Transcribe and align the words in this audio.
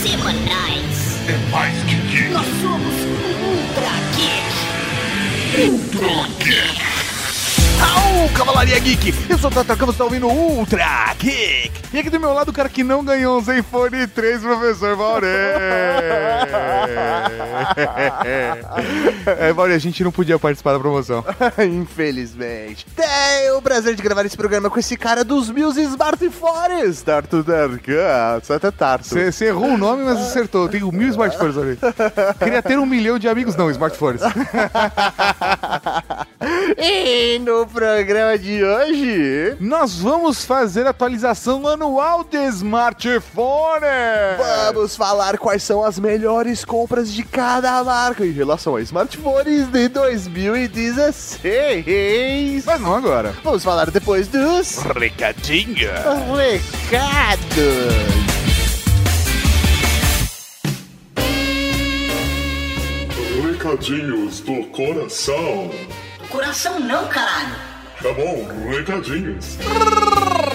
semanais. 0.00 1.18
É 1.28 1.36
mais 1.50 1.76
que 1.84 1.94
geek. 1.94 2.30
Nós 2.30 2.46
somos 2.62 2.94
Ultra 3.44 3.92
Geek. 4.16 5.68
Ultra 5.68 6.26
Geek. 6.42 6.69
Cavalaria 8.40 8.78
Geek! 8.78 9.12
Eu 9.28 9.36
sou 9.36 9.50
o 9.50 9.52
Tata 9.52 9.76
Campos, 9.76 9.98
tá 9.98 10.04
ouvindo 10.04 10.26
Ultra 10.26 11.12
Geek! 11.18 11.70
E 11.92 11.98
aqui 11.98 12.08
do 12.08 12.18
meu 12.18 12.32
lado 12.32 12.48
o 12.48 12.52
cara 12.54 12.70
que 12.70 12.82
não 12.82 13.04
ganhou 13.04 13.38
um 13.38 13.42
Zenfone 13.42 14.06
3, 14.06 14.40
professor 14.40 14.96
Maurê! 14.96 15.26
é, 19.26 19.52
Maurê, 19.52 19.74
a 19.74 19.78
gente 19.78 20.02
não 20.02 20.10
podia 20.10 20.38
participar 20.38 20.72
da 20.72 20.80
promoção. 20.80 21.22
Infelizmente. 21.62 22.86
Tenho 22.96 23.58
o 23.58 23.62
prazer 23.62 23.94
de 23.94 24.02
gravar 24.02 24.24
esse 24.24 24.38
programa 24.38 24.70
com 24.70 24.78
esse 24.78 24.96
cara 24.96 25.22
dos 25.22 25.50
mil 25.50 25.68
smartphones. 25.70 27.02
Tarto 27.02 27.42
Darkan. 27.42 28.40
Só 28.42 28.54
até 28.54 28.70
tarto. 28.70 29.06
Você 29.06 29.44
errou 29.44 29.74
o 29.74 29.76
nome, 29.76 30.04
mas 30.04 30.18
acertou. 30.18 30.62
Eu 30.62 30.68
tenho 30.70 30.90
mil 30.90 31.08
smartphones 31.10 31.58
ali. 31.58 31.78
Queria 32.38 32.62
ter 32.62 32.78
um 32.78 32.86
milhão 32.86 33.18
de 33.18 33.28
amigos, 33.28 33.54
não, 33.54 33.70
smartphones. 33.70 34.22
E 36.78 37.38
no 37.40 37.66
programa 37.66 38.29
de 38.38 38.64
hoje... 38.64 39.56
Nós 39.60 39.98
vamos 39.98 40.44
fazer 40.44 40.86
a 40.86 40.90
atualização 40.90 41.66
anual 41.66 42.24
de 42.24 42.38
smartphone! 42.48 43.80
Vamos 44.72 44.96
falar 44.96 45.36
quais 45.38 45.62
são 45.62 45.82
as 45.84 45.98
melhores 45.98 46.64
compras 46.64 47.12
de 47.12 47.22
cada 47.22 47.82
marca 47.84 48.24
em 48.24 48.32
relação 48.32 48.76
a 48.76 48.80
smartphones 48.82 49.66
de 49.68 49.88
2016. 49.88 52.64
Mas 52.64 52.80
não 52.80 52.94
agora. 52.94 53.34
Vamos 53.42 53.64
falar 53.64 53.90
depois 53.90 54.28
dos 54.28 54.78
Recadinho! 54.78 55.90
recados. 56.90 57.50
Recadinhos 63.42 64.40
do 64.40 64.64
coração. 64.68 65.70
Coração 66.30 66.78
não, 66.80 67.06
caralho. 67.08 67.69
Tá 68.02 68.14
bom, 68.14 68.48
recadinhos. 68.70 69.58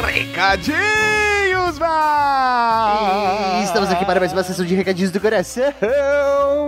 Recadinhos, 0.04 1.78
vai! 1.78 3.62
E 3.62 3.64
estamos 3.66 3.92
aqui 3.92 4.04
para 4.04 4.20
mais 4.20 4.34
uma 4.34 4.44
sessão 4.44 4.66
de 4.66 4.74
recadinhos 4.74 5.12
do 5.12 5.20
coração. 5.22 5.72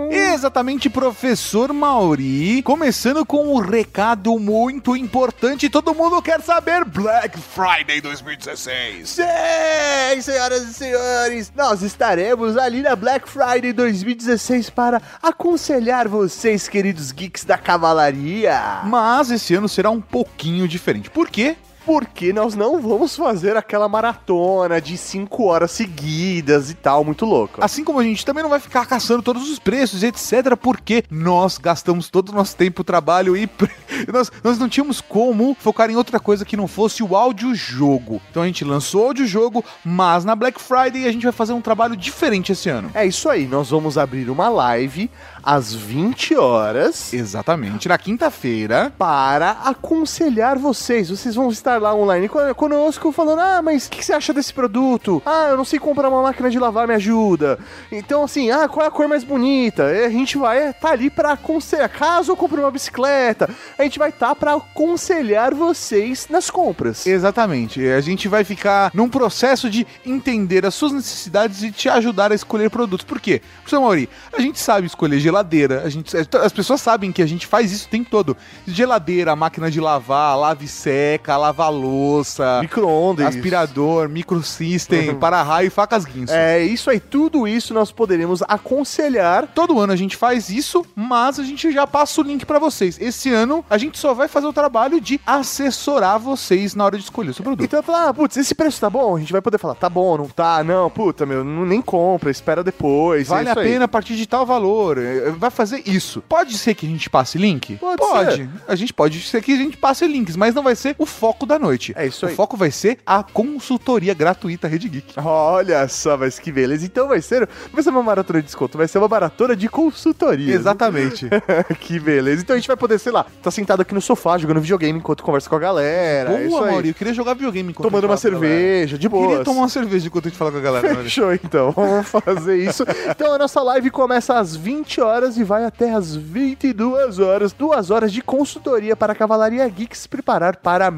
Exatamente, 0.08 0.88
professor 0.88 1.72
Mauri. 1.72 2.62
Começando 2.62 3.26
com 3.26 3.54
um 3.54 3.58
recado 3.58 4.38
muito 4.38 4.96
importante. 4.96 5.68
Todo 5.68 5.92
mundo 5.92 6.22
quer 6.22 6.40
saber 6.42 6.84
Black 6.84 7.36
Friday 7.40 8.00
2016. 8.00 9.08
Sim, 9.08 10.20
senhoras 10.22 10.62
e 10.62 10.74
senhores, 10.74 11.52
nós 11.56 11.82
estaremos 11.82 12.56
ali 12.56 12.82
na 12.82 12.94
Black 12.94 13.28
Friday 13.28 13.72
2016 13.72 14.70
para 14.70 15.02
aconselhar 15.20 16.06
vocês, 16.06 16.68
queridos 16.68 17.10
geeks 17.10 17.44
da 17.44 17.58
cavalaria. 17.58 18.82
Mas 18.84 19.32
esse 19.32 19.56
ano 19.56 19.68
será 19.68 19.90
um 19.90 20.00
pouquinho 20.00 20.67
diferente. 20.68 21.10
Por 21.10 21.28
quê? 21.28 21.56
Porque 21.88 22.32
nós 22.32 22.54
não 22.54 22.80
vamos 22.80 23.16
fazer 23.16 23.56
aquela 23.56 23.88
maratona 23.88 24.80
de 24.80 24.98
5 24.98 25.44
horas 25.44 25.70
seguidas 25.70 26.70
e 26.70 26.74
tal, 26.74 27.02
muito 27.02 27.24
louco. 27.24 27.64
Assim 27.64 27.82
como 27.82 27.98
a 27.98 28.04
gente 28.04 28.26
também 28.26 28.42
não 28.42 28.50
vai 28.50 28.60
ficar 28.60 28.84
caçando 28.86 29.22
todos 29.22 29.50
os 29.50 29.58
preços, 29.58 30.02
etc. 30.02 30.56
Porque 30.60 31.02
nós 31.10 31.56
gastamos 31.56 32.08
todo 32.08 32.28
o 32.28 32.34
nosso 32.34 32.54
tempo, 32.54 32.84
trabalho 32.84 33.36
e 33.36 33.48
nós, 34.12 34.30
nós 34.44 34.58
não 34.58 34.68
tínhamos 34.68 35.00
como 35.00 35.56
focar 35.58 35.90
em 35.90 35.96
outra 35.96 36.20
coisa 36.20 36.44
que 36.44 36.56
não 36.56 36.68
fosse 36.68 37.02
o 37.02 37.16
audiojogo. 37.16 38.20
Então 38.30 38.42
a 38.42 38.46
gente 38.46 38.64
lançou 38.64 39.04
o 39.04 39.06
audiojogo, 39.06 39.64
mas 39.82 40.24
na 40.24 40.36
Black 40.36 40.60
Friday 40.60 41.06
a 41.06 41.12
gente 41.12 41.22
vai 41.22 41.32
fazer 41.32 41.54
um 41.54 41.60
trabalho 41.60 41.96
diferente 41.96 42.52
esse 42.52 42.68
ano. 42.68 42.90
É 42.92 43.06
isso 43.06 43.28
aí, 43.28 43.46
nós 43.46 43.70
vamos 43.70 43.96
abrir 43.96 44.28
uma 44.28 44.48
live 44.48 45.10
às 45.42 45.72
20 45.72 46.36
horas 46.36 47.14
Exatamente. 47.14 47.88
Na 47.88 47.98
quinta-feira, 47.98 48.92
para 48.98 49.52
aconselhar 49.64 50.58
vocês. 50.58 51.08
Vocês 51.10 51.34
vão 51.34 51.50
estar 51.50 51.77
lá 51.78 51.94
online 51.94 52.28
con- 52.28 52.54
conosco 52.54 53.12
falando: 53.12 53.40
Ah, 53.40 53.60
mas 53.62 53.86
o 53.86 53.90
que, 53.90 54.04
você 54.04 54.12
acha 54.12 54.32
desse 54.32 54.52
produto? 54.52 55.22
Ah, 55.24 55.48
eu 55.50 55.56
não 55.56 55.64
sei 55.64 55.78
comprar 55.78 56.08
uma 56.08 56.22
máquina 56.22 56.50
de 56.50 56.58
lavar, 56.58 56.86
me 56.88 56.94
ajuda. 56.94 57.58
Então, 57.90 58.24
assim, 58.24 58.50
ah, 58.50 58.68
qual 58.68 58.84
é 58.84 58.88
a 58.88 58.90
cor 58.90 59.08
mais 59.08 59.24
bonita? 59.24 59.84
E 59.92 60.04
a 60.04 60.10
gente 60.10 60.36
vai 60.38 60.70
estar 60.70 60.90
ali 60.90 61.10
para 61.10 61.32
aconselhar. 61.32 61.88
Caso 61.88 62.32
eu 62.32 62.36
compre 62.36 62.60
uma 62.60 62.70
bicicleta, 62.70 63.48
a 63.78 63.82
gente 63.82 63.98
vai 63.98 64.10
estar 64.10 64.34
para 64.34 64.54
aconselhar 64.54 65.54
vocês 65.54 66.26
nas 66.30 66.50
compras. 66.50 67.06
Exatamente. 67.06 67.86
A 67.88 68.00
gente 68.00 68.28
vai 68.28 68.44
ficar 68.44 68.90
num 68.94 69.08
processo 69.08 69.68
de 69.70 69.86
entender 70.04 70.64
as 70.64 70.74
suas 70.74 70.92
necessidades 70.92 71.62
e 71.62 71.70
te 71.70 71.88
ajudar 71.88 72.32
a 72.32 72.34
escolher 72.34 72.70
produtos. 72.70 73.04
Por 73.04 73.20
quê? 73.20 73.40
Professor 73.58 73.80
Mauri, 73.80 74.08
a 74.32 74.40
gente 74.40 74.58
sabe 74.58 74.86
escolher 74.86 75.20
geladeira, 75.20 75.82
a 75.84 75.88
gente, 75.88 76.16
as 76.16 76.52
pessoas 76.52 76.80
sabem 76.80 77.12
que 77.12 77.22
a 77.22 77.26
gente 77.26 77.46
faz 77.46 77.70
isso 77.72 77.86
o 77.86 77.90
tempo 77.90 78.10
todo. 78.10 78.36
Geladeira, 78.66 79.34
máquina 79.36 79.70
de 79.70 79.80
lavar, 79.80 80.38
lave 80.38 80.66
seca, 80.68 81.36
lava 81.36 81.67
louça, 81.68 82.60
Micro-ondas. 82.62 83.26
aspirador, 83.26 84.08
microsystem, 84.08 85.14
para-raio 85.14 85.68
e 85.68 85.70
facas 85.70 86.04
guinso. 86.04 86.32
É 86.32 86.62
isso 86.62 86.90
aí, 86.90 87.00
tudo 87.00 87.46
isso 87.46 87.72
nós 87.74 87.90
poderemos 87.92 88.42
aconselhar. 88.46 89.46
Todo 89.54 89.78
ano 89.80 89.92
a 89.92 89.96
gente 89.96 90.16
faz 90.16 90.48
isso, 90.50 90.84
mas 90.94 91.38
a 91.38 91.42
gente 91.44 91.70
já 91.72 91.86
passa 91.86 92.20
o 92.20 92.24
link 92.24 92.44
pra 92.46 92.58
vocês. 92.58 92.98
Esse 93.00 93.32
ano 93.32 93.64
a 93.68 93.76
gente 93.78 93.98
só 93.98 94.14
vai 94.14 94.28
fazer 94.28 94.46
o 94.46 94.52
trabalho 94.52 95.00
de 95.00 95.20
assessorar 95.26 96.18
vocês 96.18 96.74
na 96.74 96.84
hora 96.84 96.96
de 96.96 97.04
escolher 97.04 97.30
o 97.30 97.34
seu 97.34 97.42
produto. 97.44 97.64
Então, 97.64 97.82
falar, 97.82 98.08
ah, 98.08 98.14
putz, 98.14 98.36
esse 98.36 98.54
preço 98.54 98.80
tá 98.80 98.88
bom? 98.90 99.16
A 99.16 99.20
gente 99.20 99.32
vai 99.32 99.40
poder 99.40 99.58
falar, 99.58 99.74
tá 99.74 99.88
bom, 99.88 100.16
não 100.18 100.28
tá? 100.28 100.62
Não, 100.62 100.88
puta, 100.90 101.24
meu, 101.26 101.42
não- 101.44 101.64
nem 101.66 101.80
compra, 101.82 102.30
espera 102.30 102.62
depois. 102.62 103.28
Vale 103.28 103.48
é 103.48 103.50
a 103.50 103.52
isso 103.52 103.60
aí. 103.60 103.68
pena 103.72 103.84
a 103.84 103.88
partir 103.88 104.16
de 104.16 104.26
tal 104.26 104.44
valor. 104.46 104.98
eh, 104.98 105.32
Vai 105.38 105.50
fazer 105.50 105.82
isso. 105.86 106.22
Pode 106.28 106.56
ser 106.58 106.74
que 106.74 106.86
a 106.86 106.88
gente 106.88 107.08
passe 107.08 107.38
link? 107.38 107.76
Pode 107.76 108.34
ser. 108.36 108.48
A 108.66 108.74
gente 108.74 108.92
pode 108.92 109.20
ser 109.22 109.42
que 109.42 109.52
a 109.52 109.56
gente 109.56 109.76
passe 109.76 110.06
links, 110.06 110.36
mas 110.36 110.54
não 110.54 110.62
vai 110.62 110.74
ser 110.74 110.94
o 110.98 111.06
foco 111.06 111.46
da 111.46 111.57
noite. 111.58 111.92
É 111.96 112.06
isso 112.06 112.26
o 112.26 112.28
aí. 112.28 112.34
foco 112.34 112.56
vai 112.56 112.70
ser 112.70 112.98
a 113.06 113.22
consultoria 113.22 114.14
gratuita 114.14 114.68
Rede 114.68 114.88
Geek. 114.88 115.14
Olha 115.18 115.86
só, 115.88 116.16
mas 116.16 116.38
que 116.38 116.52
beleza. 116.52 116.84
Então 116.84 117.08
vai 117.08 117.20
ser, 117.20 117.40
não 117.40 117.72
vai 117.72 117.82
ser 117.82 117.90
uma 117.90 118.02
maratona 118.02 118.40
de 118.40 118.46
desconto, 118.46 118.78
vai 118.78 118.88
ser 118.88 118.98
uma 118.98 119.08
maratona 119.08 119.56
de 119.56 119.68
consultoria. 119.68 120.54
Exatamente. 120.54 121.28
que 121.80 121.98
beleza. 121.98 122.42
Então 122.42 122.54
a 122.54 122.58
gente 122.58 122.68
vai 122.68 122.76
poder, 122.76 122.98
sei 122.98 123.12
lá, 123.12 123.26
tá 123.42 123.50
sentado 123.50 123.82
aqui 123.82 123.94
no 123.94 124.00
sofá 124.00 124.38
jogando 124.38 124.60
videogame 124.60 124.98
enquanto 124.98 125.22
conversa 125.22 125.48
com 125.48 125.56
a 125.56 125.58
galera. 125.58 126.32
é 126.32 126.42
isso 126.42 126.50
Boa, 126.50 126.66
aí. 126.66 126.72
Mauri. 126.72 126.88
Eu 126.88 126.94
queria 126.94 127.14
jogar 127.14 127.34
videogame 127.34 127.70
enquanto 127.70 127.88
Tomando 127.88 128.04
uma 128.04 128.16
cerveja, 128.16 128.98
de 128.98 129.08
boa. 129.08 129.28
Queria 129.28 129.44
tomar 129.44 129.60
uma 129.60 129.68
cerveja 129.68 130.06
enquanto 130.06 130.26
a 130.26 130.28
gente 130.28 130.38
fala 130.38 130.52
com 130.52 130.58
a 130.58 130.60
galera. 130.60 130.94
Fechou 130.96 131.32
então, 131.32 131.70
vamos 131.76 132.08
fazer 132.08 132.56
isso. 132.56 132.84
Então 133.08 133.32
a 133.32 133.38
nossa 133.38 133.62
live 133.62 133.90
começa 133.90 134.38
às 134.38 134.56
20 134.56 135.00
horas 135.00 135.36
e 135.36 135.44
vai 135.44 135.64
até 135.64 135.92
às 135.92 136.14
22 136.14 137.18
horas. 137.18 137.52
Duas 137.52 137.90
horas 137.90 138.12
de 138.12 138.22
consultoria 138.22 138.96
para 138.96 139.12
a 139.12 139.16
Cavalaria 139.16 139.68
Geek 139.68 139.96
se 139.96 140.08
preparar 140.08 140.56
para 140.56 140.86
a 140.86 140.90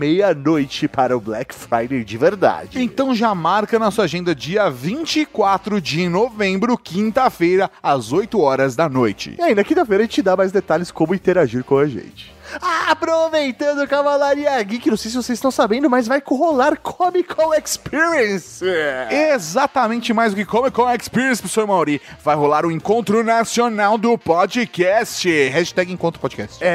meia-noite 0.50 0.88
para 0.88 1.16
o 1.16 1.21
Black 1.21 1.55
Friday 1.55 2.03
de 2.03 2.19
verdade. 2.19 2.83
Então 2.83 3.15
já 3.15 3.34
marca 3.34 3.78
na 3.78 3.91
sua 3.91 4.05
agenda 4.05 4.34
dia 4.34 4.69
24 4.69 5.81
de 5.81 6.09
novembro, 6.09 6.77
quinta-feira, 6.77 7.71
às 7.83 8.12
8 8.12 8.38
horas 8.41 8.75
da 8.75 8.89
noite. 8.89 9.37
E 9.39 9.43
aí, 9.43 9.55
na 9.55 9.62
quinta-feira 9.62 10.03
a 10.03 10.06
gente 10.06 10.22
dá 10.22 10.37
mais 10.37 10.50
detalhes 10.50 10.91
como 10.91 11.15
interagir 11.15 11.62
com 11.62 11.78
a 11.78 11.87
gente. 11.87 12.33
Aproveitando 12.61 13.87
Cavalaria 13.87 14.62
Geek, 14.62 14.91
não 14.91 14.97
sei 14.97 15.11
se 15.11 15.16
vocês 15.16 15.37
estão 15.38 15.50
sabendo, 15.50 15.88
mas 15.88 16.06
vai 16.06 16.22
rolar 16.25 16.77
Comic 16.77 17.34
Con 17.34 17.55
Experience. 17.55 18.65
Exatamente 19.11 20.12
mais 20.12 20.33
do 20.33 20.37
que 20.37 20.44
Comic 20.44 20.72
Con 20.72 20.91
Experience, 20.91 21.41
professor 21.41 21.66
Mauri. 21.66 22.00
Vai 22.22 22.34
rolar 22.34 22.66
o 22.66 22.71
Encontro 22.71 23.22
Nacional 23.22 23.97
do 23.97 24.19
Podcast. 24.19 25.28
Hashtag 25.49 25.93
Encontro 25.93 26.21
Podcast. 26.21 26.59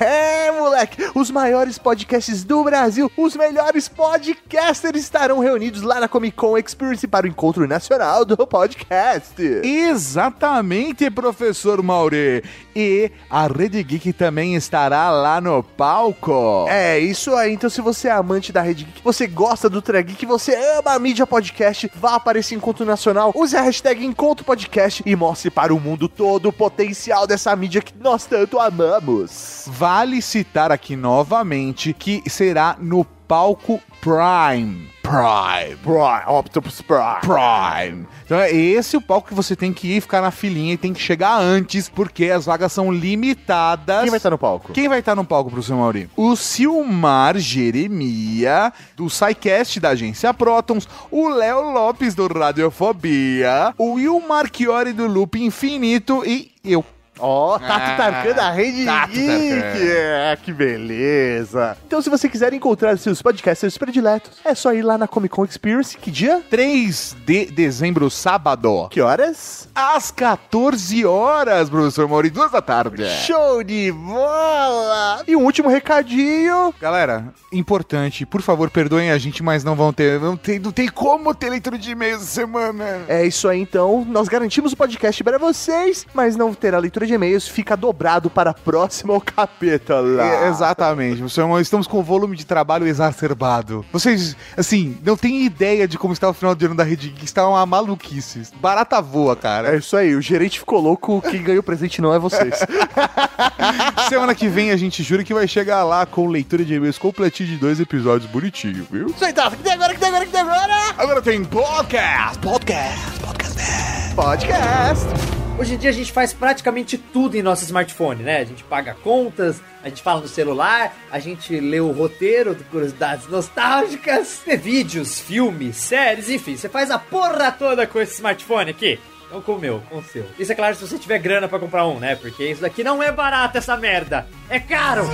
É, 0.00 0.50
moleque, 0.52 1.10
os 1.14 1.30
maiores 1.30 1.76
podcasts 1.78 2.44
do 2.44 2.62
Brasil, 2.64 3.10
os 3.16 3.34
melhores 3.36 3.88
podcasters 3.88 4.98
estarão 5.02 5.38
reunidos 5.40 5.82
lá 5.82 6.00
na 6.00 6.08
Comic 6.08 6.36
Con 6.36 6.56
Experience 6.56 7.06
para 7.06 7.26
o 7.26 7.28
Encontro 7.28 7.66
Nacional 7.66 8.24
do 8.24 8.46
Podcast. 8.46 9.42
Exatamente, 9.42 11.10
professor 11.10 11.82
Mauri. 11.82 12.42
E 12.74 13.10
a 13.28 13.46
Rede 13.46 13.82
Geek 13.82 14.12
também 14.12 14.54
estará 14.54 15.10
lá 15.10 15.17
no 15.42 15.62
palco. 15.62 16.66
É, 16.68 16.98
isso 16.98 17.34
aí. 17.34 17.52
Então, 17.52 17.68
se 17.68 17.80
você 17.80 18.08
é 18.08 18.12
amante 18.12 18.52
da 18.52 18.62
Rede 18.62 18.84
Geek, 18.84 19.02
você 19.02 19.26
gosta 19.26 19.68
do 19.68 19.82
Treg 19.82 20.08
Geek, 20.08 20.26
você 20.26 20.54
ama 20.78 20.92
a 20.92 20.98
mídia 20.98 21.26
podcast, 21.26 21.90
vá 21.94 22.18
para 22.18 22.38
esse 22.38 22.54
encontro 22.54 22.84
nacional, 22.84 23.32
use 23.34 23.56
a 23.56 23.62
hashtag 23.62 24.04
Encontro 24.04 24.44
Podcast 24.44 25.02
e 25.04 25.16
mostre 25.16 25.50
para 25.50 25.74
o 25.74 25.80
mundo 25.80 26.08
todo 26.08 26.48
o 26.48 26.52
potencial 26.52 27.26
dessa 27.26 27.54
mídia 27.54 27.82
que 27.82 27.92
nós 27.98 28.26
tanto 28.26 28.58
amamos. 28.58 29.64
Vale 29.66 30.22
citar 30.22 30.72
aqui 30.72 30.96
novamente 30.96 31.92
que 31.92 32.22
será 32.28 32.76
no 32.80 33.04
palco 33.28 33.78
Prime. 34.00 34.88
Prime. 35.02 35.76
Prime, 35.82 36.22
Optimus 36.26 36.80
Prime. 36.80 37.20
Prime. 37.20 38.06
Então 38.24 38.38
é 38.38 38.50
esse 38.50 38.96
o 38.96 39.00
palco 39.00 39.28
que 39.28 39.34
você 39.34 39.54
tem 39.54 39.72
que 39.72 39.96
ir, 39.96 40.00
ficar 40.00 40.22
na 40.22 40.30
filinha 40.30 40.72
e 40.74 40.76
tem 40.76 40.94
que 40.94 41.00
chegar 41.00 41.38
antes, 41.38 41.88
porque 41.88 42.26
as 42.26 42.46
vagas 42.46 42.72
são 42.72 42.90
limitadas. 42.90 44.00
Quem 44.02 44.10
vai 44.10 44.16
estar 44.16 44.30
no 44.30 44.38
palco? 44.38 44.72
Quem 44.72 44.88
vai 44.88 44.98
estar 45.00 45.14
no 45.14 45.24
palco, 45.24 45.50
professor 45.50 45.76
Mauri? 45.76 46.08
O 46.16 46.36
Silmar 46.36 47.38
Jeremia, 47.38 48.72
do 48.96 49.10
SciCast 49.10 49.78
da 49.78 49.90
agência 49.90 50.32
Protons, 50.32 50.88
o 51.10 51.28
Léo 51.28 51.70
Lopes 51.72 52.14
do 52.14 52.26
Radiofobia, 52.26 53.74
o 53.76 53.94
Will 53.94 54.20
Marchiori 54.20 54.92
do 54.92 55.06
Loop 55.06 55.38
Infinito 55.38 56.22
e 56.24 56.50
eu. 56.64 56.84
Ó, 57.18 57.58
Tato 57.58 57.72
Ah, 57.72 57.96
Tarkan 57.96 58.32
da 58.34 58.50
Rede 58.50 58.84
Tato 58.84 59.12
Geek. 59.12 59.90
É, 59.90 60.38
que 60.42 60.52
beleza. 60.52 61.76
Então, 61.86 62.00
se 62.02 62.08
você 62.10 62.28
quiser 62.28 62.52
encontrar 62.52 62.96
seus 62.98 63.20
podcasters 63.22 63.76
prediletos, 63.78 64.32
é 64.44 64.54
só 64.54 64.72
ir 64.72 64.82
lá 64.82 64.96
na 64.98 65.08
Comic 65.08 65.34
Con 65.34 65.44
Experience. 65.44 65.96
Que 65.96 66.10
dia? 66.10 66.42
3 66.50 67.16
de 67.26 67.46
dezembro, 67.46 68.10
sábado. 68.10 68.88
Que 68.90 69.00
horas? 69.00 69.68
Às 69.74 70.10
14 70.10 71.04
horas, 71.06 71.68
professor 71.68 72.08
Mauri, 72.08 72.30
duas 72.30 72.50
da 72.50 72.62
tarde. 72.62 73.04
Show 73.26 73.62
de 73.62 73.90
bola! 73.92 75.22
E 75.26 75.34
um 75.36 75.44
último 75.44 75.68
recadinho. 75.68 76.74
Galera, 76.80 77.32
importante, 77.52 78.24
por 78.26 78.42
favor, 78.42 78.70
perdoem 78.70 79.10
a 79.10 79.18
gente, 79.18 79.42
mas 79.42 79.64
não 79.64 79.74
vão 79.74 79.92
ter. 79.92 80.20
Não 80.20 80.36
tem, 80.36 80.58
não 80.58 80.72
tem 80.72 80.88
como 80.88 81.34
ter 81.34 81.50
leitura 81.50 81.78
de 81.78 81.90
e-mails 81.90 82.22
essa 82.22 82.30
semana. 82.30 83.02
É 83.08 83.24
isso 83.26 83.48
aí, 83.48 83.60
então. 83.60 84.04
Nós 84.08 84.28
garantimos 84.28 84.72
o 84.72 84.76
podcast 84.76 85.22
para 85.24 85.38
vocês, 85.38 86.06
mas 86.14 86.36
não 86.36 86.52
terá 86.54 86.78
leitura 86.78 87.06
de 87.06 87.07
e-mails. 87.14 87.48
Fica 87.48 87.76
dobrado 87.76 88.30
para 88.30 88.50
a 88.50 88.54
próxima 88.54 89.14
o 89.14 89.20
capeta 89.20 90.00
lá. 90.00 90.24
É, 90.24 90.48
exatamente, 90.48 91.22
estamos 91.60 91.86
com 91.86 92.02
volume 92.02 92.36
de 92.36 92.46
trabalho 92.46 92.86
exacerbado. 92.86 93.84
Vocês, 93.92 94.36
assim, 94.56 94.98
não 95.04 95.16
têm 95.16 95.44
ideia 95.44 95.86
de 95.86 95.98
como 95.98 96.12
está 96.12 96.28
o 96.28 96.34
final 96.34 96.54
de 96.54 96.66
ano 96.66 96.74
da 96.74 96.84
Rede 96.84 97.08
Geek, 97.08 97.24
está 97.24 97.46
uma 97.48 97.64
maluquice. 97.66 98.42
Barata 98.60 99.00
voa, 99.00 99.36
cara. 99.36 99.74
É 99.74 99.78
isso 99.78 99.96
aí, 99.96 100.14
o 100.14 100.22
gerente 100.22 100.58
ficou 100.58 100.80
louco, 100.80 101.22
quem 101.22 101.42
ganhou 101.42 101.60
o 101.60 101.62
presente 101.62 102.00
não 102.00 102.14
é 102.14 102.18
vocês. 102.18 102.58
Semana 104.08 104.34
que 104.34 104.48
vem 104.48 104.70
a 104.70 104.76
gente 104.76 105.02
jura 105.02 105.24
que 105.24 105.34
vai 105.34 105.46
chegar 105.46 105.84
lá 105.84 106.06
com 106.06 106.26
leitura 106.28 106.64
de 106.64 106.74
e-mails 106.74 106.98
completinho 106.98 107.48
de 107.48 107.56
dois 107.56 107.80
episódios 107.80 108.30
bonitinho, 108.30 108.86
viu? 108.90 109.06
Isso 109.06 109.24
aí, 109.24 109.32
tá. 109.32 109.48
O 109.48 109.50
que 109.52 109.62
tem 109.62 109.72
agora, 109.72 109.94
que 109.94 110.00
tem 110.00 110.08
agora, 110.08 110.26
que 110.26 110.32
tem 110.32 110.40
agora? 110.40 110.94
Agora 110.96 111.22
tem 111.22 111.44
podcast, 111.44 112.38
podcast, 112.38 113.20
podcast. 113.20 114.14
Podcast. 114.14 115.37
Hoje 115.58 115.74
em 115.74 115.76
dia 115.76 115.90
a 115.90 115.92
gente 115.92 116.12
faz 116.12 116.32
praticamente 116.32 116.96
tudo 116.96 117.36
em 117.36 117.42
nosso 117.42 117.64
smartphone, 117.64 118.22
né? 118.22 118.38
A 118.38 118.44
gente 118.44 118.62
paga 118.62 118.94
contas, 118.94 119.60
a 119.82 119.88
gente 119.88 120.02
fala 120.02 120.20
no 120.20 120.28
celular, 120.28 120.96
a 121.10 121.18
gente 121.18 121.58
lê 121.58 121.80
o 121.80 121.90
roteiro 121.90 122.54
de 122.54 122.62
curiosidades 122.62 123.26
nostálgicas, 123.26 124.40
vê 124.46 124.56
vídeos, 124.56 125.18
filmes, 125.18 125.74
séries, 125.76 126.30
enfim, 126.30 126.56
você 126.56 126.68
faz 126.68 126.92
a 126.92 126.98
porra 126.98 127.50
toda 127.50 127.88
com 127.88 128.00
esse 128.00 128.14
smartphone 128.14 128.70
aqui. 128.70 129.00
Não 129.32 129.42
com 129.42 129.54
o 129.54 129.58
meu, 129.58 129.82
com 129.90 129.98
o 129.98 130.02
seu. 130.02 130.24
Isso 130.38 130.52
é 130.52 130.54
claro 130.54 130.76
se 130.76 130.86
você 130.86 130.96
tiver 130.96 131.18
grana 131.18 131.48
pra 131.48 131.58
comprar 131.58 131.86
um, 131.88 131.98
né? 131.98 132.14
Porque 132.14 132.44
isso 132.44 132.62
daqui 132.62 132.84
não 132.84 133.02
é 133.02 133.10
barato, 133.10 133.58
essa 133.58 133.76
merda. 133.76 134.28
É 134.48 134.60
caro! 134.60 135.06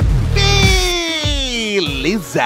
Beleza! 1.55 2.43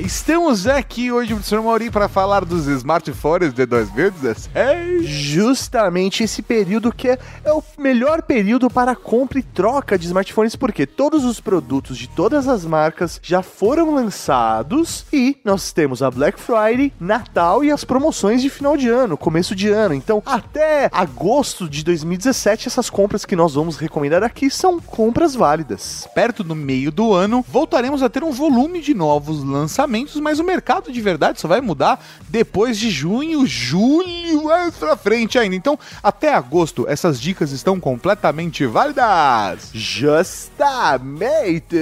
Estamos 0.00 0.66
aqui 0.66 1.12
hoje, 1.12 1.34
professor 1.34 1.62
Mauri, 1.62 1.90
para 1.90 2.08
falar 2.08 2.46
dos 2.46 2.66
smartphones 2.66 3.52
de 3.52 3.66
2016. 3.66 5.06
Justamente 5.06 6.22
esse 6.22 6.40
período 6.40 6.90
que 6.90 7.08
é, 7.08 7.18
é 7.44 7.52
o 7.52 7.62
melhor 7.76 8.22
período 8.22 8.70
para 8.70 8.96
compra 8.96 9.38
e 9.38 9.42
troca 9.42 9.98
de 9.98 10.06
smartphones, 10.06 10.56
porque 10.56 10.86
todos 10.86 11.26
os 11.26 11.40
produtos 11.40 11.98
de 11.98 12.08
todas 12.08 12.48
as 12.48 12.64
marcas 12.64 13.20
já 13.22 13.42
foram 13.42 13.94
lançados 13.94 15.04
e 15.12 15.36
nós 15.44 15.70
temos 15.70 16.02
a 16.02 16.10
Black 16.10 16.40
Friday, 16.40 16.90
Natal 16.98 17.62
e 17.62 17.70
as 17.70 17.84
promoções 17.84 18.40
de 18.40 18.48
final 18.48 18.78
de 18.78 18.88
ano, 18.88 19.18
começo 19.18 19.54
de 19.54 19.68
ano. 19.68 19.92
Então, 19.92 20.22
até 20.24 20.88
agosto 20.90 21.68
de 21.68 21.84
2017, 21.84 22.68
essas 22.68 22.88
compras 22.88 23.26
que 23.26 23.36
nós 23.36 23.54
vamos 23.54 23.76
recomendar 23.76 24.22
aqui 24.22 24.48
são 24.48 24.80
compras 24.80 25.34
válidas. 25.34 26.08
Perto 26.14 26.42
do 26.42 26.54
meio 26.54 26.90
do 26.90 27.12
ano, 27.12 27.44
voltaremos 27.46 28.02
a 28.02 28.08
ter 28.08 28.24
um 28.24 28.37
volume 28.38 28.80
de 28.80 28.94
novos 28.94 29.42
lançamentos, 29.44 30.16
mas 30.20 30.38
o 30.38 30.44
mercado 30.44 30.92
de 30.92 31.00
verdade 31.00 31.40
só 31.40 31.48
vai 31.48 31.60
mudar 31.60 32.02
depois 32.28 32.78
de 32.78 32.90
junho, 32.90 33.44
julho, 33.46 34.44
mais 34.44 34.74
pra 34.76 34.96
frente 34.96 35.38
ainda. 35.38 35.56
Então, 35.56 35.78
até 36.02 36.32
agosto, 36.32 36.86
essas 36.88 37.20
dicas 37.20 37.50
estão 37.50 37.80
completamente 37.80 38.64
válidas. 38.64 39.70
Justamente! 39.74 41.76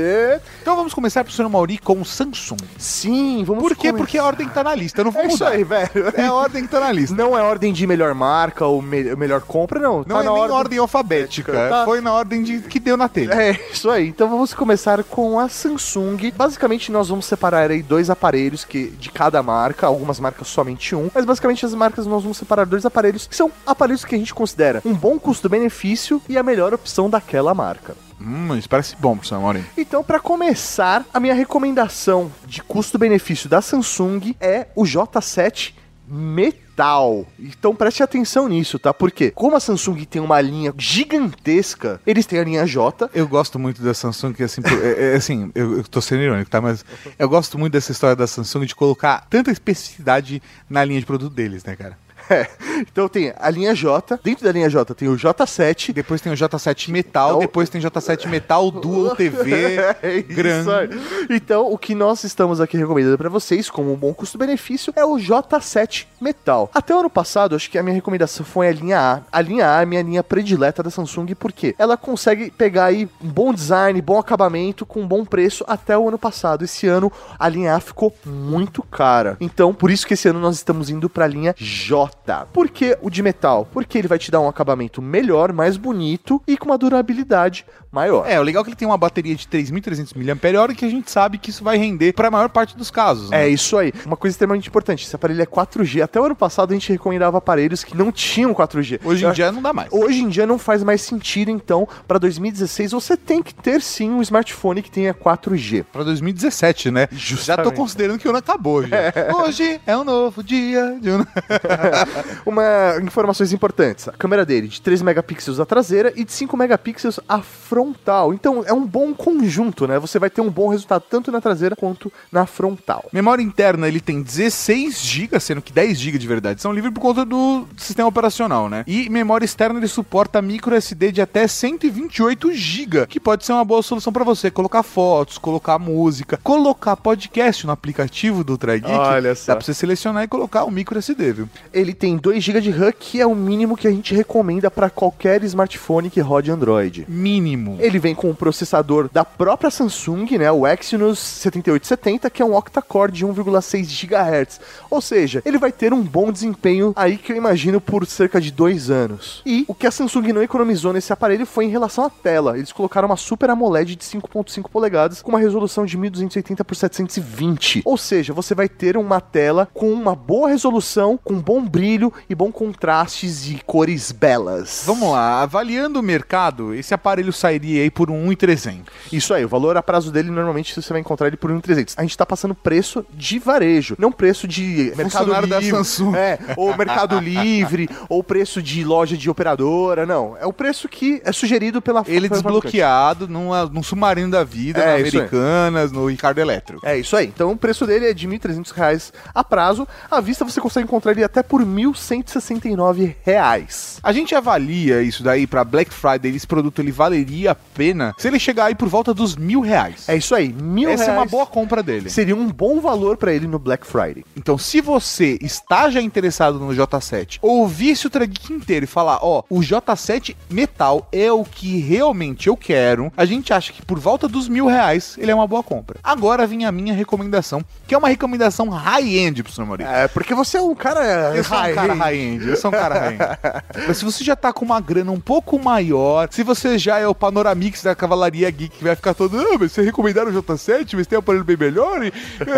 Então 0.62 0.76
vamos 0.76 0.94
começar, 0.94 1.22
professor 1.24 1.48
Mauri, 1.48 1.78
com 1.78 2.00
o 2.00 2.04
Samsung. 2.04 2.56
Sim, 2.78 3.44
vamos 3.44 3.62
Por 3.62 3.70
quê? 3.76 3.88
começar. 3.88 3.96
Porque 3.98 4.18
a 4.18 4.24
ordem 4.24 4.48
tá 4.48 4.64
na 4.64 4.74
lista, 4.74 5.04
não 5.04 5.10
vou 5.10 5.22
É 5.22 5.26
isso 5.26 5.44
mudar. 5.44 5.56
aí, 5.56 5.64
velho. 5.64 5.90
É 6.14 6.26
a 6.26 6.32
ordem 6.32 6.62
que 6.62 6.68
tá 6.70 6.80
na 6.80 6.92
lista. 6.92 7.14
Não 7.14 7.36
é 7.36 7.42
ordem 7.42 7.72
de 7.72 7.86
melhor 7.86 8.14
marca 8.14 8.64
ou 8.66 8.80
me- 8.80 9.14
melhor 9.16 9.40
compra, 9.42 9.80
não. 9.80 9.98
Não 9.98 10.04
Tá 10.04 10.20
é 10.20 10.24
na 10.24 10.32
nem 10.32 10.50
ordem, 10.50 10.78
alfabética, 10.78 11.52
Tá. 11.68 11.84
foi 11.84 12.00
na 12.00 12.12
ordem 12.12 12.42
de 12.42 12.60
que 12.60 12.78
deu 12.80 12.96
na 12.96 13.08
telha. 13.08 13.32
É, 13.34 13.60
isso 13.72 13.90
aí. 13.90 14.08
Então 14.08 14.28
vamos 14.28 14.54
começar 14.54 15.02
com 15.04 15.38
a 15.38 15.48
Samsung. 15.48 16.30
Basicamente, 16.46 16.92
nós 16.92 17.08
vamos 17.08 17.26
separar 17.26 17.72
aí 17.72 17.82
dois 17.82 18.08
aparelhos 18.08 18.64
que, 18.64 18.90
de 18.90 19.10
cada 19.10 19.42
marca, 19.42 19.84
algumas 19.84 20.20
marcas 20.20 20.46
somente 20.46 20.94
um, 20.94 21.10
mas 21.12 21.24
basicamente 21.24 21.66
as 21.66 21.74
marcas 21.74 22.06
nós 22.06 22.22
vamos 22.22 22.38
separar 22.38 22.64
dois 22.64 22.86
aparelhos 22.86 23.26
que 23.26 23.34
são 23.34 23.50
aparelhos 23.66 24.04
que 24.04 24.14
a 24.14 24.18
gente 24.18 24.32
considera 24.32 24.80
um 24.84 24.94
bom 24.94 25.18
custo-benefício 25.18 26.22
e 26.28 26.38
a 26.38 26.44
melhor 26.44 26.72
opção 26.72 27.10
daquela 27.10 27.52
marca. 27.52 27.96
Hum, 28.20 28.56
isso 28.56 28.68
parece 28.68 28.94
bom, 28.94 29.16
professor 29.16 29.40
Mauri. 29.40 29.64
Então, 29.76 30.04
para 30.04 30.20
começar, 30.20 31.04
a 31.12 31.18
minha 31.18 31.34
recomendação 31.34 32.30
de 32.46 32.62
custo-benefício 32.62 33.48
da 33.48 33.60
Samsung 33.60 34.36
é 34.40 34.68
o 34.76 34.84
J7 34.84 35.74
Metal. 36.08 37.26
Então 37.38 37.74
preste 37.74 38.02
atenção 38.02 38.48
nisso, 38.48 38.78
tá? 38.78 38.92
Porque 38.94 39.30
como 39.30 39.56
a 39.56 39.60
Samsung 39.60 40.04
tem 40.04 40.20
uma 40.22 40.40
linha 40.40 40.72
gigantesca, 40.76 42.00
eles 42.06 42.26
têm 42.26 42.38
a 42.38 42.44
linha 42.44 42.66
J. 42.66 43.10
Eu 43.14 43.26
gosto 43.26 43.58
muito 43.58 43.82
da 43.82 43.94
Samsung, 43.94 44.32
que 44.32 44.42
assim, 44.42 44.62
por- 44.62 44.72
é, 44.84 45.12
é, 45.12 45.16
assim, 45.16 45.50
eu, 45.54 45.78
eu 45.78 45.84
tô 45.84 46.00
sendo 46.00 46.22
irônico, 46.22 46.50
tá? 46.50 46.60
Mas 46.60 46.84
eu 47.18 47.28
gosto 47.28 47.58
muito 47.58 47.72
dessa 47.72 47.92
história 47.92 48.14
da 48.16 48.26
Samsung 48.26 48.66
de 48.66 48.74
colocar 48.74 49.26
tanta 49.30 49.50
especificidade 49.50 50.42
na 50.68 50.84
linha 50.84 51.00
de 51.00 51.06
produto 51.06 51.32
deles, 51.34 51.64
né, 51.64 51.74
cara? 51.76 51.98
É. 52.28 52.48
Então 52.80 53.08
tem 53.08 53.32
a 53.38 53.48
linha 53.50 53.74
J, 53.74 54.18
dentro 54.22 54.44
da 54.44 54.52
linha 54.52 54.68
J 54.68 54.94
tem 54.94 55.08
o 55.08 55.16
J7. 55.16 55.92
Depois 55.92 56.20
tem 56.20 56.32
o 56.32 56.36
J7 56.36 56.90
Metal, 56.90 57.28
Então- 57.30 57.38
depois 57.40 57.68
tem 57.68 57.80
J7 57.80 58.26
Metal 58.28 58.70
Dual 58.70 59.14
TV 59.16 59.76
É 60.02 60.16
isso 60.18 60.28
grande. 60.28 60.70
aí. 60.70 60.88
Então, 61.30 61.72
o 61.72 61.78
que 61.78 61.94
nós 61.94 62.24
estamos 62.24 62.60
aqui 62.60 62.76
recomendando 62.76 63.16
pra 63.18 63.28
vocês, 63.28 63.70
como 63.70 63.92
um 63.92 63.96
bom 63.96 64.12
custo-benefício, 64.12 64.92
é 64.96 65.04
o 65.04 65.16
J7 65.16 66.06
Metal. 66.20 66.70
Até 66.74 66.94
o 66.94 67.00
ano 67.00 67.10
passado, 67.10 67.54
acho 67.56 67.70
que 67.70 67.78
a 67.78 67.82
minha 67.82 67.94
recomendação 67.94 68.44
foi 68.44 68.68
a 68.68 68.72
linha 68.72 68.98
A. 68.98 69.20
A 69.38 69.40
linha 69.40 69.70
A 69.70 69.80
é 69.80 69.82
a 69.82 69.86
minha 69.86 70.02
linha 70.02 70.22
predileta 70.22 70.82
da 70.82 70.90
Samsung, 70.90 71.34
porque 71.34 71.74
ela 71.78 71.96
consegue 71.96 72.50
pegar 72.50 72.86
aí 72.86 73.08
um 73.22 73.28
bom 73.28 73.52
design, 73.52 74.00
bom 74.02 74.18
acabamento, 74.18 74.84
com 74.84 75.00
um 75.02 75.06
bom 75.06 75.24
preço 75.24 75.64
até 75.66 75.96
o 75.96 76.08
ano 76.08 76.18
passado. 76.18 76.64
Esse 76.64 76.86
ano, 76.86 77.10
a 77.38 77.48
linha 77.48 77.74
A 77.74 77.80
ficou 77.80 78.12
muito 78.24 78.82
cara. 78.82 79.36
Então, 79.40 79.72
por 79.72 79.90
isso 79.90 80.06
que 80.06 80.14
esse 80.14 80.28
ano 80.28 80.40
nós 80.40 80.56
estamos 80.56 80.90
indo 80.90 81.08
pra 81.08 81.26
linha 81.26 81.54
J. 81.58 82.15
Por 82.52 82.68
que 82.68 82.96
o 83.00 83.10
de 83.10 83.22
metal? 83.22 83.66
Porque 83.70 83.96
ele 83.98 84.08
vai 84.08 84.18
te 84.18 84.30
dar 84.30 84.40
um 84.40 84.48
acabamento 84.48 85.00
melhor, 85.00 85.52
mais 85.52 85.76
bonito 85.76 86.42
e 86.46 86.56
com 86.56 86.66
uma 86.66 86.78
durabilidade 86.78 87.64
maior. 87.90 88.28
É, 88.28 88.38
o 88.38 88.42
legal 88.42 88.60
é 88.60 88.64
que 88.64 88.70
ele 88.70 88.76
tem 88.76 88.86
uma 88.86 88.98
bateria 88.98 89.34
de 89.34 89.46
3.300 89.46 90.12
mAh 90.16 90.74
que 90.74 90.84
a 90.84 90.88
gente 90.88 91.10
sabe 91.10 91.38
que 91.38 91.50
isso 91.50 91.64
vai 91.64 91.78
render 91.78 92.12
pra 92.12 92.30
maior 92.30 92.48
parte 92.48 92.76
dos 92.76 92.90
casos. 92.90 93.30
né? 93.30 93.44
É 93.44 93.48
isso 93.48 93.76
aí. 93.78 93.92
Uma 94.04 94.16
coisa 94.16 94.34
extremamente 94.34 94.68
importante: 94.68 95.04
esse 95.04 95.14
aparelho 95.16 95.40
é 95.42 95.46
4G. 95.46 96.02
Até 96.02 96.20
o 96.20 96.24
ano 96.24 96.36
passado 96.36 96.70
a 96.70 96.74
gente 96.74 96.92
recomendava 96.92 97.38
aparelhos 97.38 97.82
que 97.84 97.96
não 97.96 98.12
tinham 98.12 98.52
4G. 98.52 99.00
Hoje 99.04 99.24
Eu 99.24 99.30
em 99.30 99.32
dia 99.32 99.50
não 99.52 99.62
dá 99.62 99.72
mais. 99.72 99.88
Hoje 99.92 100.20
em 100.20 100.28
dia 100.28 100.46
não 100.46 100.58
faz 100.58 100.82
mais 100.82 101.00
sentido, 101.00 101.50
então, 101.50 101.88
para 102.06 102.18
2016 102.18 102.92
você 102.92 103.16
tem 103.16 103.42
que 103.42 103.54
ter 103.54 103.80
sim 103.80 104.10
um 104.10 104.20
smartphone 104.22 104.82
que 104.82 104.90
tenha 104.90 105.14
4G. 105.14 105.84
Pra 105.92 106.02
2017, 106.02 106.90
né? 106.90 107.02
Já 107.02 107.08
tô 107.08 107.16
Justamente. 107.36 107.74
considerando 107.74 108.18
que 108.18 108.26
o 108.26 108.30
ano 108.30 108.38
acabou 108.38 108.86
já. 108.86 108.96
Hoje 109.44 109.80
é 109.86 109.96
um 109.96 110.04
novo 110.04 110.42
dia 110.42 110.98
de 111.00 111.10
um... 111.10 111.24
Uma 112.44 112.98
informações 113.02 113.52
importantes: 113.52 114.08
a 114.08 114.12
câmera 114.12 114.44
dele 114.44 114.68
de 114.68 114.80
3 114.80 115.02
megapixels 115.02 115.60
a 115.60 115.66
traseira 115.66 116.12
e 116.16 116.24
de 116.24 116.32
5 116.32 116.56
megapixels 116.56 117.20
a 117.28 117.40
frontal. 117.40 118.32
Então 118.32 118.62
é 118.66 118.72
um 118.72 118.86
bom 118.86 119.14
conjunto, 119.14 119.86
né? 119.86 119.98
Você 119.98 120.18
vai 120.18 120.30
ter 120.30 120.40
um 120.40 120.50
bom 120.50 120.68
resultado 120.68 121.04
tanto 121.08 121.32
na 121.32 121.40
traseira 121.40 121.76
quanto 121.76 122.12
na 122.30 122.46
frontal. 122.46 123.04
Memória 123.12 123.42
interna 123.42 123.88
ele 123.88 124.00
tem 124.00 124.22
16 124.22 125.00
GB, 125.00 125.40
sendo 125.40 125.62
que 125.62 125.72
10 125.72 125.98
GB 125.98 126.18
de 126.18 126.26
verdade 126.26 126.62
são 126.62 126.72
livres 126.72 126.92
por 126.92 127.00
conta 127.00 127.24
do 127.24 127.66
sistema 127.76 128.08
operacional, 128.08 128.68
né? 128.68 128.84
E 128.86 129.08
memória 129.08 129.44
externa 129.44 129.78
ele 129.78 129.88
suporta 129.88 130.40
micro 130.40 130.74
SD 130.74 131.12
de 131.12 131.20
até 131.20 131.46
128 131.46 132.52
GB, 132.52 133.06
que 133.06 133.18
pode 133.18 133.44
ser 133.44 133.52
uma 133.52 133.64
boa 133.64 133.82
solução 133.82 134.12
para 134.12 134.24
você 134.24 134.50
colocar 134.50 134.82
fotos, 134.82 135.38
colocar 135.38 135.78
música, 135.78 136.38
colocar 136.42 136.96
podcast 136.96 137.66
no 137.66 137.72
aplicativo 137.72 138.44
do 138.44 138.52
Ultra 138.52 138.76
Geek. 138.76 138.90
Olha 138.90 139.34
só. 139.34 139.52
Dá 139.52 139.56
pra 139.56 139.64
você 139.64 139.74
selecionar 139.74 140.24
e 140.24 140.28
colocar 140.28 140.64
o 140.64 140.70
micro 140.70 140.98
SD, 140.98 141.32
viu? 141.32 141.48
Ele 141.72 141.92
tem 141.92 142.05
2 142.14 142.44
GB 142.44 142.60
de 142.60 142.70
RAM, 142.70 142.92
que 142.92 143.22
é 143.22 143.26
o 143.26 143.34
mínimo 143.34 143.74
que 143.74 143.88
a 143.88 143.90
gente 143.90 144.14
recomenda 144.14 144.70
para 144.70 144.90
qualquer 144.90 145.42
smartphone 145.44 146.10
que 146.10 146.20
rode 146.20 146.50
Android. 146.50 147.06
Mínimo. 147.08 147.78
Ele 147.80 147.98
vem 147.98 148.14
com 148.14 148.28
um 148.28 148.34
processador 148.34 149.08
da 149.10 149.24
própria 149.24 149.70
Samsung, 149.70 150.36
né, 150.36 150.52
o 150.52 150.66
Exynos 150.66 151.18
7870, 151.18 152.28
que 152.28 152.42
é 152.42 152.44
um 152.44 152.54
octa-core 152.54 153.10
de 153.10 153.24
1,6 153.24 153.86
GHz. 153.86 154.60
Ou 154.90 155.00
seja, 155.00 155.40
ele 155.46 155.56
vai 155.56 155.72
ter 155.72 155.94
um 155.94 156.02
bom 156.02 156.30
desempenho 156.30 156.92
aí 156.94 157.16
que 157.16 157.32
eu 157.32 157.36
imagino 157.36 157.80
por 157.80 158.04
cerca 158.04 158.38
de 158.38 158.50
dois 158.50 158.90
anos. 158.90 159.40
E 159.46 159.64
o 159.66 159.74
que 159.74 159.86
a 159.86 159.90
Samsung 159.90 160.34
não 160.34 160.42
economizou 160.42 160.92
nesse 160.92 161.12
aparelho 161.12 161.46
foi 161.46 161.64
em 161.64 161.70
relação 161.70 162.04
à 162.04 162.10
tela. 162.10 162.58
Eles 162.58 162.72
colocaram 162.72 163.08
uma 163.08 163.16
Super 163.16 163.48
AMOLED 163.48 163.96
de 163.96 164.04
5.5 164.04 164.68
polegadas 164.68 165.22
com 165.22 165.30
uma 165.30 165.38
resolução 165.38 165.86
de 165.86 165.96
1280 165.96 166.62
por 166.62 166.74
720. 166.76 167.82
Ou 167.84 167.96
seja, 167.96 168.34
você 168.34 168.54
vai 168.54 168.68
ter 168.68 168.96
uma 168.96 169.20
tela 169.20 169.68
com 169.72 169.90
uma 169.92 170.14
boa 170.14 170.48
resolução, 170.48 171.18
com 171.22 171.34
bom 171.34 171.64
brilho 171.64 171.95
e 172.28 172.34
bom 172.34 172.50
contrastes 172.52 173.48
e 173.48 173.60
cores 173.66 174.12
belas. 174.12 174.82
Vamos 174.86 175.10
lá, 175.10 175.42
avaliando 175.42 176.00
o 176.00 176.02
mercado, 176.02 176.74
esse 176.74 176.92
aparelho 176.94 177.32
sairia 177.32 177.82
aí 177.82 177.90
por 177.90 178.10
um 178.10 178.26
1,300. 178.26 178.92
Isso 179.12 179.32
aí, 179.34 179.44
o 179.44 179.48
valor 179.48 179.76
a 179.76 179.82
prazo 179.82 180.10
dele 180.12 180.30
normalmente 180.30 180.74
você 180.80 180.92
vai 180.92 181.00
encontrar 181.00 181.26
ele 181.28 181.36
por 181.36 181.50
1.300. 181.50 181.94
A 181.96 182.02
gente 182.02 182.16
tá 182.16 182.26
passando 182.26 182.54
preço 182.54 183.04
de 183.12 183.38
varejo, 183.38 183.96
não 183.98 184.12
preço 184.12 184.46
de 184.46 184.92
mercado 184.96 185.10
Funcionário 185.10 185.48
da 185.48 185.58
livre. 185.60 185.76
Samsung. 185.76 186.14
É, 186.16 186.38
ou 186.56 186.76
Mercado 186.76 187.18
Livre, 187.18 187.88
ou 188.08 188.22
preço 188.22 188.62
de 188.62 188.84
loja 188.84 189.16
de 189.16 189.28
operadora, 189.30 190.04
não. 190.06 190.36
É 190.38 190.46
o 190.46 190.52
preço 190.52 190.88
que 190.88 191.20
é 191.24 191.32
sugerido 191.32 191.80
pela 191.80 192.04
Ele 192.06 192.28
pela 192.28 192.40
desbloqueado 192.40 193.28
numa, 193.28 193.66
num 193.66 193.82
submarino 193.82 194.30
da 194.30 194.44
vida, 194.44 194.80
É. 194.80 194.96
Americanas, 194.96 195.92
no 195.92 196.06
Ricardo 196.08 196.38
Elétrico. 196.38 196.86
É 196.86 196.98
isso 196.98 197.16
aí. 197.16 197.26
Então 197.26 197.52
o 197.52 197.56
preço 197.56 197.86
dele 197.86 198.06
é 198.06 198.14
de 198.14 198.28
1.300 198.28 198.72
reais 198.72 199.12
a 199.34 199.42
prazo. 199.44 199.86
À 200.10 200.20
vista 200.20 200.44
você 200.44 200.60
consegue 200.60 200.84
encontrar 200.84 201.12
ele 201.12 201.24
até 201.24 201.42
por 201.42 201.60
R$ 201.60 201.66
1.169 201.86 203.14
reais. 203.22 203.98
A 204.02 204.12
gente 204.12 204.34
avalia 204.34 205.02
isso 205.02 205.22
daí 205.22 205.46
pra 205.46 205.64
Black 205.64 205.92
Friday, 205.92 206.34
esse 206.34 206.46
produto 206.46 206.80
ele 206.80 206.92
valeria 206.92 207.52
a 207.52 207.54
pena 207.54 208.14
se 208.18 208.28
ele 208.28 208.38
chegar 208.38 208.66
aí 208.66 208.74
por 208.74 208.88
volta 208.88 209.12
dos 209.12 209.36
mil 209.36 209.60
reais. 209.60 210.08
É 210.08 210.16
isso 210.16 210.34
aí. 210.34 210.52
Mil 210.52 210.88
Essa 210.88 211.04
é 211.04 211.06
uma 211.08 211.14
reais 211.14 211.30
boa 211.30 211.46
compra 211.46 211.82
dele. 211.82 212.10
Seria 212.10 212.36
um 212.36 212.50
bom 212.50 212.80
valor 212.80 213.16
pra 213.16 213.32
ele 213.32 213.46
no 213.46 213.58
Black 213.58 213.86
Friday. 213.86 214.24
Então, 214.36 214.58
se 214.58 214.80
você 214.80 215.38
está 215.40 215.90
já 215.90 216.00
interessado 216.00 216.58
no 216.58 216.68
J7, 216.68 217.38
ouvir 217.40 217.90
esse 217.90 218.06
Ultra 218.06 218.26
Geek 218.26 218.52
inteiro 218.52 218.84
e 218.84 218.88
falar, 218.88 219.18
ó, 219.22 219.42
o 219.48 219.60
J7 219.60 220.36
Metal 220.50 221.08
é 221.12 221.30
o 221.30 221.44
que 221.44 221.78
realmente 221.78 222.48
eu 222.48 222.56
quero, 222.56 223.12
a 223.16 223.24
gente 223.24 223.52
acha 223.52 223.72
que 223.72 223.82
por 223.82 223.98
volta 223.98 224.28
dos 224.28 224.48
mil 224.48 224.66
reais 224.66 225.16
ele 225.18 225.30
é 225.30 225.34
uma 225.34 225.46
boa 225.46 225.62
compra. 225.62 225.98
Agora 226.02 226.46
vem 226.46 226.64
a 226.64 226.72
minha 226.72 226.94
recomendação, 226.94 227.64
que 227.86 227.94
é 227.94 227.98
uma 227.98 228.08
recomendação 228.08 228.68
high-end 228.68 229.42
pro 229.42 229.52
senhor 229.52 229.66
Maurício. 229.66 229.92
É, 229.92 230.08
porque 230.08 230.34
você 230.34 230.58
é 230.58 230.62
um 230.62 230.74
cara 230.74 231.34
sou 231.42 231.56
um 231.72 231.74
cara 231.74 231.94
high-end, 231.94 232.48
eu 232.48 232.56
sou 232.56 232.70
um 232.70 232.72
cara 232.72 232.98
high-end. 232.98 233.38
Mas 233.86 233.98
se 233.98 234.04
você 234.04 234.24
já 234.24 234.36
tá 234.36 234.52
com 234.52 234.64
uma 234.64 234.80
grana 234.80 235.10
um 235.10 235.20
pouco 235.20 235.58
maior, 235.58 236.28
se 236.30 236.42
você 236.42 236.78
já 236.78 236.98
é 236.98 237.06
o 237.06 237.14
Panoramix 237.14 237.82
da 237.82 237.94
Cavalaria 237.94 238.50
Geek, 238.50 238.78
que 238.78 238.84
vai 238.84 238.96
ficar 238.96 239.14
todo, 239.14 239.38
ah, 239.38 239.56
mas 239.58 239.72
você 239.72 239.82
recomendaram 239.82 240.30
o 240.30 240.42
J7, 240.42 240.94
mas 240.96 241.06
tem 241.06 241.16
um 241.16 241.20
aparelho 241.20 241.44
bem 241.44 241.56
melhor 241.56 242.04
e, 242.04 242.12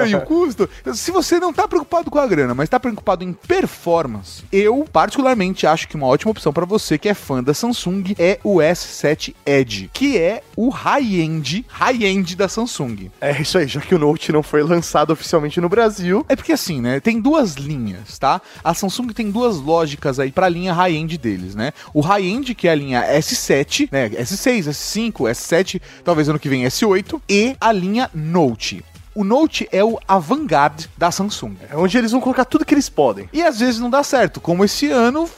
e 0.08 0.14
o 0.14 0.20
custo. 0.22 0.68
Se 0.94 1.10
você 1.10 1.38
não 1.38 1.52
tá 1.52 1.66
preocupado 1.66 2.10
com 2.10 2.18
a 2.18 2.26
grana, 2.26 2.54
mas 2.54 2.68
tá 2.68 2.78
preocupado 2.80 3.24
em 3.24 3.32
performance, 3.32 4.44
eu 4.52 4.86
particularmente 4.92 5.66
acho 5.66 5.88
que 5.88 5.96
uma 5.96 6.06
ótima 6.06 6.30
opção 6.30 6.52
pra 6.52 6.64
você 6.64 6.98
que 6.98 7.08
é 7.08 7.14
fã 7.14 7.42
da 7.42 7.54
Samsung 7.54 8.14
é 8.18 8.38
o 8.42 8.56
S7 8.56 9.34
Edge, 9.44 9.90
que 9.92 10.18
é 10.18 10.42
o 10.56 10.68
high-end, 10.68 11.64
high-end 11.68 12.36
da 12.36 12.48
Samsung. 12.48 13.10
É 13.20 13.40
isso 13.40 13.58
aí, 13.58 13.66
já 13.66 13.80
que 13.80 13.94
o 13.94 13.98
Note 13.98 14.32
não 14.32 14.42
foi 14.42 14.62
lançado 14.62 15.12
oficialmente 15.12 15.60
no 15.60 15.68
Brasil. 15.68 16.24
É 16.28 16.36
porque 16.36 16.52
assim, 16.52 16.80
né? 16.80 17.00
Tem 17.00 17.20
duas 17.20 17.54
linhas, 17.54 18.18
tá? 18.18 18.40
A 18.62 18.74
Samsung 18.74 18.97
tem 19.06 19.30
duas 19.30 19.56
lógicas 19.56 20.18
aí 20.18 20.30
pra 20.32 20.48
linha 20.48 20.72
high-end 20.72 21.16
deles, 21.16 21.54
né? 21.54 21.72
O 21.94 22.00
high-end, 22.00 22.54
que 22.54 22.68
é 22.68 22.72
a 22.72 22.74
linha 22.74 23.02
S7, 23.18 23.88
né? 23.90 24.08
S6, 24.10 24.68
S5, 24.68 25.12
S7, 25.30 25.80
talvez 26.04 26.28
ano 26.28 26.38
que 26.38 26.48
vem 26.48 26.64
S8, 26.64 27.20
e 27.28 27.56
a 27.60 27.72
linha 27.72 28.10
Note. 28.12 28.84
O 29.14 29.24
Note 29.24 29.68
é 29.72 29.82
o 29.82 29.98
avant-garde 30.06 30.88
da 30.96 31.10
Samsung. 31.10 31.56
É 31.68 31.76
onde 31.76 31.98
eles 31.98 32.12
vão 32.12 32.20
colocar 32.20 32.44
tudo 32.44 32.64
que 32.64 32.72
eles 32.72 32.88
podem. 32.88 33.28
E 33.32 33.42
às 33.42 33.58
vezes 33.58 33.80
não 33.80 33.90
dá 33.90 34.02
certo, 34.02 34.40
como 34.40 34.64
esse 34.64 34.90
ano 34.90 35.28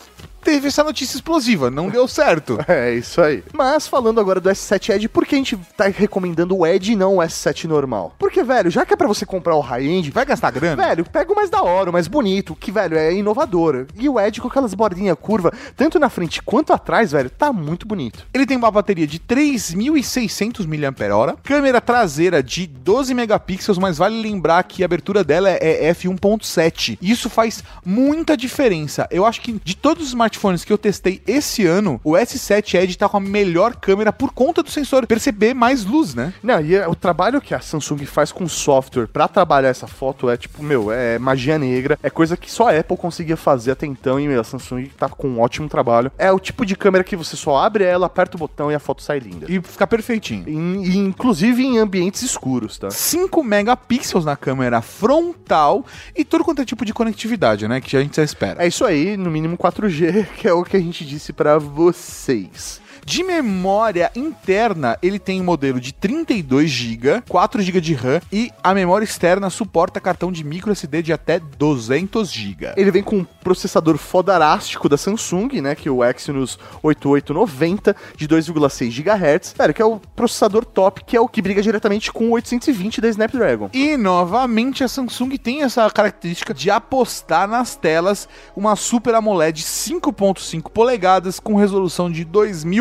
teve 0.42 0.68
essa 0.68 0.84
notícia 0.84 1.16
explosiva, 1.16 1.70
não 1.70 1.88
deu 1.88 2.06
certo. 2.08 2.58
É 2.70 2.94
isso 2.94 3.20
aí. 3.20 3.42
Mas 3.52 3.88
falando 3.88 4.20
agora 4.20 4.40
do 4.40 4.48
S7 4.48 4.94
Edge, 4.94 5.08
por 5.08 5.26
que 5.26 5.34
a 5.34 5.38
gente 5.38 5.56
tá 5.76 5.88
recomendando 5.88 6.56
o 6.56 6.66
Edge 6.66 6.92
e 6.92 6.96
não 6.96 7.16
o 7.16 7.20
S7 7.20 7.64
normal? 7.64 8.14
Porque, 8.16 8.44
velho, 8.44 8.70
já 8.70 8.86
que 8.86 8.94
é 8.94 8.96
pra 8.96 9.08
você 9.08 9.26
comprar 9.26 9.56
o 9.56 9.60
high-end, 9.60 10.10
Vai 10.10 10.24
gastar 10.24 10.50
grana? 10.50 10.86
Velho, 10.86 11.04
pega 11.04 11.32
o 11.32 11.36
mais 11.36 11.50
da 11.50 11.62
hora, 11.62 11.90
o 11.90 11.92
mais 11.92 12.06
bonito, 12.06 12.54
que, 12.54 12.70
velho, 12.70 12.96
é 12.96 13.12
inovador. 13.12 13.86
E 13.96 14.08
o 14.08 14.20
Edge 14.20 14.40
com 14.40 14.48
aquelas 14.48 14.72
bordinhas 14.74 15.16
curvas, 15.20 15.52
tanto 15.76 15.98
na 15.98 16.08
frente 16.08 16.42
quanto 16.42 16.72
atrás, 16.72 17.12
velho, 17.12 17.30
tá 17.30 17.52
muito 17.52 17.86
bonito. 17.86 18.26
Ele 18.32 18.46
tem 18.46 18.56
uma 18.56 18.70
bateria 18.70 19.06
de 19.06 19.18
3.600 19.18 20.66
mAh, 20.66 21.36
câmera 21.42 21.80
traseira 21.80 22.42
de 22.42 22.66
12 22.66 23.14
megapixels, 23.14 23.78
mas 23.78 23.98
vale 23.98 24.20
lembrar 24.20 24.62
que 24.64 24.82
a 24.82 24.86
abertura 24.86 25.24
dela 25.24 25.50
é 25.50 25.90
f1.7. 25.92 26.98
Isso 27.00 27.28
faz 27.28 27.62
muita 27.84 28.36
diferença. 28.36 29.08
Eu 29.10 29.24
acho 29.26 29.40
que 29.40 29.52
de 29.64 29.76
todos 29.76 30.08
os 30.08 30.14
smartphones 30.30 30.64
que 30.64 30.72
eu 30.72 30.78
testei 30.78 31.20
esse 31.26 31.66
ano, 31.66 32.00
o 32.04 32.12
S7 32.12 32.74
Edge 32.78 32.96
tá 32.96 33.08
com 33.08 33.16
a 33.16 33.20
melhor 33.20 33.74
câmera 33.76 34.12
por 34.12 34.32
conta 34.32 34.62
do 34.62 34.70
sensor 34.70 35.06
perceber 35.06 35.54
mais 35.54 35.84
luz, 35.84 36.14
né? 36.14 36.32
Não, 36.42 36.60
e 36.60 36.74
é- 36.76 36.86
o 36.86 36.94
trabalho 36.94 37.40
que 37.40 37.54
a 37.54 37.60
Samsung 37.60 38.04
faz 38.06 38.30
com 38.32 38.48
software 38.48 39.08
pra 39.08 39.26
trabalhar 39.28 39.68
essa 39.68 39.86
foto 39.86 40.30
é 40.30 40.36
tipo, 40.36 40.62
meu, 40.62 40.90
é 40.92 41.18
magia 41.18 41.58
negra, 41.58 41.98
é 42.02 42.08
coisa 42.10 42.36
que 42.36 42.50
só 42.50 42.68
a 42.70 42.78
Apple 42.78 42.96
conseguia 42.96 43.36
fazer 43.36 43.72
até 43.72 43.86
então 43.86 44.18
e 44.20 44.28
meu, 44.28 44.40
a 44.40 44.44
Samsung 44.44 44.88
tá 44.96 45.08
com 45.08 45.28
um 45.28 45.40
ótimo 45.40 45.68
trabalho. 45.68 46.12
É 46.16 46.30
o 46.30 46.38
tipo 46.38 46.64
de 46.64 46.76
câmera 46.76 47.02
que 47.04 47.16
você 47.16 47.36
só 47.36 47.56
abre 47.58 47.84
ela, 47.84 48.06
aperta 48.06 48.36
o 48.36 48.40
botão 48.40 48.70
e 48.70 48.74
a 48.74 48.78
foto 48.78 49.02
sai 49.02 49.18
linda. 49.18 49.46
E 49.48 49.60
fica 49.60 49.86
perfeitinho. 49.86 50.44
E 50.48 50.96
inclusive 50.98 51.62
em 51.64 51.78
ambientes 51.78 52.22
escuros, 52.22 52.78
tá? 52.78 52.90
5 52.90 53.42
megapixels 53.42 54.24
na 54.24 54.36
câmera 54.36 54.80
frontal 54.80 55.84
e 56.16 56.24
todo 56.24 56.44
quanto 56.44 56.62
é 56.62 56.64
tipo 56.64 56.84
de 56.84 56.92
conectividade, 56.92 57.66
né? 57.66 57.80
Que 57.80 57.96
a 57.96 58.00
gente 58.00 58.16
já 58.16 58.22
espera. 58.22 58.62
É 58.62 58.66
isso 58.68 58.84
aí, 58.84 59.16
no 59.16 59.30
mínimo 59.30 59.56
4G, 59.56 60.19
que 60.36 60.48
é 60.48 60.52
o 60.52 60.64
que 60.64 60.76
a 60.76 60.80
gente 60.80 61.04
disse 61.04 61.32
pra 61.32 61.58
vocês. 61.58 62.80
De 63.04 63.22
memória 63.22 64.10
interna, 64.14 64.98
ele 65.02 65.18
tem 65.18 65.40
um 65.40 65.44
modelo 65.44 65.80
de 65.80 65.92
32 65.92 66.70
GB, 66.70 67.22
4 67.28 67.62
GB 67.62 67.80
de 67.80 67.94
RAM 67.94 68.20
e 68.32 68.50
a 68.62 68.74
memória 68.74 69.04
externa 69.04 69.50
suporta 69.50 70.00
cartão 70.00 70.30
de 70.30 70.44
micro 70.44 70.72
SD 70.72 71.02
de 71.02 71.12
até 71.12 71.38
200 71.38 72.30
GB. 72.30 72.74
Ele 72.76 72.90
vem 72.90 73.02
com 73.02 73.18
um 73.18 73.24
processador 73.24 73.96
fodarástico 73.96 74.88
da 74.88 74.96
Samsung, 74.96 75.60
né, 75.60 75.74
que 75.74 75.88
é 75.88 75.92
o 75.92 76.04
Exynos 76.04 76.58
8890 76.82 77.96
de 78.16 78.28
2,6 78.28 78.90
GHz, 78.90 79.54
velho, 79.56 79.74
que 79.74 79.82
é 79.82 79.84
o 79.84 79.98
processador 80.14 80.64
top, 80.64 81.04
que 81.04 81.16
é 81.16 81.20
o 81.20 81.28
que 81.28 81.42
briga 81.42 81.62
diretamente 81.62 82.12
com 82.12 82.28
o 82.28 82.30
820 82.32 83.00
da 83.00 83.08
Snapdragon. 83.08 83.70
E 83.72 83.96
novamente 83.96 84.84
a 84.84 84.88
Samsung 84.88 85.36
tem 85.36 85.62
essa 85.62 85.88
característica 85.90 86.54
de 86.54 86.70
apostar 86.70 87.48
nas 87.48 87.76
telas 87.76 88.28
uma 88.54 88.76
Super 88.76 89.14
AMOLED 89.14 89.62
5.5 89.62 90.70
polegadas 90.70 91.40
com 91.40 91.56
resolução 91.56 92.10
de 92.10 92.24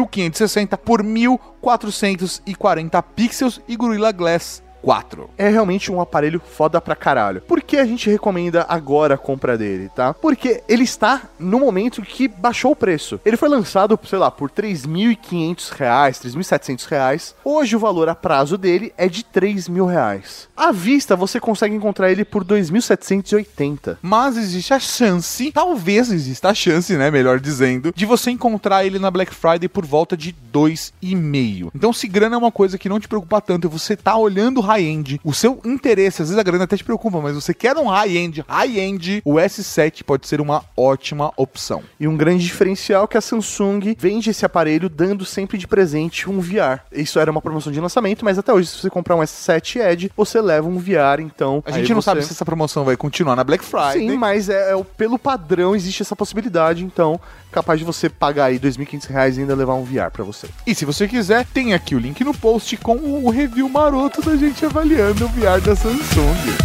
2560 0.10 0.78
por 0.78 1.04
1440 1.04 3.02
pixels 3.04 3.62
e 3.68 3.76
Gorilla 3.76 4.12
Glass 4.12 4.62
4. 4.82 5.30
É 5.38 5.50
realmente 5.50 5.92
um 5.92 6.02
aparelho 6.02 6.42
foda 6.44 6.80
pra 6.82 6.96
caralho. 6.96 7.42
Por 7.42 7.62
que 7.62 7.78
a 7.78 7.86
gente 7.86 8.10
recomenda 8.10 8.66
agora 8.68 9.16
a 9.16 9.18
compra 9.18 9.58
dele, 9.58 9.90
tá? 9.96 10.14
Porque 10.14 10.64
ele 10.68 10.84
está 10.84 11.24
no 11.38 11.60
momento 11.60 12.02
que 12.02 12.28
baixou 12.28 12.72
o 12.72 12.76
preço. 12.76 13.20
Ele 13.26 13.38
foi 13.38 13.50
lançado, 13.50 14.00
sei 14.06 14.20
lá, 14.20 14.32
por 14.32 14.50
3.500 14.50 15.72
reais, 15.72 16.20
3.700 16.20 16.86
reais. 16.88 17.36
Hoje 17.44 17.76
o 17.76 17.80
valor 17.80 18.10
a 18.10 18.16
prazo 18.16 18.58
dele 18.58 18.94
é 18.98 19.08
de 19.08 19.24
3 19.24 19.68
mil 19.68 19.86
reais. 19.86 20.48
À 20.56 20.72
vista 20.72 21.16
você 21.16 21.40
consegue 21.40 21.76
encontrar 21.76 22.12
ele 22.12 22.26
por 22.26 22.44
2.780. 22.44 23.98
Mas 24.02 24.38
existe 24.38 24.74
a 24.74 24.80
chance, 24.80 25.52
talvez 25.52 26.12
exista 26.12 26.50
a 26.50 26.54
chance, 26.54 26.96
né, 26.96 27.12
melhor 27.12 27.40
dizendo, 27.40 27.94
de 27.96 28.06
você 28.06 28.32
encontrar 28.32 28.86
ele 28.86 29.00
na 29.00 29.12
Black 29.12 29.34
Friday 29.34 29.68
por 29.68 29.86
volta 29.86 30.16
de 30.16 30.36
2,5. 30.54 31.72
Então, 31.74 31.94
se 31.94 32.08
grana 32.08 32.36
é 32.36 32.40
uma 32.40 32.52
coisa 32.52 32.78
que 32.78 32.90
não 32.90 33.00
te 33.00 33.08
preocupa 33.08 33.42
tanto, 33.42 33.68
e 33.68 33.70
você 33.70 33.96
tá 33.96 34.16
olhando 34.16 34.62
high-end, 34.70 35.20
o 35.24 35.34
seu 35.34 35.60
interesse, 35.66 36.22
às 36.22 36.30
vezes 36.30 36.40
a 36.40 36.44
grana 36.44 36.64
até 36.66 36.78
te 36.78 36.84
preocupa, 36.84 37.20
mas 37.20 37.36
você 37.36 37.54
quer 37.54 37.76
um 37.78 37.88
high-end, 37.88 38.44
high-end, 38.48 39.22
o 39.26 39.36
S7 39.36 40.04
pode 40.04 40.28
ser 40.28 40.40
uma 40.42 40.64
ótima 40.78 41.32
opção. 41.36 41.82
E 42.00 42.08
um 42.08 42.16
grande 42.16 42.44
diferencial 42.46 43.04
é 43.06 43.08
que 43.08 43.18
a 43.18 43.22
Samsung 43.22 43.96
vende 43.98 44.30
esse 44.30 44.46
aparelho 44.46 44.90
dando 44.90 45.26
sempre 45.26 45.58
de 45.58 45.68
presente 45.68 46.30
um 46.30 46.40
VR. 46.40 46.82
Isso 46.92 47.20
era 47.20 47.32
uma 47.32 47.42
promoção 47.42 47.72
de 47.72 47.80
lançamento, 47.80 48.24
mas 48.24 48.38
até 48.38 48.54
hoje, 48.54 48.68
se 48.68 48.78
você 48.82 48.90
comprar 48.90 49.16
um 49.16 49.20
S7 49.20 49.80
Edge, 49.82 50.12
você 50.16 50.40
leva 50.42 50.68
um 50.68 50.78
VR, 50.78 51.20
então. 51.22 51.64
A 51.66 51.72
gente 51.72 51.90
não 51.94 52.02
você- 52.02 52.06
sabe 52.06 52.24
se 52.24 52.32
essa 52.32 52.46
promoção 52.46 52.84
vai 52.86 52.96
continuar 52.96 53.36
na 53.36 53.44
Black 53.44 53.64
Friday. 53.64 54.10
Sim, 54.10 54.18
mas 54.18 54.50
é, 54.50 54.72
é 54.74 54.84
pelo 54.98 55.18
padrão 55.18 55.76
existe 55.76 56.02
essa 56.02 56.16
possibilidade, 56.16 56.84
então 56.84 57.20
capaz 57.52 57.80
de 57.80 57.86
você 57.86 58.08
pagar 58.10 58.46
aí 58.46 58.60
2.500 58.60 59.06
reais 59.08 59.38
e 59.38 59.42
ainda 59.42 59.56
levar 59.56 59.74
um 59.74 59.84
VR 59.84 60.12
pra 60.12 60.24
você. 60.24 60.48
E 60.68 60.76
se 60.76 60.86
você 60.86 61.08
quiser, 61.08 61.46
tem 61.48 61.74
aqui 61.74 61.96
o 61.96 62.00
link 62.00 62.24
no 62.24 62.34
post 62.34 62.78
com 62.78 62.96
o 62.96 63.30
review 63.32 63.68
maroto 63.68 64.22
da 64.22 64.36
gente 64.36 64.59
avaliando 64.66 65.26
o 65.26 65.30
VR 65.30 65.62
da 65.62 65.76
Samsung. 65.76 66.58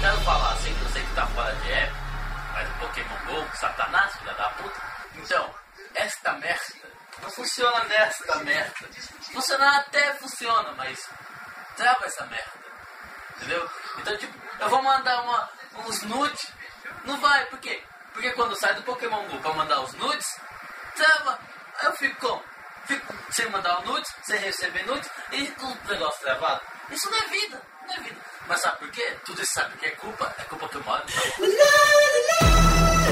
Quero 0.00 0.20
falar 0.20 0.52
assim, 0.52 0.74
louco, 3.28 3.56
satanás, 3.56 4.16
filha 4.16 4.34
da 4.34 4.48
puta. 4.50 4.80
Então, 5.16 5.54
esta 5.94 6.32
merda 6.34 6.74
não 7.22 7.30
funciona 7.30 7.84
nesta 7.84 8.38
merda. 8.38 8.88
Funcionar 9.32 9.76
até 9.76 10.14
funciona, 10.14 10.72
mas 10.76 11.08
trava 11.76 12.06
essa 12.06 12.24
merda. 12.26 12.52
Entendeu? 13.36 13.70
Então, 13.98 14.16
tipo, 14.16 14.34
eu 14.60 14.68
vou 14.68 14.82
mandar 14.82 15.22
uma, 15.22 15.50
uns 15.86 16.02
nudes. 16.02 16.52
Não 17.04 17.20
vai, 17.20 17.46
por 17.46 17.58
quê? 17.58 17.82
Porque 18.12 18.32
quando 18.32 18.56
sai 18.56 18.74
do 18.74 18.82
Pokémon 18.82 19.28
Go 19.28 19.38
pra 19.38 19.52
mandar 19.52 19.80
os 19.80 19.92
nudes, 19.94 20.40
trava. 20.96 21.38
Eu 21.82 21.92
fico 21.92 22.16
como? 22.26 22.42
Fico 22.88 23.14
sem 23.30 23.48
mandar 23.50 23.80
o 23.80 23.84
nudes, 23.92 24.10
sem 24.22 24.38
receber 24.40 24.84
nudes 24.86 25.08
e 25.32 25.46
com 25.60 25.66
o 25.66 25.76
negócio 25.92 26.20
travado. 26.24 26.60
Isso 26.90 27.08
não 27.10 27.18
é 27.18 27.28
vida, 27.30 27.60
não 27.86 27.94
é 27.94 28.00
vida. 28.00 28.16
Mas 28.48 28.60
sabe 28.62 28.78
por 28.78 28.90
quê? 28.90 29.12
Tudo 29.26 29.42
isso 29.42 29.52
sabe 29.52 29.76
que 29.78 29.84
é 29.86 29.90
culpa, 29.90 30.34
é 30.38 30.42
culpa 30.44 30.68
que 30.70 30.76
eu 30.76 30.82
moro. 30.84 31.02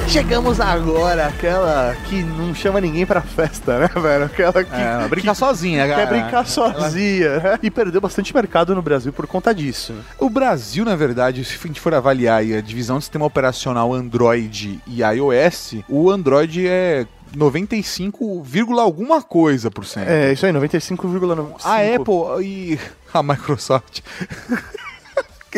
Chegamos 0.08 0.60
agora, 0.60 1.26
aquela 1.26 1.94
que 2.08 2.22
não 2.22 2.54
chama 2.54 2.80
ninguém 2.80 3.04
pra 3.04 3.20
festa, 3.20 3.78
né, 3.80 3.88
velho? 3.88 4.24
Aquela 4.24 4.64
que, 4.64 4.72
É, 4.74 4.80
ela 4.92 5.08
brinca 5.08 5.34
sozinha, 5.34 5.82
que 5.84 5.90
cara. 5.92 6.06
quer 6.06 6.08
brincar 6.22 6.46
sozinha, 6.46 7.38
né? 7.40 7.58
E 7.62 7.70
perdeu 7.70 8.00
bastante 8.00 8.32
mercado 8.34 8.74
no 8.74 8.80
Brasil 8.80 9.12
por 9.12 9.26
conta 9.26 9.54
disso. 9.54 9.94
O 10.18 10.30
Brasil, 10.30 10.84
na 10.84 10.94
verdade, 10.96 11.44
se 11.44 11.58
a 11.62 11.66
gente 11.66 11.80
for 11.80 11.92
avaliar 11.92 12.38
aí 12.38 12.56
a 12.56 12.60
divisão 12.62 12.98
de 12.98 13.04
sistema 13.04 13.26
operacional 13.26 13.92
Android 13.92 14.80
e 14.86 15.02
iOS, 15.02 15.74
o 15.88 16.08
Android 16.10 16.66
é 16.66 17.04
95, 17.34 18.42
vírgula 18.42 18.82
alguma 18.82 19.22
coisa 19.22 19.70
por 19.70 19.84
cento. 19.84 20.08
É, 20.08 20.32
isso 20.32 20.46
aí, 20.46 20.52
95,9. 20.52 21.56
A 21.64 21.76
Apple 21.94 22.44
e 22.44 22.78
a 23.12 23.22
Microsoft. 23.22 24.00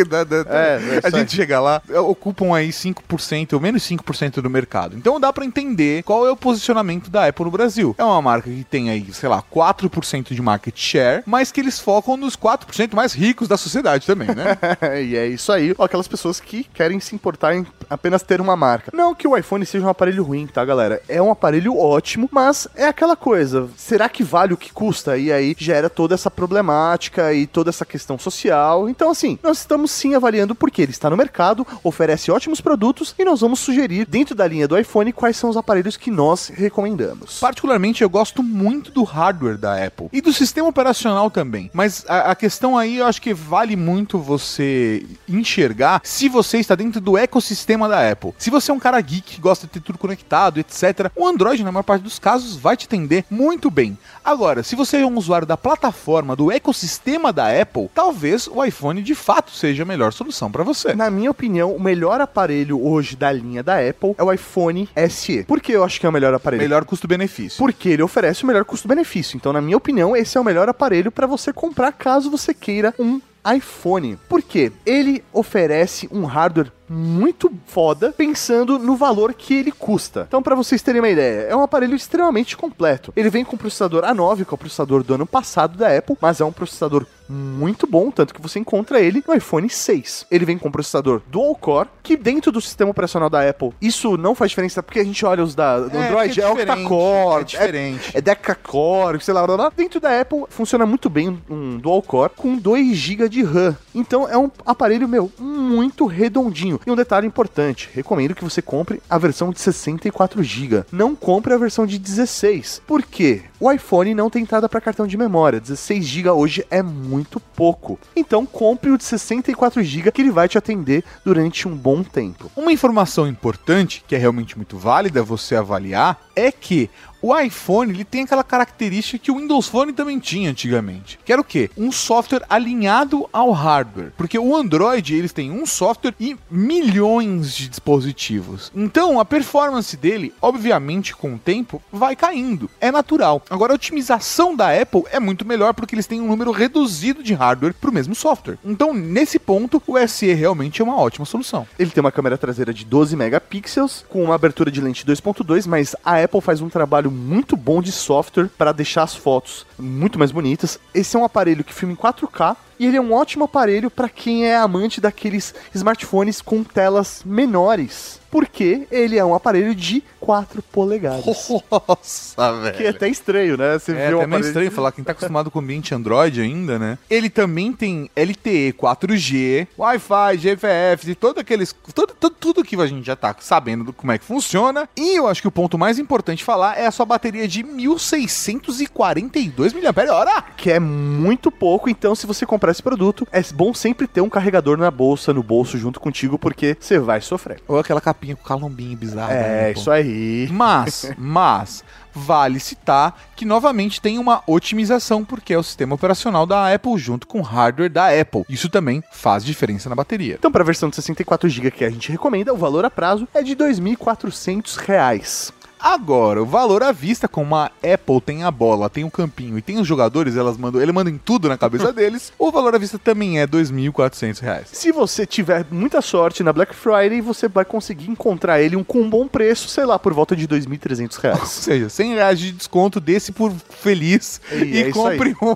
que 0.04 0.08
dá- 0.08 0.24
dá- 0.24 0.44
É, 0.48 1.00
é 1.02 1.06
a 1.06 1.10
gente 1.10 1.34
chega 1.34 1.60
lá, 1.60 1.82
ocupam 2.06 2.54
aí 2.54 2.70
5%, 2.72 3.54
ou 3.54 3.60
menos 3.60 3.82
5% 3.82 4.40
do 4.40 4.50
mercado. 4.50 4.96
Então 4.96 5.18
dá 5.20 5.32
pra 5.32 5.44
entender 5.44 6.02
qual 6.04 6.26
é 6.26 6.30
o 6.30 6.36
posicionamento 6.36 7.10
da 7.10 7.26
Apple 7.26 7.44
no 7.44 7.50
Brasil. 7.50 7.94
É 7.98 8.04
uma 8.04 8.20
marca 8.22 8.48
que 8.50 8.64
tem 8.64 8.90
aí, 8.90 9.06
sei 9.12 9.28
lá, 9.28 9.42
4% 9.42 10.34
de 10.34 10.42
market 10.42 10.76
share, 10.78 11.22
mas 11.26 11.50
que 11.52 11.60
eles 11.60 11.78
focam 11.80 12.16
nos 12.16 12.36
4% 12.36 12.94
mais 12.94 13.12
ricos 13.12 13.48
da 13.48 13.56
sociedade 13.56 14.06
também, 14.06 14.28
né? 14.28 14.56
e 15.02 15.16
é 15.16 15.26
isso 15.26 15.50
aí. 15.52 15.74
Ó, 15.78 15.84
aquelas 15.84 16.08
pessoas 16.08 16.40
que 16.40 16.64
querem 16.74 17.00
se 17.00 17.14
importar 17.14 17.54
em 17.54 17.66
apenas 17.90 18.22
ter 18.22 18.40
uma 18.40 18.56
marca. 18.56 18.90
Não 18.94 19.14
que 19.14 19.26
o 19.26 19.36
iPhone 19.36 19.64
seja 19.64 19.84
um 19.84 19.88
aparelho 19.88 20.22
ruim, 20.22 20.46
tá, 20.46 20.64
galera? 20.64 21.00
É 21.08 21.20
um 21.20 21.30
aparelho 21.30 21.76
ótimo, 21.78 22.28
mas 22.32 22.68
é 22.74 22.86
aquela 22.86 23.16
coisa. 23.16 23.68
Será 23.76 24.08
que 24.08 24.22
vale 24.22 24.52
o 24.52 24.56
que 24.56 24.72
custa? 24.72 25.16
E 25.16 25.32
aí 25.32 25.54
gera 25.58 25.88
toda 25.88 26.14
essa 26.14 26.30
problemática 26.30 27.32
e 27.32 27.46
toda 27.46 27.70
essa 27.70 27.84
questão 27.84 28.18
social. 28.18 28.88
Então, 28.88 29.10
assim, 29.10 29.38
nós 29.42 29.58
estamos 29.58 29.87
sim 29.88 30.14
avaliando 30.14 30.54
porque 30.54 30.82
ele 30.82 30.92
está 30.92 31.10
no 31.10 31.16
mercado, 31.16 31.66
oferece 31.82 32.30
ótimos 32.30 32.60
produtos 32.60 33.14
e 33.18 33.24
nós 33.24 33.40
vamos 33.40 33.60
sugerir 33.60 34.06
dentro 34.06 34.34
da 34.34 34.46
linha 34.46 34.68
do 34.68 34.78
iPhone 34.78 35.12
quais 35.12 35.36
são 35.36 35.50
os 35.50 35.56
aparelhos 35.56 35.96
que 35.96 36.10
nós 36.10 36.48
recomendamos. 36.48 37.40
Particularmente, 37.40 38.02
eu 38.02 38.10
gosto 38.10 38.42
muito 38.42 38.90
do 38.90 39.02
hardware 39.02 39.58
da 39.58 39.84
Apple 39.84 40.08
e 40.12 40.20
do 40.20 40.32
sistema 40.32 40.68
operacional 40.68 41.30
também. 41.30 41.70
Mas 41.72 42.04
a, 42.08 42.30
a 42.30 42.34
questão 42.34 42.76
aí, 42.76 42.98
eu 42.98 43.06
acho 43.06 43.22
que 43.22 43.34
vale 43.34 43.76
muito 43.76 44.18
você 44.18 45.04
enxergar 45.28 46.00
se 46.04 46.28
você 46.28 46.58
está 46.58 46.74
dentro 46.74 47.00
do 47.00 47.16
ecossistema 47.16 47.88
da 47.88 48.10
Apple. 48.10 48.34
Se 48.38 48.50
você 48.50 48.70
é 48.70 48.74
um 48.74 48.78
cara 48.78 49.00
geek 49.00 49.40
gosta 49.40 49.66
de 49.66 49.72
ter 49.72 49.80
tudo 49.80 49.98
conectado, 49.98 50.58
etc., 50.58 51.10
o 51.16 51.26
Android, 51.26 51.62
na 51.62 51.72
maior 51.72 51.82
parte 51.82 52.02
dos 52.02 52.18
casos, 52.18 52.56
vai 52.56 52.76
te 52.76 52.86
atender 52.86 53.24
muito 53.30 53.70
bem. 53.70 53.98
Agora, 54.24 54.62
se 54.62 54.76
você 54.76 54.98
é 54.98 55.06
um 55.06 55.16
usuário 55.16 55.46
da 55.46 55.56
plataforma, 55.56 56.36
do 56.36 56.52
ecossistema 56.52 57.32
da 57.32 57.48
Apple, 57.60 57.88
talvez 57.94 58.46
o 58.46 58.64
iPhone 58.64 59.02
de 59.02 59.14
fato 59.14 59.50
seja 59.50 59.77
a 59.82 59.84
melhor 59.84 60.12
solução 60.12 60.50
para 60.50 60.64
você. 60.64 60.94
Na 60.94 61.10
minha 61.10 61.30
opinião, 61.30 61.74
o 61.74 61.80
melhor 61.80 62.20
aparelho 62.20 62.84
hoje 62.84 63.16
da 63.16 63.30
linha 63.32 63.62
da 63.62 63.76
Apple 63.76 64.14
é 64.18 64.22
o 64.22 64.32
iPhone 64.32 64.88
SE. 65.10 65.44
Por 65.44 65.60
que 65.60 65.72
eu 65.72 65.84
acho 65.84 66.00
que 66.00 66.06
é 66.06 66.08
o 66.08 66.12
melhor 66.12 66.34
aparelho? 66.34 66.62
Melhor 66.62 66.84
custo-benefício. 66.84 67.58
Porque 67.58 67.88
ele 67.88 68.02
oferece 68.02 68.44
o 68.44 68.46
melhor 68.46 68.64
custo-benefício. 68.64 69.36
Então, 69.36 69.52
na 69.52 69.60
minha 69.60 69.76
opinião, 69.76 70.16
esse 70.16 70.36
é 70.36 70.40
o 70.40 70.44
melhor 70.44 70.68
aparelho 70.68 71.10
para 71.10 71.26
você 71.26 71.52
comprar 71.52 71.92
caso 71.92 72.30
você 72.30 72.52
queira 72.52 72.94
um 72.98 73.20
iPhone. 73.56 74.18
Por 74.28 74.42
quê? 74.42 74.72
Ele 74.84 75.22
oferece 75.32 76.08
um 76.10 76.24
hardware 76.24 76.72
muito 76.90 77.52
foda, 77.66 78.14
pensando 78.16 78.78
no 78.78 78.96
valor 78.96 79.34
que 79.34 79.52
ele 79.52 79.70
custa. 79.70 80.24
Então, 80.26 80.42
para 80.42 80.54
vocês 80.54 80.80
terem 80.80 81.02
uma 81.02 81.08
ideia, 81.10 81.42
é 81.42 81.54
um 81.54 81.62
aparelho 81.62 81.94
extremamente 81.94 82.56
completo. 82.56 83.12
Ele 83.14 83.28
vem 83.28 83.44
com 83.44 83.56
o 83.56 83.58
processador 83.58 84.04
A9, 84.04 84.46
que 84.46 84.50
é 84.50 84.54
o 84.54 84.58
processador 84.58 85.02
do 85.02 85.12
ano 85.14 85.26
passado 85.26 85.76
da 85.76 85.94
Apple, 85.94 86.16
mas 86.18 86.40
é 86.40 86.44
um 86.46 86.52
processador 86.52 87.04
muito 87.28 87.86
bom, 87.86 88.10
tanto 88.10 88.32
que 88.32 88.40
você 88.40 88.58
encontra 88.58 88.98
ele 89.02 89.22
no 89.28 89.34
iPhone 89.34 89.68
6. 89.68 90.24
Ele 90.30 90.46
vem 90.46 90.56
com 90.56 90.68
um 90.68 90.72
processador 90.72 91.20
dual 91.30 91.54
core, 91.54 91.90
que 92.02 92.16
dentro 92.16 92.50
do 92.50 92.58
sistema 92.58 92.90
operacional 92.90 93.28
da 93.28 93.46
Apple, 93.46 93.70
isso 93.82 94.16
não 94.16 94.34
faz 94.34 94.50
diferença 94.50 94.82
porque 94.82 95.00
a 95.00 95.04
gente 95.04 95.26
olha 95.26 95.44
os 95.44 95.54
da 95.54 95.78
do 95.80 95.94
É, 95.94 96.06
Android, 96.08 96.32
que 96.32 96.40
é 96.40 96.44
é, 96.44 96.48
octa-core, 96.48 97.42
é 97.42 97.44
diferente. 97.44 98.10
é 98.16 98.20
deca-core, 98.22 99.20
sei 99.20 99.34
lá, 99.34 99.46
blá, 99.46 99.56
blá. 99.58 99.72
Dentro 99.76 100.00
da 100.00 100.18
Apple, 100.22 100.44
funciona 100.48 100.86
muito 100.86 101.10
bem 101.10 101.38
um 101.50 101.76
dual 101.76 102.00
core 102.00 102.32
com 102.34 102.56
2 102.56 102.96
GB 102.96 103.28
de 103.28 103.37
RAM. 103.42 103.76
Então 103.94 104.28
é 104.28 104.36
um 104.36 104.50
aparelho, 104.64 105.08
meu, 105.08 105.30
muito 105.38 106.06
redondinho. 106.06 106.80
E 106.86 106.90
um 106.90 106.96
detalhe 106.96 107.26
importante, 107.26 107.88
recomendo 107.92 108.34
que 108.34 108.44
você 108.44 108.62
compre 108.62 109.02
a 109.08 109.18
versão 109.18 109.50
de 109.50 109.60
64 109.60 110.42
GB. 110.42 110.84
Não 110.92 111.14
compre 111.14 111.52
a 111.52 111.58
versão 111.58 111.86
de 111.86 111.98
16. 111.98 112.82
Por 112.86 113.02
quê? 113.02 113.42
O 113.60 113.70
iPhone 113.70 114.14
não 114.14 114.30
tem 114.30 114.42
entrada 114.42 114.68
para 114.68 114.80
cartão 114.80 115.06
de 115.06 115.16
memória. 115.16 115.60
16 115.60 116.04
GB 116.04 116.30
hoje 116.30 116.66
é 116.70 116.82
muito 116.82 117.40
pouco. 117.40 117.98
Então 118.14 118.46
compre 118.46 118.90
o 118.90 118.98
de 118.98 119.04
64 119.04 119.82
GB 119.82 120.12
que 120.12 120.22
ele 120.22 120.30
vai 120.30 120.48
te 120.48 120.58
atender 120.58 121.04
durante 121.24 121.66
um 121.66 121.74
bom 121.74 122.02
tempo. 122.02 122.50
Uma 122.56 122.72
informação 122.72 123.26
importante, 123.26 124.04
que 124.06 124.14
é 124.14 124.18
realmente 124.18 124.56
muito 124.56 124.78
válida 124.78 125.22
você 125.22 125.56
avaliar, 125.56 126.20
é 126.36 126.52
que 126.52 126.88
o 127.20 127.36
iPhone 127.36 127.92
ele 127.92 128.04
tem 128.04 128.22
aquela 128.22 128.44
característica 128.44 129.18
que 129.18 129.30
o 129.30 129.36
Windows 129.36 129.68
Phone 129.68 129.92
também 129.92 130.18
tinha 130.18 130.50
antigamente. 130.50 131.18
Que 131.24 131.32
era 131.32 131.40
o 131.40 131.44
quê? 131.44 131.70
Um 131.76 131.90
software 131.90 132.44
alinhado 132.48 133.28
ao 133.32 133.50
hardware. 133.50 134.12
Porque 134.16 134.38
o 134.38 134.54
Android, 134.54 135.14
eles 135.14 135.32
têm 135.32 135.50
um 135.50 135.66
software 135.66 136.14
e 136.18 136.36
milhões 136.50 137.54
de 137.54 137.68
dispositivos. 137.68 138.70
Então, 138.74 139.18
a 139.18 139.24
performance 139.24 139.96
dele, 139.96 140.32
obviamente, 140.40 141.14
com 141.14 141.34
o 141.34 141.38
tempo, 141.38 141.82
vai 141.92 142.14
caindo. 142.14 142.70
É 142.80 142.90
natural. 142.90 143.42
Agora, 143.50 143.72
a 143.72 143.76
otimização 143.76 144.54
da 144.54 144.72
Apple 144.72 145.04
é 145.10 145.18
muito 145.18 145.46
melhor 145.46 145.74
porque 145.74 145.94
eles 145.94 146.06
têm 146.06 146.20
um 146.20 146.28
número 146.28 146.50
reduzido 146.50 147.22
de 147.22 147.34
hardware 147.34 147.74
para 147.74 147.90
o 147.90 147.92
mesmo 147.92 148.14
software. 148.14 148.58
Então, 148.64 148.94
nesse 148.94 149.38
ponto, 149.38 149.82
o 149.86 149.98
SE 150.06 150.32
realmente 150.32 150.80
é 150.80 150.84
uma 150.84 150.96
ótima 150.96 151.24
solução. 151.24 151.66
Ele 151.78 151.90
tem 151.90 152.00
uma 152.00 152.12
câmera 152.12 152.38
traseira 152.38 152.72
de 152.72 152.84
12 152.84 153.16
megapixels, 153.16 154.04
com 154.08 154.24
uma 154.24 154.34
abertura 154.34 154.70
de 154.70 154.80
lente 154.80 155.04
2.2, 155.04 155.66
mas 155.66 155.94
a 156.04 156.22
Apple 156.22 156.40
faz 156.40 156.60
um 156.60 156.68
trabalho 156.68 157.07
muito 157.10 157.56
bom 157.56 157.82
de 157.82 157.92
software 157.92 158.48
para 158.56 158.72
deixar 158.72 159.02
as 159.02 159.14
fotos 159.14 159.66
muito 159.78 160.18
mais 160.18 160.32
bonitas. 160.32 160.78
Esse 160.94 161.16
é 161.16 161.18
um 161.18 161.24
aparelho 161.24 161.64
que 161.64 161.74
filma 161.74 161.92
em 161.92 161.96
4K 161.96 162.56
e 162.78 162.86
ele 162.86 162.96
é 162.96 163.00
um 163.00 163.12
ótimo 163.12 163.44
aparelho 163.44 163.90
para 163.90 164.08
quem 164.08 164.46
é 164.46 164.56
amante 164.56 165.00
daqueles 165.00 165.52
smartphones 165.74 166.40
com 166.40 166.62
telas 166.62 167.22
menores. 167.24 168.20
Porque 168.30 168.86
ele 168.90 169.16
é 169.16 169.24
um 169.24 169.34
aparelho 169.34 169.74
de 169.74 170.04
4 170.20 170.60
polegadas. 170.64 171.24
Nossa, 171.24 172.52
velho. 172.60 172.76
Que 172.76 172.84
é 172.84 172.88
até 172.90 173.08
estranho, 173.08 173.56
né? 173.56 173.78
Você 173.78 173.92
É 173.92 174.08
vê 174.08 174.14
um 174.14 174.18
até 174.18 174.26
meio 174.26 174.44
estranho 174.44 174.70
falar, 174.70 174.92
quem 174.92 175.02
tá 175.02 175.12
acostumado 175.12 175.50
com 175.50 175.58
o 175.58 175.62
ambiente 175.62 175.94
Android 175.94 176.38
ainda, 176.38 176.78
né? 176.78 176.98
Ele 177.08 177.30
também 177.30 177.72
tem 177.72 178.10
LTE 178.14 178.74
4G, 178.74 179.66
Wi-Fi, 179.78 180.36
GFF, 180.36 181.10
e 181.10 181.14
todo 181.14 181.38
aqueles. 181.40 181.74
Todo, 181.94 182.12
todo- 182.20 182.34
tudo 182.38 182.62
que 182.62 182.76
a 182.76 182.86
gente 182.86 183.06
já 183.06 183.16
tá 183.16 183.34
sabendo 183.40 183.82
do 183.84 183.94
como 183.94 184.12
é 184.12 184.18
que 184.18 184.24
funciona. 184.26 184.86
E 184.94 185.16
eu 185.16 185.26
acho 185.26 185.40
que 185.40 185.48
o 185.48 185.50
ponto 185.50 185.78
mais 185.78 185.98
importante 185.98 186.44
falar 186.44 186.78
é 186.78 186.86
a 186.86 186.90
sua 186.90 187.06
bateria 187.06 187.48
de 187.48 187.62
1642 187.62 189.72
mAh. 189.72 190.42
que 190.56 190.70
é 190.70 190.78
muito 190.78 191.50
pouco, 191.50 191.88
então 191.88 192.14
se 192.14 192.26
você 192.26 192.44
comprar 192.44 192.67
esse 192.70 192.82
produto, 192.82 193.26
é 193.32 193.42
bom 193.54 193.72
sempre 193.74 194.06
ter 194.06 194.20
um 194.20 194.28
carregador 194.28 194.76
na 194.76 194.90
bolsa, 194.90 195.32
no 195.32 195.42
bolso 195.42 195.78
junto 195.78 196.00
contigo, 196.00 196.38
porque 196.38 196.76
você 196.78 196.98
vai 196.98 197.20
sofrer. 197.20 197.60
Ou 197.66 197.78
aquela 197.78 198.00
capinha 198.00 198.36
com 198.36 198.42
calombinho 198.42 198.96
bizarro. 198.96 199.32
É, 199.32 199.72
isso 199.72 199.90
aí. 199.90 200.48
Mas, 200.50 201.12
mas, 201.16 201.84
vale 202.14 202.58
citar 202.60 203.16
que 203.36 203.44
novamente 203.44 204.00
tem 204.00 204.18
uma 204.18 204.42
otimização, 204.46 205.24
porque 205.24 205.54
é 205.54 205.58
o 205.58 205.62
sistema 205.62 205.94
operacional 205.94 206.46
da 206.46 206.72
Apple 206.72 206.98
junto 206.98 207.26
com 207.26 207.40
o 207.40 207.42
hardware 207.42 207.90
da 207.90 208.08
Apple. 208.08 208.44
Isso 208.48 208.68
também 208.68 209.02
faz 209.12 209.44
diferença 209.44 209.88
na 209.88 209.94
bateria. 209.94 210.36
Então, 210.38 210.50
para 210.50 210.62
a 210.62 210.66
versão 210.66 210.88
de 210.88 210.96
64 210.96 211.48
GB 211.48 211.70
que 211.70 211.84
a 211.84 211.90
gente 211.90 212.10
recomenda, 212.10 212.52
o 212.52 212.56
valor 212.56 212.84
a 212.84 212.90
prazo 212.90 213.28
é 213.32 213.42
de 213.42 213.52
R$ 213.52 213.70
2.400. 213.70 215.57
Agora, 215.80 216.42
o 216.42 216.46
valor 216.46 216.82
à 216.82 216.92
vista, 216.92 217.28
como 217.28 217.54
a 217.54 217.70
Apple 217.82 218.20
tem 218.20 218.44
a 218.44 218.50
bola, 218.50 218.90
tem 218.90 219.04
o 219.04 219.10
campinho 219.10 219.58
e 219.58 219.62
tem 219.62 219.78
os 219.78 219.86
jogadores, 219.86 220.36
elas 220.36 220.56
mandam, 220.56 220.80
ele 220.80 220.92
manda 220.92 221.10
em 221.10 221.18
tudo 221.18 221.48
na 221.48 221.56
cabeça 221.56 221.92
deles, 221.94 222.32
o 222.38 222.50
valor 222.50 222.74
à 222.74 222.78
vista 222.78 222.98
também 222.98 223.40
é 223.40 223.46
2.400 223.46 224.40
reais. 224.40 224.68
Se 224.72 224.92
você 224.92 225.26
tiver 225.26 225.64
muita 225.70 226.00
sorte 226.02 226.42
na 226.42 226.52
Black 226.52 226.74
Friday, 226.74 227.20
você 227.20 227.48
vai 227.48 227.64
conseguir 227.64 228.10
encontrar 228.10 228.60
ele 228.60 228.76
um 228.76 228.84
com 228.84 229.00
um 229.00 229.08
bom 229.08 229.28
preço, 229.28 229.68
sei 229.68 229.84
lá, 229.84 229.98
por 229.98 230.12
volta 230.12 230.34
de 230.34 230.42
R$ 230.42 230.58
2.300 230.58 231.16
Ou 231.16 231.22
reais. 231.22 231.48
seja, 231.48 231.88
100 231.88 232.14
reais 232.14 232.38
de 232.38 232.52
desconto 232.52 233.00
desse 233.00 233.32
por 233.32 233.52
feliz 233.70 234.40
E 234.52 234.64
e, 234.64 234.82
é 234.84 234.90
compre 234.90 235.34
um. 235.40 235.54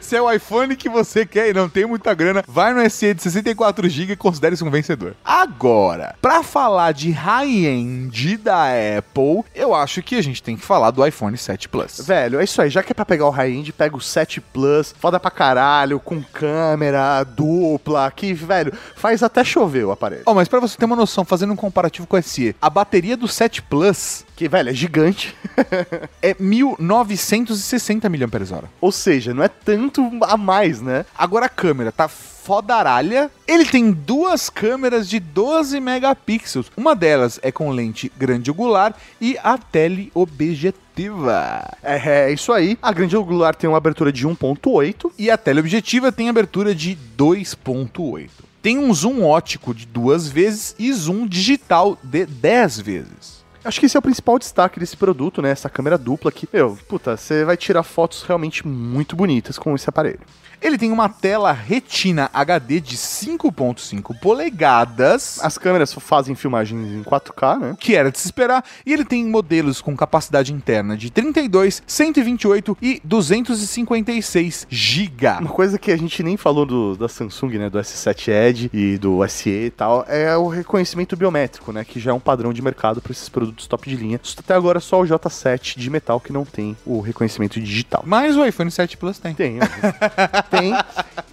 Se 0.00 0.16
é 0.16 0.22
o 0.22 0.30
iPhone 0.30 0.76
que 0.76 0.88
você 0.88 1.26
quer 1.26 1.48
e 1.48 1.52
não 1.54 1.68
tem 1.68 1.86
muita 1.86 2.14
grana, 2.14 2.44
vai 2.46 2.72
no 2.72 2.88
SE 2.90 3.14
de 3.14 3.20
64GB 3.20 4.10
e 4.10 4.16
considere-se 4.16 4.64
um 4.64 4.70
vencedor. 4.70 5.14
Agora, 5.24 6.14
pra 6.20 6.42
falar 6.42 6.92
de 6.92 7.10
high-end 7.10 8.36
da 8.38 8.66
Apple, 8.98 9.44
eu 9.58 9.74
acho 9.74 10.02
que 10.02 10.14
a 10.14 10.22
gente 10.22 10.42
tem 10.42 10.56
que 10.56 10.64
falar 10.64 10.90
do 10.90 11.04
iPhone 11.04 11.36
7 11.36 11.68
Plus. 11.68 12.00
Velho, 12.06 12.40
é 12.40 12.44
isso 12.44 12.62
aí. 12.62 12.70
Já 12.70 12.82
que 12.82 12.92
é 12.92 12.94
pra 12.94 13.04
pegar 13.04 13.26
o 13.26 13.30
high-end, 13.30 13.72
pega 13.72 13.96
o 13.96 14.00
7 14.00 14.40
Plus, 14.40 14.94
foda 14.98 15.18
pra 15.18 15.30
caralho, 15.30 15.98
com 16.00 16.22
câmera 16.22 17.24
dupla, 17.24 18.10
que, 18.10 18.32
velho, 18.32 18.72
faz 18.94 19.22
até 19.22 19.42
chover 19.42 19.84
o 19.84 19.90
aparelho. 19.90 20.22
Ó, 20.26 20.34
mas 20.34 20.48
pra 20.48 20.60
você 20.60 20.76
ter 20.76 20.84
uma 20.84 20.96
noção, 20.96 21.24
fazendo 21.24 21.52
um 21.52 21.56
comparativo 21.56 22.06
com 22.06 22.16
o 22.16 22.22
SE, 22.22 22.54
a 22.60 22.70
bateria 22.70 23.16
do 23.16 23.26
7 23.26 23.62
Plus 23.62 24.24
Que, 24.36 24.48
velho, 24.48 24.70
é 24.70 24.74
gigante. 24.74 25.36
é 26.22 26.36
1960 26.38 28.08
mAh. 28.08 28.68
Ou 28.80 28.92
seja, 28.92 29.34
não 29.34 29.42
é 29.42 29.48
tanto 29.48 30.08
a 30.22 30.36
mais, 30.36 30.80
né? 30.80 31.04
Agora 31.16 31.46
a 31.46 31.48
câmera 31.48 31.90
tá 31.90 32.08
fodaralha. 32.48 33.30
Ele 33.46 33.66
tem 33.66 33.92
duas 33.92 34.48
câmeras 34.48 35.06
de 35.06 35.20
12 35.20 35.78
megapixels. 35.80 36.72
Uma 36.74 36.96
delas 36.96 37.38
é 37.42 37.52
com 37.52 37.70
lente 37.70 38.10
grande 38.16 38.50
angular 38.50 38.96
e 39.20 39.36
a 39.44 39.58
teleobjetiva. 39.58 41.76
É, 41.82 42.24
é 42.24 42.32
isso 42.32 42.50
aí. 42.50 42.78
A 42.80 42.90
grande 42.90 43.14
angular 43.14 43.54
tem 43.54 43.68
uma 43.68 43.76
abertura 43.76 44.10
de 44.10 44.26
1.8. 44.26 45.12
E 45.18 45.30
a 45.30 45.36
teleobjetiva 45.36 46.10
tem 46.10 46.30
abertura 46.30 46.74
de 46.74 46.96
2.8. 47.18 48.30
Tem 48.62 48.78
um 48.78 48.94
zoom 48.94 49.24
ótico 49.24 49.74
de 49.74 49.84
duas 49.84 50.26
vezes 50.26 50.74
e 50.78 50.90
zoom 50.90 51.26
digital 51.26 51.98
de 52.02 52.24
10 52.24 52.80
vezes. 52.80 53.44
Acho 53.62 53.78
que 53.78 53.84
esse 53.84 53.96
é 53.96 54.00
o 54.00 54.02
principal 54.02 54.38
destaque 54.38 54.80
desse 54.80 54.96
produto, 54.96 55.42
né? 55.42 55.50
Essa 55.50 55.68
câmera 55.68 55.98
dupla 55.98 56.30
aqui. 56.30 56.48
Meu, 56.50 56.78
puta, 56.88 57.14
você 57.14 57.44
vai 57.44 57.58
tirar 57.58 57.82
fotos 57.82 58.22
realmente 58.22 58.66
muito 58.66 59.14
bonitas 59.14 59.58
com 59.58 59.74
esse 59.74 59.86
aparelho. 59.86 60.20
Ele 60.60 60.78
tem 60.78 60.90
uma 60.92 61.08
tela 61.08 61.52
Retina 61.52 62.30
HD 62.32 62.80
de 62.80 62.96
5.5 62.96 64.18
polegadas, 64.18 65.38
As 65.42 65.58
câmeras 65.58 65.92
fazem 65.92 66.34
filmagens 66.34 66.92
em 66.92 67.02
4K, 67.02 67.58
né? 67.58 67.76
que 67.78 67.94
era 67.94 68.10
de 68.10 68.18
se 68.18 68.26
esperar, 68.26 68.64
e 68.84 68.92
ele 68.92 69.04
tem 69.04 69.24
modelos 69.26 69.80
com 69.80 69.96
capacidade 69.96 70.52
interna 70.52 70.96
de 70.96 71.10
32, 71.10 71.82
128 71.86 72.76
e 72.80 73.00
256 73.04 74.66
GB. 74.68 75.26
Uma 75.40 75.50
coisa 75.50 75.78
que 75.78 75.90
a 75.90 75.96
gente 75.96 76.22
nem 76.22 76.36
falou 76.36 76.64
do, 76.64 76.96
da 76.96 77.08
Samsung, 77.08 77.58
né? 77.58 77.70
Do 77.70 77.78
S7 77.78 78.28
Edge 78.28 78.70
e 78.72 78.98
do 78.98 79.26
SE 79.28 79.48
e 79.50 79.70
tal, 79.70 80.04
é 80.08 80.36
o 80.36 80.48
reconhecimento 80.48 81.16
biométrico, 81.16 81.72
né? 81.72 81.84
Que 81.84 82.00
já 82.00 82.10
é 82.10 82.14
um 82.14 82.20
padrão 82.20 82.52
de 82.52 82.62
mercado 82.62 83.00
para 83.00 83.12
esses 83.12 83.28
produtos 83.28 83.66
top 83.66 83.88
de 83.88 83.96
linha. 83.96 84.20
Até 84.38 84.54
agora 84.54 84.80
só 84.80 85.00
o 85.00 85.04
J7 85.04 85.78
de 85.78 85.90
metal 85.90 86.20
que 86.20 86.32
não 86.32 86.44
tem 86.44 86.76
o 86.84 87.00
reconhecimento 87.00 87.60
digital. 87.60 88.02
Mas 88.06 88.36
o 88.36 88.44
iPhone 88.44 88.70
7 88.70 88.96
Plus 88.96 89.18
tem. 89.18 89.34
Tem, 89.34 89.58
tem. 90.50 90.72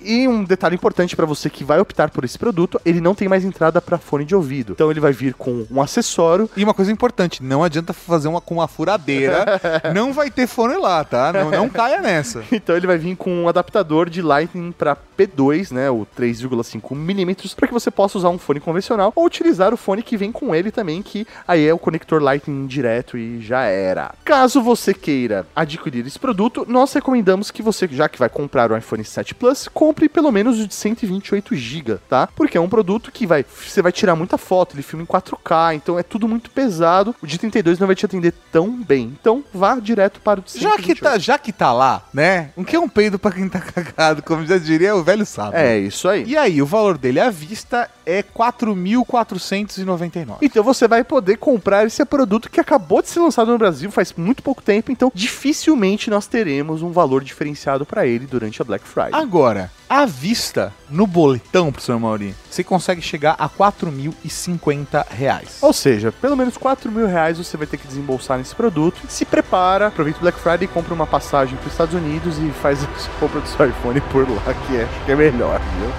E 0.06 0.28
um 0.28 0.44
detalhe 0.44 0.76
importante 0.76 1.16
para 1.16 1.26
você 1.26 1.50
que 1.50 1.64
vai 1.64 1.80
optar 1.80 2.12
por 2.12 2.24
esse 2.24 2.38
produto, 2.38 2.80
ele 2.86 3.02
não 3.02 3.16
tem 3.16 3.28
mais 3.28 3.44
entrada 3.44 3.82
para 3.82 3.98
fone 3.98 4.24
de 4.24 4.36
ouvido. 4.36 4.74
Então 4.74 4.92
ele 4.92 5.00
vai 5.00 5.12
vir 5.12 5.34
com 5.34 5.66
um 5.70 5.82
acessório. 5.82 6.50
E 6.56 6.64
uma 6.64 6.74
coisa 6.74 6.92
importante, 6.92 7.44
não 7.44 7.64
adianta 7.64 7.92
fazer 7.92 8.28
uma 8.28 8.40
com 8.40 8.56
uma 8.56 8.68
furadeira, 8.68 9.60
não 9.94 10.14
vai 10.14 10.30
ter 10.30 10.46
fone 10.46 10.76
lá, 10.76 11.04
tá? 11.04 11.34
Não, 11.34 11.50
não 11.50 11.70
caia 11.70 12.02
nessa. 12.02 12.44
Então 12.56 12.76
ele 12.76 12.88
vai 12.88 12.98
vir 12.98 13.16
com 13.16 13.44
um 13.44 13.50
adaptador 13.50 14.10
de 14.10 14.22
Lightning 14.22 14.72
para 14.72 14.96
P2, 15.18 15.72
né, 15.72 15.90
o 15.90 16.08
3,5 16.18 16.96
milímetros, 16.96 17.54
para 17.54 17.68
que 17.68 17.74
você 17.74 17.92
possa 17.92 18.18
usar 18.18 18.30
um 18.30 18.38
fone 18.38 18.60
convencional 18.60 19.12
ou 19.16 19.26
utilizar 19.26 19.74
o 19.74 19.78
fone 19.78 20.02
que 20.02 20.18
vem 20.18 20.32
com 20.32 20.54
ele 20.54 20.72
também, 20.72 21.02
que 21.02 21.28
aí 21.48 21.66
é 21.66 21.74
o 21.74 21.78
conector 21.78 22.22
Lightning 22.22 22.66
direto 22.68 23.18
e 23.18 23.42
já 23.42 23.64
era. 23.64 24.14
Caso 24.24 24.62
você 24.62 24.94
queira 24.94 25.46
adquirir 25.56 26.06
esse 26.06 26.20
produto, 26.20 26.66
nós 26.68 26.94
recomendamos 26.94 27.52
que 27.52 27.62
você, 27.62 27.88
já 27.88 28.08
que 28.08 28.20
vai 28.20 28.30
comprar 28.30 28.72
o 28.72 28.78
iPhone 28.78 29.04
7 29.04 29.36
Plus, 29.36 29.68
compre 29.68 29.95
pelo 30.10 30.32
menos 30.32 30.60
o 30.60 30.68
de 30.68 30.74
128 30.74 31.56
GB, 31.56 31.98
tá? 32.10 32.28
Porque 32.36 32.58
é 32.58 32.62
um 32.62 32.70
produto 32.70 33.12
que 33.12 33.26
vai, 33.26 33.44
você 33.44 33.82
vai 33.82 33.92
tirar 33.92 34.16
muita 34.16 34.38
foto, 34.38 34.76
ele 34.76 34.84
filma 34.84 35.04
em 35.04 35.06
4K, 35.06 35.76
então 35.76 35.98
é 35.98 36.04
tudo 36.04 36.28
muito 36.28 36.50
pesado. 36.50 37.16
O 37.22 37.28
de 37.28 37.38
32 37.38 37.80
não 37.80 37.88
vai 37.88 37.96
te 37.96 38.06
atender 38.06 38.34
tão 38.52 38.72
bem. 38.72 39.16
Então 39.20 39.44
vá 39.54 39.80
direto 39.80 40.20
para 40.20 40.40
o 40.40 40.44
de 40.44 40.60
Já 40.60 40.72
que, 40.72 40.96
128. 40.96 41.02
tá, 41.02 41.18
já 41.18 41.38
que 41.38 41.52
tá 41.52 41.72
lá, 41.72 42.04
né? 42.14 42.52
O 42.56 42.64
que 42.64 42.76
é 42.76 42.80
um 42.80 42.90
peido 42.90 43.18
pra 43.18 43.32
quem 43.32 43.50
tá 43.50 43.60
cagado, 43.74 44.22
como 44.22 44.46
já 44.46 44.58
diria 44.58 44.96
o 44.96 45.04
velho 45.04 45.26
sábio. 45.26 45.58
É 45.58 45.78
isso 45.78 46.08
aí. 46.08 46.24
E 46.26 46.38
aí, 46.38 46.62
o 46.62 46.66
valor 46.66 46.98
dele 46.98 47.20
à 47.20 47.30
vista 47.30 47.90
é 48.06 48.22
4.499. 48.22 50.38
Então 50.42 50.64
você 50.64 50.88
vai 50.88 51.04
poder 51.04 51.38
comprar 51.38 51.86
esse 51.86 52.04
produto 52.06 52.50
que 52.50 52.60
acabou 52.60 53.02
de 53.02 53.10
ser 53.10 53.20
lançado 53.20 53.52
no 53.52 53.58
Brasil 53.58 53.90
faz 53.92 54.14
muito 54.14 54.44
pouco 54.44 54.62
tempo, 54.62 54.92
então 54.92 55.12
dificilmente 55.14 56.10
nós 56.10 56.28
teremos 56.28 56.82
um 56.82 56.92
valor 56.92 57.24
diferenciado 57.24 57.86
para 57.86 58.06
ele 58.06 58.26
durante 58.26 58.62
a 58.62 58.66
Black 58.66 58.88
Friday. 58.88 59.14
Agora, 59.14 59.72
à 59.90 60.06
vista, 60.06 60.74
no 60.90 61.06
boletão, 61.06 61.72
professor 61.72 62.00
Mauri, 62.00 62.36
você 62.50 62.64
consegue 62.64 63.02
chegar 63.02 63.36
a 63.38 63.48
4.050 63.48 65.06
reais. 65.10 65.58
Ou 65.62 65.74
seja, 65.74 66.12
pelo 66.12 66.36
menos 66.36 66.58
4 66.58 66.92
mil 66.92 67.08
reais 67.08 67.38
você 67.38 67.56
vai 67.58 67.68
ter 67.68 67.78
que 67.78 67.88
desembolsar 67.88 68.38
nesse 68.38 68.56
produto. 68.56 69.00
Se 69.08 69.26
prepara, 69.26 69.88
aproveita 69.88 70.20
o 70.20 70.22
Black 70.22 70.40
Friday, 70.40 70.68
compra 70.68 70.94
uma 70.94 71.08
passagem 71.08 71.56
para 71.58 71.68
os 71.68 71.74
Estados 71.74 71.94
Unidos 71.94 72.38
e 72.40 72.50
faz 72.62 72.84
a 72.84 72.88
compra 73.20 73.42
do 73.42 73.48
seu 73.48 73.68
iPhone 73.68 74.02
por 74.02 74.30
lá, 74.30 74.54
que 74.68 74.78
é, 74.78 74.88
que 75.06 75.12
é 75.12 75.16
melhor, 75.16 75.60
viu? 75.80 75.90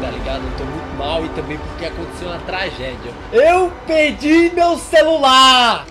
Tá 0.00 0.10
ligado? 0.10 0.42
Eu 0.44 0.56
tô 0.56 0.64
muito 0.64 0.98
mal 0.98 1.24
e 1.24 1.28
também 1.30 1.58
porque 1.58 1.86
aconteceu 1.86 2.28
uma 2.28 2.38
tragédia. 2.40 3.12
Eu 3.32 3.72
perdi 3.86 4.50
meu 4.54 4.76
celular! 4.78 5.86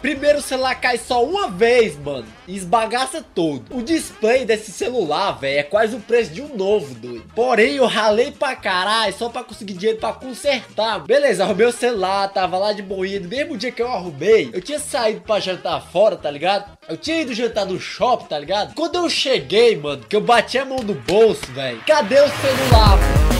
Primeiro 0.00 0.38
o 0.38 0.42
celular 0.42 0.74
cai 0.76 0.96
só 0.98 1.24
uma 1.24 1.48
vez, 1.48 1.96
mano. 1.98 2.26
E 2.46 2.56
esbagaça 2.56 3.24
todo. 3.34 3.64
O 3.76 3.82
display 3.82 4.44
desse 4.44 4.70
celular, 4.70 5.32
velho, 5.32 5.58
é 5.58 5.62
quase 5.62 5.96
o 5.96 6.00
preço 6.00 6.32
de 6.32 6.40
um 6.40 6.56
novo, 6.56 6.94
doido. 6.94 7.24
Porém, 7.34 7.76
eu 7.76 7.86
ralei 7.86 8.30
pra 8.30 8.56
caralho 8.56 9.12
só 9.12 9.28
pra 9.28 9.44
conseguir 9.44 9.74
dinheiro 9.74 9.98
pra 9.98 10.12
consertar. 10.12 11.00
Beleza, 11.00 11.44
arrumei 11.44 11.66
o 11.66 11.72
celular, 11.72 12.28
tava 12.28 12.56
lá 12.58 12.72
de 12.72 12.82
boinha. 12.82 13.20
No 13.20 13.28
mesmo 13.28 13.56
dia 13.56 13.72
que 13.72 13.82
eu 13.82 13.88
arrumei, 13.88 14.50
eu 14.52 14.62
tinha 14.62 14.78
saído 14.78 15.20
pra 15.20 15.40
jantar 15.40 15.80
fora, 15.80 16.16
tá 16.16 16.30
ligado? 16.30 16.78
Eu 16.88 16.96
tinha 16.96 17.20
ido 17.20 17.34
jantar 17.34 17.66
no 17.66 17.78
shopping, 17.78 18.26
tá 18.26 18.38
ligado? 18.38 18.74
Quando 18.74 18.96
eu 18.96 19.10
cheguei, 19.10 19.76
mano, 19.76 20.04
que 20.08 20.16
eu 20.16 20.20
bati 20.20 20.58
a 20.58 20.64
mão 20.64 20.78
no 20.78 20.94
bolso, 20.94 21.46
velho. 21.52 21.82
Cadê 21.86 22.20
o 22.20 22.28
celular, 22.28 22.96
mano? 22.96 23.37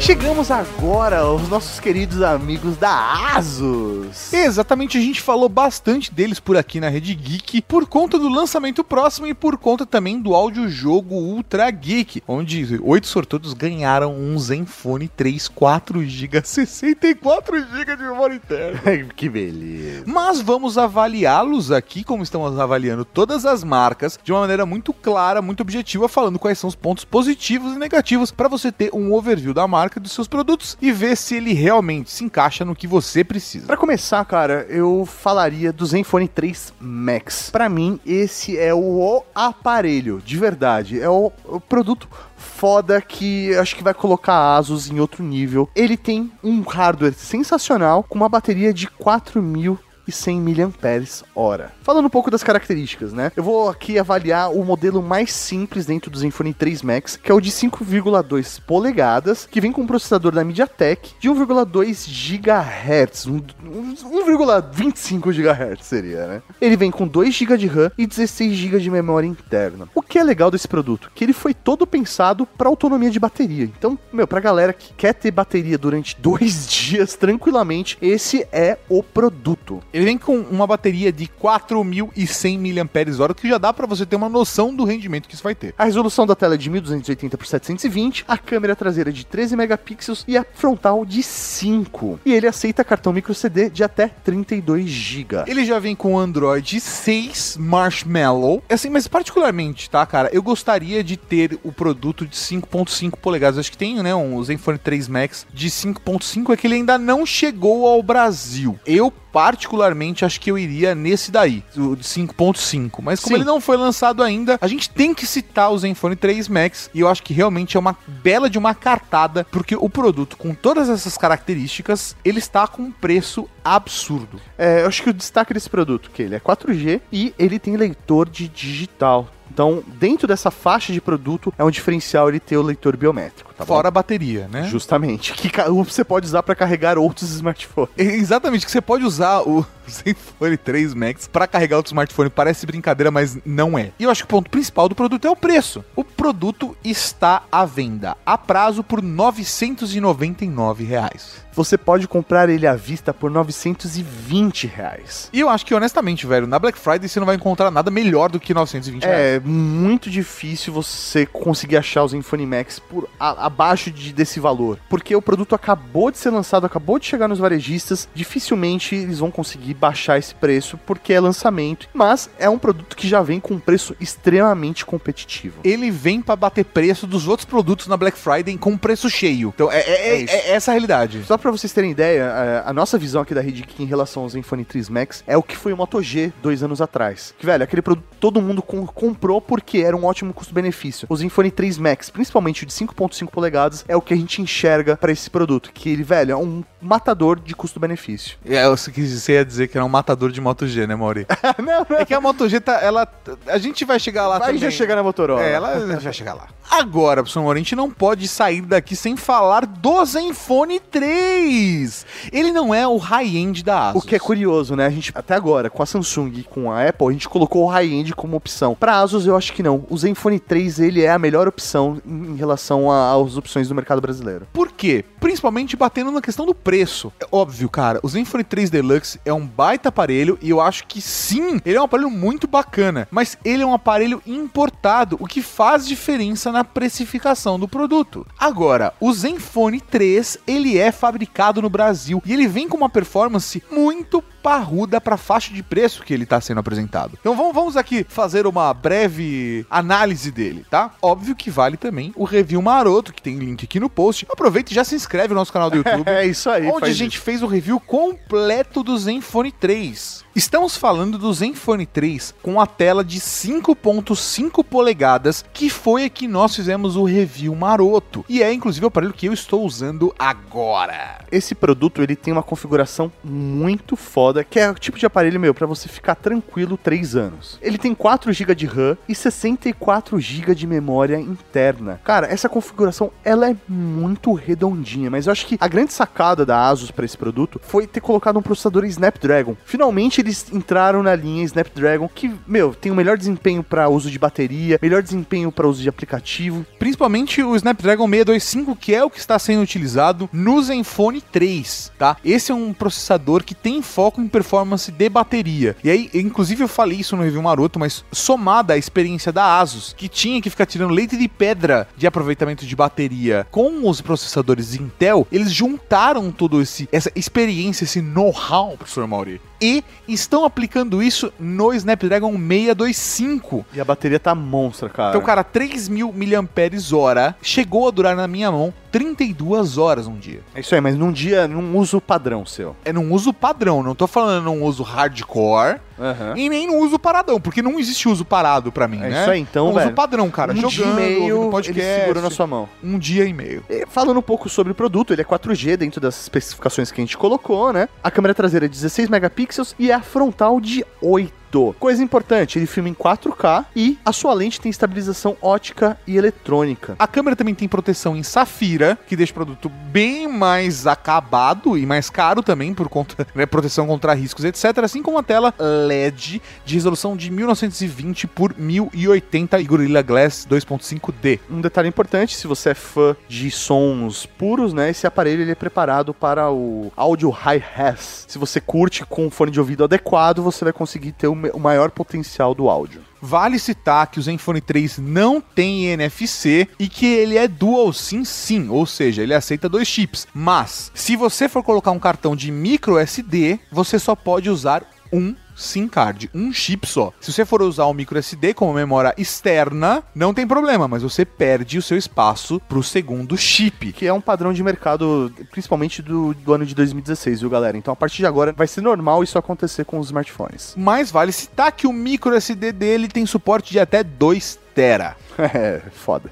Chegamos 0.00 0.50
agora 0.50 1.18
aos 1.18 1.46
nossos 1.50 1.78
queridos 1.78 2.22
amigos 2.22 2.78
da 2.78 3.36
Asus. 3.36 4.32
Exatamente, 4.32 4.96
a 4.96 5.00
gente 5.00 5.20
falou 5.20 5.46
bastante 5.46 6.12
deles 6.12 6.40
por 6.40 6.56
aqui 6.56 6.80
na 6.80 6.88
Rede 6.88 7.14
Geek, 7.14 7.60
por 7.60 7.86
conta 7.86 8.18
do 8.18 8.30
lançamento 8.30 8.82
próximo 8.82 9.26
e 9.26 9.34
por 9.34 9.58
conta 9.58 9.84
também 9.84 10.18
do 10.18 10.34
audiojogo 10.34 11.14
Ultra 11.14 11.70
Geek, 11.70 12.22
onde 12.26 12.80
oito 12.82 13.06
sortudos 13.08 13.52
ganharam 13.52 14.14
um 14.14 14.38
Zenfone 14.38 15.06
3 15.06 15.50
4GB, 15.50 16.40
64GB 16.40 17.96
de 17.96 18.02
memória 18.02 18.34
interna. 18.36 18.80
que 19.14 19.28
beleza. 19.28 20.04
Mas 20.06 20.40
vamos 20.40 20.78
avaliá-los 20.78 21.70
aqui, 21.70 22.02
como 22.02 22.22
estamos 22.22 22.58
avaliando 22.58 23.04
todas 23.04 23.44
as 23.44 23.62
marcas, 23.62 24.18
de 24.24 24.32
uma 24.32 24.40
maneira 24.40 24.64
muito 24.64 24.94
clara, 24.94 25.42
muito 25.42 25.60
objetiva, 25.60 26.08
falando 26.08 26.38
quais 26.38 26.58
são 26.58 26.68
os 26.68 26.74
pontos 26.74 27.04
positivos 27.04 27.74
e 27.74 27.78
negativos 27.78 28.32
para 28.32 28.48
você 28.48 28.72
ter 28.72 28.90
um 28.94 29.12
overview 29.12 29.52
da 29.52 29.68
marca 29.68 29.89
dos 29.98 30.12
seus 30.12 30.28
produtos 30.28 30.76
e 30.80 30.92
ver 30.92 31.16
se 31.16 31.34
ele 31.34 31.52
realmente 31.52 32.10
se 32.10 32.22
encaixa 32.22 32.64
no 32.64 32.76
que 32.76 32.86
você 32.86 33.24
precisa. 33.24 33.66
Pra 33.66 33.76
começar, 33.76 34.24
cara, 34.24 34.66
eu 34.68 35.04
falaria 35.06 35.72
do 35.72 35.86
Zenfone 35.86 36.28
3 36.28 36.74
Max. 36.78 37.50
Pra 37.50 37.68
mim, 37.68 37.98
esse 38.06 38.56
é 38.56 38.74
o 38.74 39.24
aparelho, 39.34 40.22
de 40.24 40.36
verdade. 40.36 41.00
É 41.00 41.08
o, 41.08 41.32
produto 41.68 42.08
foda 42.36 43.00
que 43.00 43.54
acho 43.56 43.76
que 43.76 43.82
vai 43.82 43.94
colocar 43.94 44.34
a 44.34 44.56
Asus 44.56 44.90
em 44.90 45.00
outro 45.00 45.22
nível. 45.24 45.68
Ele 45.74 45.96
tem 45.96 46.30
um 46.42 46.60
hardware 46.62 47.14
sensacional 47.14 48.02
com 48.02 48.16
uma 48.16 48.28
bateria 48.28 48.72
de 48.72 48.86
4000 48.86 49.78
1100 50.06 50.40
mAh. 50.40 51.70
Falando 51.82 52.06
um 52.06 52.10
pouco 52.10 52.30
das 52.30 52.42
características, 52.42 53.12
né? 53.12 53.30
Eu 53.36 53.42
vou 53.42 53.68
aqui 53.68 53.98
avaliar 53.98 54.50
o 54.52 54.64
modelo 54.64 55.02
mais 55.02 55.32
simples 55.32 55.86
dentro 55.86 56.10
do 56.10 56.18
Zenfone 56.18 56.52
3 56.54 56.82
Max, 56.82 57.16
que 57.16 57.30
é 57.30 57.34
o 57.34 57.40
de 57.40 57.50
5,2 57.50 58.60
polegadas, 58.60 59.46
que 59.50 59.60
vem 59.60 59.72
com 59.72 59.82
um 59.82 59.86
processador 59.86 60.32
da 60.32 60.44
MediaTek 60.44 61.12
de 61.18 61.28
1,2 61.28 62.06
GHz, 62.06 63.26
um- 63.26 63.40
um- 63.64 63.94
1,25 63.94 65.32
GHz 65.32 65.84
seria, 65.84 66.26
né? 66.26 66.42
Ele 66.60 66.76
vem 66.76 66.90
com 66.90 67.06
2 67.06 67.34
GB 67.34 67.56
de 67.56 67.66
RAM 67.66 67.90
e 67.96 68.06
16 68.06 68.54
GB 68.54 68.78
de 68.80 68.90
memória 68.90 69.26
interna. 69.26 69.88
O 69.94 70.02
que 70.02 70.18
é 70.18 70.22
legal 70.24 70.50
desse 70.50 70.68
produto? 70.68 71.10
Que 71.14 71.24
ele 71.24 71.32
foi 71.32 71.54
todo 71.54 71.86
pensado 71.86 72.46
para 72.46 72.68
autonomia 72.68 73.10
de 73.10 73.18
bateria. 73.20 73.64
Então, 73.64 73.98
meu, 74.12 74.26
pra 74.26 74.40
galera 74.40 74.72
que 74.72 74.92
quer 74.94 75.12
ter 75.14 75.30
bateria 75.30 75.78
durante 75.78 76.16
dois 76.20 76.66
dias 76.70 77.14
tranquilamente, 77.14 77.96
esse 78.00 78.46
é 78.52 78.78
o 78.88 79.02
produto. 79.02 79.80
Ele 79.92 80.04
vem 80.04 80.18
com 80.18 80.38
uma 80.38 80.66
bateria 80.66 81.12
de 81.12 81.26
4.100 81.26 82.58
mAh, 82.58 83.34
que 83.34 83.48
já 83.48 83.58
dá 83.58 83.72
pra 83.72 83.86
você 83.86 84.06
ter 84.06 84.16
uma 84.16 84.28
noção 84.28 84.74
do 84.74 84.84
rendimento 84.84 85.28
que 85.28 85.34
isso 85.34 85.42
vai 85.42 85.54
ter. 85.54 85.74
A 85.76 85.84
resolução 85.84 86.26
da 86.26 86.34
tela 86.34 86.54
é 86.54 86.58
de 86.58 86.70
1280 86.70 87.36
por 87.36 87.46
720, 87.46 88.24
a 88.28 88.38
câmera 88.38 88.76
traseira 88.76 89.10
é 89.10 89.12
de 89.12 89.26
13 89.26 89.56
megapixels 89.56 90.24
e 90.28 90.36
a 90.36 90.44
frontal 90.54 91.04
de 91.04 91.22
5. 91.22 92.20
E 92.24 92.32
ele 92.32 92.46
aceita 92.46 92.84
cartão 92.84 93.12
microCD 93.12 93.70
de 93.70 93.82
até 93.82 94.08
32 94.08 94.88
GB. 94.88 95.44
Ele 95.46 95.64
já 95.64 95.78
vem 95.78 95.94
com 95.96 96.18
Android 96.18 96.80
6 96.80 97.56
Marshmallow. 97.58 98.62
Assim, 98.68 98.90
mas 98.90 99.08
particularmente, 99.08 99.90
tá, 99.90 100.04
cara? 100.06 100.30
Eu 100.32 100.42
gostaria 100.42 101.02
de 101.02 101.16
ter 101.16 101.58
o 101.62 101.72
produto 101.72 102.26
de 102.26 102.36
5.5 102.36 103.16
polegadas. 103.16 103.58
Acho 103.58 103.70
que 103.70 103.78
tem, 103.78 104.02
né, 104.02 104.14
um 104.14 104.42
Zenfone 104.42 104.78
3 104.78 105.08
Max 105.08 105.46
de 105.52 105.68
5.5, 105.68 106.52
é 106.52 106.56
que 106.56 106.66
ele 106.66 106.74
ainda 106.74 106.98
não 106.98 107.26
chegou 107.26 107.86
ao 107.86 108.02
Brasil. 108.02 108.78
Eu 108.86 109.10
particularmente 109.10 109.79
acho 110.24 110.40
que 110.40 110.50
eu 110.50 110.58
iria 110.58 110.94
nesse 110.94 111.30
daí, 111.30 111.62
o 111.76 111.96
de 111.96 112.04
5.5. 112.04 113.00
Mas 113.02 113.20
como 113.20 113.36
Sim. 113.36 113.42
ele 113.42 113.44
não 113.44 113.60
foi 113.60 113.76
lançado 113.76 114.22
ainda, 114.22 114.58
a 114.60 114.66
gente 114.66 114.90
tem 114.90 115.14
que 115.14 115.26
citar 115.26 115.70
o 115.70 115.78
Zenfone 115.78 116.16
3 116.16 116.48
Max 116.48 116.90
e 116.94 117.00
eu 117.00 117.08
acho 117.08 117.22
que 117.22 117.32
realmente 117.32 117.76
é 117.76 117.80
uma 117.80 117.96
bela 118.06 118.48
de 118.48 118.58
uma 118.58 118.74
cartada, 118.74 119.46
porque 119.50 119.76
o 119.76 119.88
produto 119.88 120.36
com 120.36 120.54
todas 120.54 120.88
essas 120.88 121.16
características, 121.16 122.16
ele 122.24 122.38
está 122.38 122.66
com 122.66 122.82
um 122.82 122.90
preço 122.90 123.48
absurdo. 123.64 124.40
É, 124.56 124.82
eu 124.82 124.86
acho 124.86 125.02
que 125.02 125.10
o 125.10 125.14
destaque 125.14 125.54
desse 125.54 125.68
produto 125.68 126.10
que 126.10 126.22
ele 126.22 126.34
é 126.34 126.40
4G 126.40 127.00
e 127.12 127.34
ele 127.38 127.58
tem 127.58 127.76
leitor 127.76 128.28
de 128.28 128.48
digital. 128.48 129.28
Então, 129.52 129.82
dentro 129.98 130.28
dessa 130.28 130.50
faixa 130.50 130.92
de 130.92 131.00
produto, 131.00 131.52
é 131.58 131.64
um 131.64 131.70
diferencial 131.70 132.28
ele 132.28 132.38
ter 132.38 132.56
o 132.56 132.62
leitor 132.62 132.96
biométrico, 132.96 133.49
tá? 133.60 133.66
Fora 133.66 133.88
a 133.88 133.90
bateria, 133.90 134.48
né? 134.48 134.64
Justamente. 134.64 135.32
Que 135.32 135.50
você 135.84 136.04
pode 136.04 136.26
usar 136.26 136.42
para 136.42 136.54
carregar 136.54 136.98
outros 136.98 137.30
smartphones. 137.30 137.90
É 137.96 138.02
Exatamente, 138.02 138.64
que 138.64 138.70
você 138.72 138.80
pode 138.80 139.04
usar 139.04 139.40
o 139.42 139.64
Zenfone 139.90 140.56
3 140.56 140.94
Max 140.94 141.26
para 141.26 141.46
carregar 141.46 141.76
outro 141.78 141.90
smartphone. 141.90 142.30
Parece 142.30 142.64
brincadeira, 142.66 143.10
mas 143.10 143.38
não 143.44 143.78
é. 143.78 143.90
E 143.98 144.04
eu 144.04 144.10
acho 144.10 144.22
que 144.22 144.26
o 144.26 144.28
ponto 144.28 144.48
principal 144.50 144.88
do 144.88 144.94
produto 144.94 145.26
é 145.26 145.30
o 145.30 145.36
preço. 145.36 145.84
O 145.96 146.04
produto 146.04 146.76
está 146.84 147.42
à 147.50 147.64
venda 147.64 148.16
a 148.24 148.38
prazo 148.38 148.82
por 148.84 149.02
999 149.02 150.84
reais. 150.84 151.44
Você 151.52 151.76
pode 151.76 152.06
comprar 152.06 152.48
ele 152.48 152.66
à 152.66 152.74
vista 152.76 153.12
por 153.12 153.28
920 153.30 154.66
reais. 154.68 155.28
E 155.32 155.40
eu 155.40 155.48
acho 155.48 155.66
que, 155.66 155.74
honestamente, 155.74 156.24
velho, 156.26 156.46
na 156.46 156.58
Black 156.58 156.78
Friday 156.78 157.08
você 157.08 157.18
não 157.18 157.26
vai 157.26 157.34
encontrar 157.34 157.70
nada 157.72 157.90
melhor 157.90 158.30
do 158.30 158.38
que 158.38 158.54
920 158.54 159.02
reais. 159.02 159.18
É 159.18 159.40
muito 159.40 160.08
difícil 160.08 160.72
você 160.72 161.26
conseguir 161.26 161.76
achar 161.76 162.04
o 162.04 162.08
Zenfone 162.08 162.46
Max 162.46 162.78
por 162.78 163.08
a- 163.18 163.46
abaixo 163.50 163.90
de- 163.90 164.12
desse 164.12 164.38
valor, 164.40 164.78
porque 164.88 165.14
o 165.14 165.20
produto 165.22 165.54
acabou 165.54 166.10
de 166.10 166.18
ser 166.18 166.30
lançado, 166.30 166.64
acabou 166.64 166.98
de 166.98 167.06
chegar 167.06 167.26
nos 167.28 167.38
varejistas, 167.38 168.08
dificilmente 168.14 168.94
eles 168.94 169.18
vão 169.18 169.30
conseguir 169.30 169.74
baixar 169.74 170.18
esse 170.18 170.34
preço 170.34 170.78
porque 170.86 171.12
é 171.12 171.20
lançamento, 171.20 171.88
mas 171.92 172.30
é 172.38 172.48
um 172.48 172.58
produto 172.58 172.96
que 172.96 173.08
já 173.08 173.20
vem 173.22 173.40
com 173.40 173.54
um 173.54 173.58
preço 173.58 173.94
extremamente 174.00 174.86
competitivo. 174.86 175.60
Ele 175.64 175.90
vem 175.90 176.22
para 176.22 176.36
bater 176.36 176.64
preço 176.64 177.06
dos 177.06 177.26
outros 177.26 177.44
produtos 177.44 177.86
na 177.88 177.96
Black 177.96 178.16
Friday 178.16 178.56
com 178.56 178.76
preço 178.78 179.10
cheio. 179.10 179.52
Então, 179.54 179.70
é, 179.70 179.80
é- 179.80 180.20
é- 180.22 180.24
É 180.24 180.50
é 180.50 180.52
essa 180.52 180.70
a 180.70 180.74
realidade. 180.74 181.24
Só 181.26 181.36
pra 181.36 181.50
vocês 181.50 181.72
terem 181.72 181.90
ideia, 181.90 182.62
a 182.64 182.72
nossa 182.72 182.96
visão 182.98 183.22
aqui 183.22 183.34
da 183.34 183.40
Rede 183.40 183.62
Geek 183.62 183.82
em 183.82 183.86
relação 183.86 184.22
ao 184.22 184.28
Zenfone 184.28 184.64
3 184.64 184.88
Max 184.88 185.24
é 185.26 185.36
o 185.36 185.42
que 185.42 185.56
foi 185.56 185.72
o 185.72 185.76
Moto 185.76 186.00
G 186.02 186.32
dois 186.42 186.62
anos 186.62 186.80
atrás. 186.80 187.34
Que, 187.38 187.46
velho, 187.46 187.64
aquele 187.64 187.82
produto 187.82 188.04
todo 188.20 188.40
mundo 188.40 188.62
com- 188.62 188.86
comprou 188.86 189.40
porque 189.40 189.78
era 189.78 189.96
um 189.96 190.04
ótimo 190.04 190.32
custo-benefício. 190.32 191.06
O 191.10 191.16
Zenfone 191.16 191.50
3 191.50 191.78
Max, 191.78 192.10
principalmente 192.10 192.62
o 192.62 192.66
de 192.66 192.72
5.5 192.72 193.30
polegadas, 193.40 193.84
é 193.88 193.96
o 193.96 194.02
que 194.02 194.12
a 194.12 194.16
gente 194.16 194.42
enxerga 194.42 194.96
pra 194.96 195.10
esse 195.10 195.30
produto. 195.30 195.70
Que 195.72 195.88
ele, 195.88 196.02
velho, 196.02 196.32
é 196.32 196.36
um 196.36 196.62
matador 196.80 197.40
de 197.40 197.54
custo-benefício. 197.54 198.36
É, 198.44 198.66
eu 198.66 198.76
quis 198.92 199.10
você 199.20 199.32
ia 199.32 199.44
dizer 199.44 199.68
que 199.68 199.78
era 199.78 199.84
um 199.84 199.88
matador 199.88 200.30
de 200.30 200.40
Moto 200.40 200.66
G, 200.66 200.86
né, 200.86 200.94
Mauri? 200.94 201.26
não, 201.58 201.86
não. 201.88 201.96
É 201.98 202.04
que 202.04 202.12
a 202.12 202.20
Moto 202.20 202.48
G 202.48 202.60
tá. 202.60 202.80
Ela, 202.80 203.08
a 203.46 203.58
gente 203.58 203.84
vai 203.84 203.98
chegar 203.98 204.28
lá 204.28 204.38
Vai 204.38 204.48
também. 204.48 204.60
já 204.62 204.70
chegar 204.70 204.94
na 204.96 205.02
Motorola. 205.02 205.42
É, 205.42 205.52
ela 205.52 205.78
vai 205.98 206.12
chegar 206.12 206.34
lá. 206.34 206.48
Agora, 206.70 207.22
professor 207.22 207.42
Moro, 207.42 207.56
a 207.56 207.58
gente 207.58 207.74
não 207.74 207.90
pode 207.90 208.28
sair 208.28 208.60
daqui 208.60 208.94
sem 208.94 209.16
falar 209.16 209.66
do 209.66 210.04
Zenfone 210.04 210.78
3. 210.78 212.06
Ele 212.32 212.52
não 212.52 212.74
é 212.74 212.86
o 212.86 212.96
high-end 212.96 213.64
da 213.64 213.88
Asus. 213.88 214.04
O 214.04 214.06
que 214.06 214.14
é 214.14 214.18
curioso, 214.18 214.76
né? 214.76 214.86
A 214.86 214.90
gente, 214.90 215.10
até 215.14 215.34
agora, 215.34 215.68
com 215.68 215.82
a 215.82 215.86
Samsung 215.86 216.30
e 216.36 216.42
com 216.44 216.70
a 216.70 216.86
Apple, 216.86 217.08
a 217.08 217.12
gente 217.12 217.28
colocou 217.28 217.64
o 217.64 217.66
high-end 217.66 218.14
como 218.14 218.36
opção. 218.36 218.76
Pra 218.78 219.00
Asus, 219.00 219.26
eu 219.26 219.36
acho 219.36 219.52
que 219.52 219.62
não. 219.62 219.84
O 219.88 219.98
Zenfone 219.98 220.38
3, 220.38 220.78
ele 220.78 221.02
é 221.02 221.10
a 221.10 221.18
melhor 221.18 221.48
opção 221.48 222.00
em 222.06 222.36
relação 222.36 222.90
às 223.26 223.36
opções 223.36 223.68
do 223.68 223.74
mercado 223.74 224.00
brasileiro. 224.00 224.46
Por 224.52 224.72
quê? 224.72 225.04
Principalmente 225.20 225.76
batendo 225.76 226.10
na 226.10 226.20
questão 226.20 226.46
do 226.46 226.54
preço. 226.54 227.12
É 227.20 227.26
óbvio, 227.30 227.68
cara, 227.68 228.00
o 228.02 228.08
Zenfone 228.08 228.44
3 228.44 228.70
Deluxe 228.70 229.20
é 229.24 229.32
um 229.32 229.46
baita 229.46 229.88
aparelho 229.88 230.38
e 230.40 230.50
eu 230.50 230.60
acho 230.60 230.86
que 230.86 231.00
sim, 231.00 231.60
ele 231.64 231.76
é 231.76 231.80
um 231.80 231.84
aparelho 231.84 232.10
muito 232.10 232.46
bacana, 232.46 233.06
mas 233.10 233.36
ele 233.44 233.62
é 233.62 233.66
um 233.66 233.74
aparelho 233.74 234.22
importado, 234.26 235.16
o 235.20 235.26
que 235.26 235.42
faz 235.42 235.86
diferença 235.86 236.50
na 236.52 236.64
precificação 236.64 237.58
do 237.58 237.68
produto. 237.68 238.26
Agora, 238.38 238.92
o 239.00 239.12
Zenfone 239.12 239.80
3, 239.80 240.38
ele 240.46 240.78
é 240.78 240.90
fabricado 240.92 241.62
no 241.62 241.70
Brasil 241.70 242.22
e 242.24 242.32
ele 242.32 242.46
vem 242.46 242.68
com 242.68 242.76
uma 242.76 242.88
performance 242.88 243.62
muito 243.70 244.22
parruda 244.42 245.00
para 245.00 245.14
a 245.14 245.18
faixa 245.18 245.52
de 245.52 245.62
preço 245.62 246.02
que 246.02 246.12
ele 246.12 246.24
está 246.24 246.40
sendo 246.40 246.58
apresentado. 246.58 247.18
Então 247.20 247.36
vamos, 247.36 247.54
vamos 247.54 247.76
aqui 247.76 248.04
fazer 248.08 248.46
uma 248.46 248.72
breve 248.72 249.66
análise 249.70 250.30
dele, 250.30 250.64
tá? 250.70 250.92
Óbvio 251.02 251.34
que 251.34 251.50
vale 251.50 251.76
também 251.76 252.12
o 252.16 252.24
review 252.24 252.60
maroto, 252.62 253.12
que 253.12 253.22
tem 253.22 253.38
link 253.38 253.64
aqui 253.64 253.78
no 253.78 253.90
post. 253.90 254.26
Aproveita 254.30 254.72
e 254.72 254.74
já 254.74 254.84
se 254.84 254.94
inscreve 254.94 255.28
no 255.28 255.40
nosso 255.40 255.52
canal 255.52 255.70
do 255.70 255.76
YouTube. 255.78 256.08
É 256.08 256.26
isso 256.26 256.48
aí. 256.50 256.66
Onde 256.66 256.90
a 256.90 256.94
gente 256.94 257.18
fez 257.18 257.42
o 257.42 257.46
review 257.46 257.78
completo 257.80 258.82
do 258.82 258.96
Zenfone 258.98 259.52
3. 259.52 260.24
Estamos 260.34 260.76
falando 260.76 261.18
do 261.18 261.32
Zenfone 261.34 261.84
3 261.84 262.36
com 262.40 262.60
a 262.60 262.66
tela 262.66 263.04
de 263.04 263.18
5.5 263.18 264.64
polegadas, 264.64 265.44
que 265.52 265.68
foi 265.68 266.04
a 266.04 266.08
que 266.08 266.28
nós 266.28 266.54
fizemos 266.54 266.94
o 266.94 267.02
review 267.02 267.52
maroto. 267.56 268.24
E 268.28 268.40
é 268.40 268.52
inclusive 268.52 268.86
o 268.86 268.88
aparelho 268.88 269.12
que 269.12 269.26
eu 269.26 269.32
estou 269.32 269.64
usando 269.64 270.14
agora. 270.16 271.24
Esse 271.32 271.52
produto 271.52 272.00
ele 272.00 272.14
tem 272.14 272.32
uma 272.32 272.44
configuração 272.44 273.10
muito 273.24 273.96
foda, 273.96 274.44
que 274.44 274.60
é 274.60 274.70
o 274.70 274.74
tipo 274.74 274.96
de 274.96 275.04
aparelho 275.04 275.40
meu 275.40 275.52
para 275.52 275.66
você 275.66 275.88
ficar 275.88 276.14
tranquilo 276.14 276.76
3 276.76 277.16
anos. 277.16 277.58
Ele 277.60 277.76
tem 277.76 277.92
4 277.92 278.32
GB 278.32 278.54
de 278.54 278.66
RAM 278.66 278.96
e 279.08 279.14
64 279.16 280.20
GB 280.20 280.54
de 280.54 280.66
memória 280.66 281.18
interna. 281.18 282.00
Cara, 282.04 282.28
essa 282.28 282.48
configuração 282.48 283.10
ela 283.24 283.50
é 283.50 283.56
muito 283.68 284.32
redondinha, 284.32 285.10
mas 285.10 285.26
eu 285.26 285.32
acho 285.32 285.44
que 285.44 285.58
a 285.60 285.66
grande 285.66 285.92
sacada 285.92 286.46
da 286.46 286.68
Asus 286.68 286.92
para 286.92 287.04
esse 287.04 287.18
produto 287.18 287.60
foi 287.64 287.84
ter 287.84 288.00
colocado 288.00 288.38
um 288.38 288.42
processador 288.42 288.84
Snapdragon. 288.84 289.56
Finalmente 289.64 290.20
eles 290.30 290.46
entraram 290.52 291.02
na 291.02 291.14
linha 291.14 291.44
Snapdragon 291.44 292.08
que, 292.08 292.32
meu, 292.46 292.74
tem 292.74 292.90
o 292.90 292.94
melhor 292.94 293.18
desempenho 293.18 293.62
para 293.62 293.88
uso 293.88 294.10
de 294.10 294.18
bateria, 294.18 294.78
melhor 294.80 295.02
desempenho 295.02 295.50
para 295.50 295.68
uso 295.68 295.82
de 295.82 295.88
aplicativo, 295.88 296.64
Principalmente 296.78 297.42
o 297.42 297.56
Snapdragon 297.56 298.08
625, 298.08 298.76
que 298.76 298.94
é 298.94 299.04
o 299.04 299.10
que 299.10 299.18
está 299.18 299.38
sendo 299.38 299.62
utilizado 299.62 300.30
no 300.32 300.62
Zenfone 300.62 301.20
3, 301.20 301.92
tá? 301.98 302.16
Esse 302.24 302.52
é 302.52 302.54
um 302.54 302.72
processador 302.72 303.44
que 303.44 303.54
tem 303.54 303.82
foco 303.82 304.20
em 304.20 304.28
performance 304.28 304.90
de 304.90 305.08
bateria. 305.08 305.76
E 305.82 305.90
aí, 305.90 306.10
inclusive 306.14 306.62
eu 306.62 306.68
falei 306.68 307.00
isso 307.00 307.16
no 307.16 307.22
review 307.22 307.42
maroto, 307.42 307.78
mas 307.78 308.04
somada 308.12 308.74
à 308.74 308.78
experiência 308.78 309.32
da 309.32 309.58
Asus, 309.58 309.94
que 309.96 310.08
tinha 310.08 310.40
que 310.40 310.50
ficar 310.50 310.66
tirando 310.66 310.94
leite 310.94 311.16
de 311.16 311.28
pedra 311.28 311.88
de 311.96 312.06
aproveitamento 312.06 312.64
de 312.64 312.76
bateria 312.76 313.46
com 313.50 313.88
os 313.88 314.00
processadores 314.00 314.74
Intel, 314.74 315.26
eles 315.30 315.52
juntaram 315.52 316.30
todo 316.30 316.62
esse 316.62 316.88
essa 316.92 317.10
experiência, 317.14 317.84
esse 317.84 318.00
know-how, 318.00 318.76
professor 318.76 319.06
Mauri, 319.06 319.40
e 319.60 319.84
estão 320.08 320.44
aplicando 320.44 321.02
isso 321.02 321.32
no 321.38 321.72
Snapdragon 321.72 322.32
625. 322.32 323.66
e 323.74 323.80
a 323.80 323.84
bateria 323.84 324.18
tá 324.18 324.34
monstra, 324.34 324.88
cara. 324.88 325.10
Então, 325.10 325.22
cara, 325.22 325.44
3 325.44 325.88
mil 325.88 326.12
miliamperes 326.12 326.92
hora 326.92 327.36
chegou 327.42 327.86
a 327.86 327.90
durar 327.90 328.16
na 328.16 328.26
minha 328.26 328.50
mão 328.50 328.72
32 328.90 329.78
horas 329.78 330.06
um 330.06 330.16
dia. 330.16 330.40
É 330.54 330.60
isso 330.60 330.74
aí, 330.74 330.80
mas 330.80 330.96
num 330.96 331.12
dia, 331.12 331.46
num 331.48 331.76
uso 331.78 332.00
padrão 332.00 332.44
seu. 332.44 332.74
É 332.84 332.92
num 332.92 333.12
uso 333.12 333.32
padrão, 333.32 333.82
não 333.82 333.94
tô 333.94 334.06
falando 334.06 334.44
num 334.44 334.62
uso 334.64 334.82
hardcore 334.82 335.80
Aham. 335.98 336.34
e 336.36 336.48
nem 336.48 336.66
num 336.66 336.78
uso 336.78 336.98
paradão, 336.98 337.40
porque 337.40 337.62
não 337.62 337.78
existe 337.78 338.08
uso 338.08 338.24
parado 338.24 338.72
pra 338.72 338.88
mim, 338.88 338.98
É 339.02 339.08
né? 339.08 339.20
isso 339.22 339.30
aí, 339.30 339.40
então, 339.40 339.66
é 339.66 339.68
um 339.68 339.72
uso 339.72 339.78
velho, 339.84 339.94
padrão, 339.94 340.30
cara. 340.30 340.52
um 340.52 340.54
dia 340.54 340.68
jogando, 340.68 340.92
e 340.92 340.96
meio, 341.02 341.20
ouvindo 341.22 341.42
ele 341.42 341.50
podcast, 341.50 342.00
segura 342.00 342.20
na 342.20 342.30
sua 342.30 342.46
mão. 342.46 342.68
Um 342.82 342.98
dia 342.98 343.24
e 343.24 343.32
meio. 343.32 343.62
E 343.68 343.84
Falando 343.86 344.18
um 344.18 344.22
pouco 344.22 344.48
sobre 344.48 344.72
o 344.72 344.74
produto, 344.74 345.12
ele 345.12 345.22
é 345.22 345.24
4G 345.24 345.76
dentro 345.76 346.00
das 346.00 346.20
especificações 346.20 346.90
que 346.90 347.00
a 347.00 347.04
gente 347.04 347.16
colocou, 347.18 347.72
né? 347.72 347.88
A 348.02 348.10
câmera 348.10 348.34
traseira 348.34 348.66
é 348.66 348.68
16 348.68 349.08
megapixels 349.08 349.74
e 349.78 349.90
a 349.92 350.00
frontal 350.00 350.60
de 350.60 350.84
8. 351.02 351.39
Coisa 351.78 352.02
importante, 352.02 352.58
ele 352.58 352.66
filma 352.66 352.88
em 352.88 352.94
4K 352.94 353.66
e 353.74 353.98
a 354.04 354.12
sua 354.12 354.32
lente 354.34 354.60
tem 354.60 354.70
estabilização 354.70 355.36
ótica 355.42 355.98
e 356.06 356.16
eletrônica. 356.16 356.94
A 356.98 357.06
câmera 357.06 357.34
também 357.34 357.54
tem 357.54 357.66
proteção 357.68 358.16
em 358.16 358.22
safira, 358.22 358.96
que 359.06 359.16
deixa 359.16 359.32
o 359.32 359.34
produto 359.34 359.68
bem 359.68 360.28
mais 360.28 360.86
acabado 360.86 361.76
e 361.76 361.84
mais 361.86 362.08
caro 362.10 362.42
também, 362.42 362.72
por 362.74 362.88
conta, 362.88 363.26
né, 363.34 363.46
proteção 363.46 363.86
contra 363.86 364.14
riscos, 364.14 364.44
etc. 364.44 364.78
Assim 364.84 365.02
como 365.02 365.18
a 365.18 365.22
tela 365.22 365.52
LED 365.58 366.40
de 366.64 366.74
resolução 366.74 367.16
de 367.16 367.30
1920 367.30 368.26
por 368.28 368.54
1080 368.56 369.60
e 369.60 369.64
Gorilla 369.64 370.02
Glass 370.02 370.46
2.5D. 370.48 371.40
Um 371.50 371.60
detalhe 371.60 371.88
importante, 371.88 372.36
se 372.36 372.46
você 372.46 372.70
é 372.70 372.74
fã 372.74 373.16
de 373.28 373.50
sons 373.50 374.24
puros, 374.26 374.72
né, 374.72 374.90
esse 374.90 375.06
aparelho 375.06 375.42
ele 375.42 375.52
é 375.52 375.54
preparado 375.54 376.12
para 376.14 376.50
o 376.50 376.92
áudio 376.96 377.30
high-res. 377.30 378.24
Se 378.28 378.38
você 378.38 378.60
curte 378.60 379.04
com 379.04 379.26
um 379.26 379.30
fone 379.30 379.50
de 379.50 379.58
ouvido 379.58 379.84
adequado, 379.84 380.42
você 380.42 380.64
vai 380.64 380.72
conseguir 380.72 381.12
ter 381.12 381.28
me- 381.39 381.39
o 381.52 381.58
maior 381.58 381.90
potencial 381.90 382.54
do 382.54 382.68
áudio. 382.68 383.02
Vale 383.22 383.58
citar 383.58 384.06
que 384.06 384.18
o 384.18 384.22
Zenfone 384.22 384.60
3 384.60 384.98
não 384.98 385.40
tem 385.40 385.86
NFC 385.86 386.66
e 386.78 386.88
que 386.88 387.06
ele 387.06 387.36
é 387.36 387.46
dual 387.46 387.92
SIM 387.92 388.24
sim, 388.24 388.68
ou 388.70 388.86
seja, 388.86 389.22
ele 389.22 389.34
aceita 389.34 389.68
dois 389.68 389.86
chips. 389.86 390.26
Mas, 390.32 390.90
se 390.94 391.16
você 391.16 391.48
for 391.48 391.62
colocar 391.62 391.90
um 391.90 391.98
cartão 391.98 392.34
de 392.34 392.50
micro 392.50 392.98
SD, 392.98 393.60
você 393.70 393.98
só 393.98 394.14
pode 394.14 394.48
usar 394.48 394.84
um 395.12 395.34
SIM 395.54 395.88
card, 395.88 396.30
um 396.34 396.52
chip 396.52 396.86
só. 396.86 397.12
Se 397.20 397.32
você 397.32 397.44
for 397.44 397.62
usar 397.62 397.84
o 397.84 397.94
micro 397.94 398.18
SD 398.18 398.54
como 398.54 398.72
memória 398.72 399.14
externa, 399.16 400.02
não 400.14 400.32
tem 400.32 400.46
problema, 400.46 400.88
mas 400.88 401.02
você 401.02 401.24
perde 401.24 401.78
o 401.78 401.82
seu 401.82 401.96
espaço 401.96 402.60
pro 402.68 402.82
segundo 402.82 403.36
chip. 403.36 403.92
Que 403.92 404.06
é 404.06 404.12
um 404.12 404.20
padrão 404.20 404.52
de 404.52 404.62
mercado, 404.62 405.32
principalmente 405.50 406.02
do, 406.02 406.34
do 406.34 406.52
ano 406.52 406.66
de 406.66 406.74
2016, 406.74 407.40
viu, 407.40 407.50
galera? 407.50 407.76
Então, 407.76 407.92
a 407.92 407.96
partir 407.96 408.18
de 408.18 408.26
agora, 408.26 408.52
vai 408.52 408.66
ser 408.66 408.80
normal 408.80 409.22
isso 409.22 409.38
acontecer 409.38 409.84
com 409.84 409.98
os 409.98 410.06
smartphones. 410.06 410.74
Mas 410.76 411.10
vale 411.10 411.32
citar 411.32 411.72
que 411.72 411.86
o 411.86 411.92
micro 411.92 412.34
SD 412.34 412.72
dele 412.72 413.08
tem 413.08 413.26
suporte 413.26 413.72
de 413.72 413.80
até 413.80 414.02
2 414.02 414.58
tera. 414.74 415.16
É, 415.40 415.80
foda. 415.92 416.30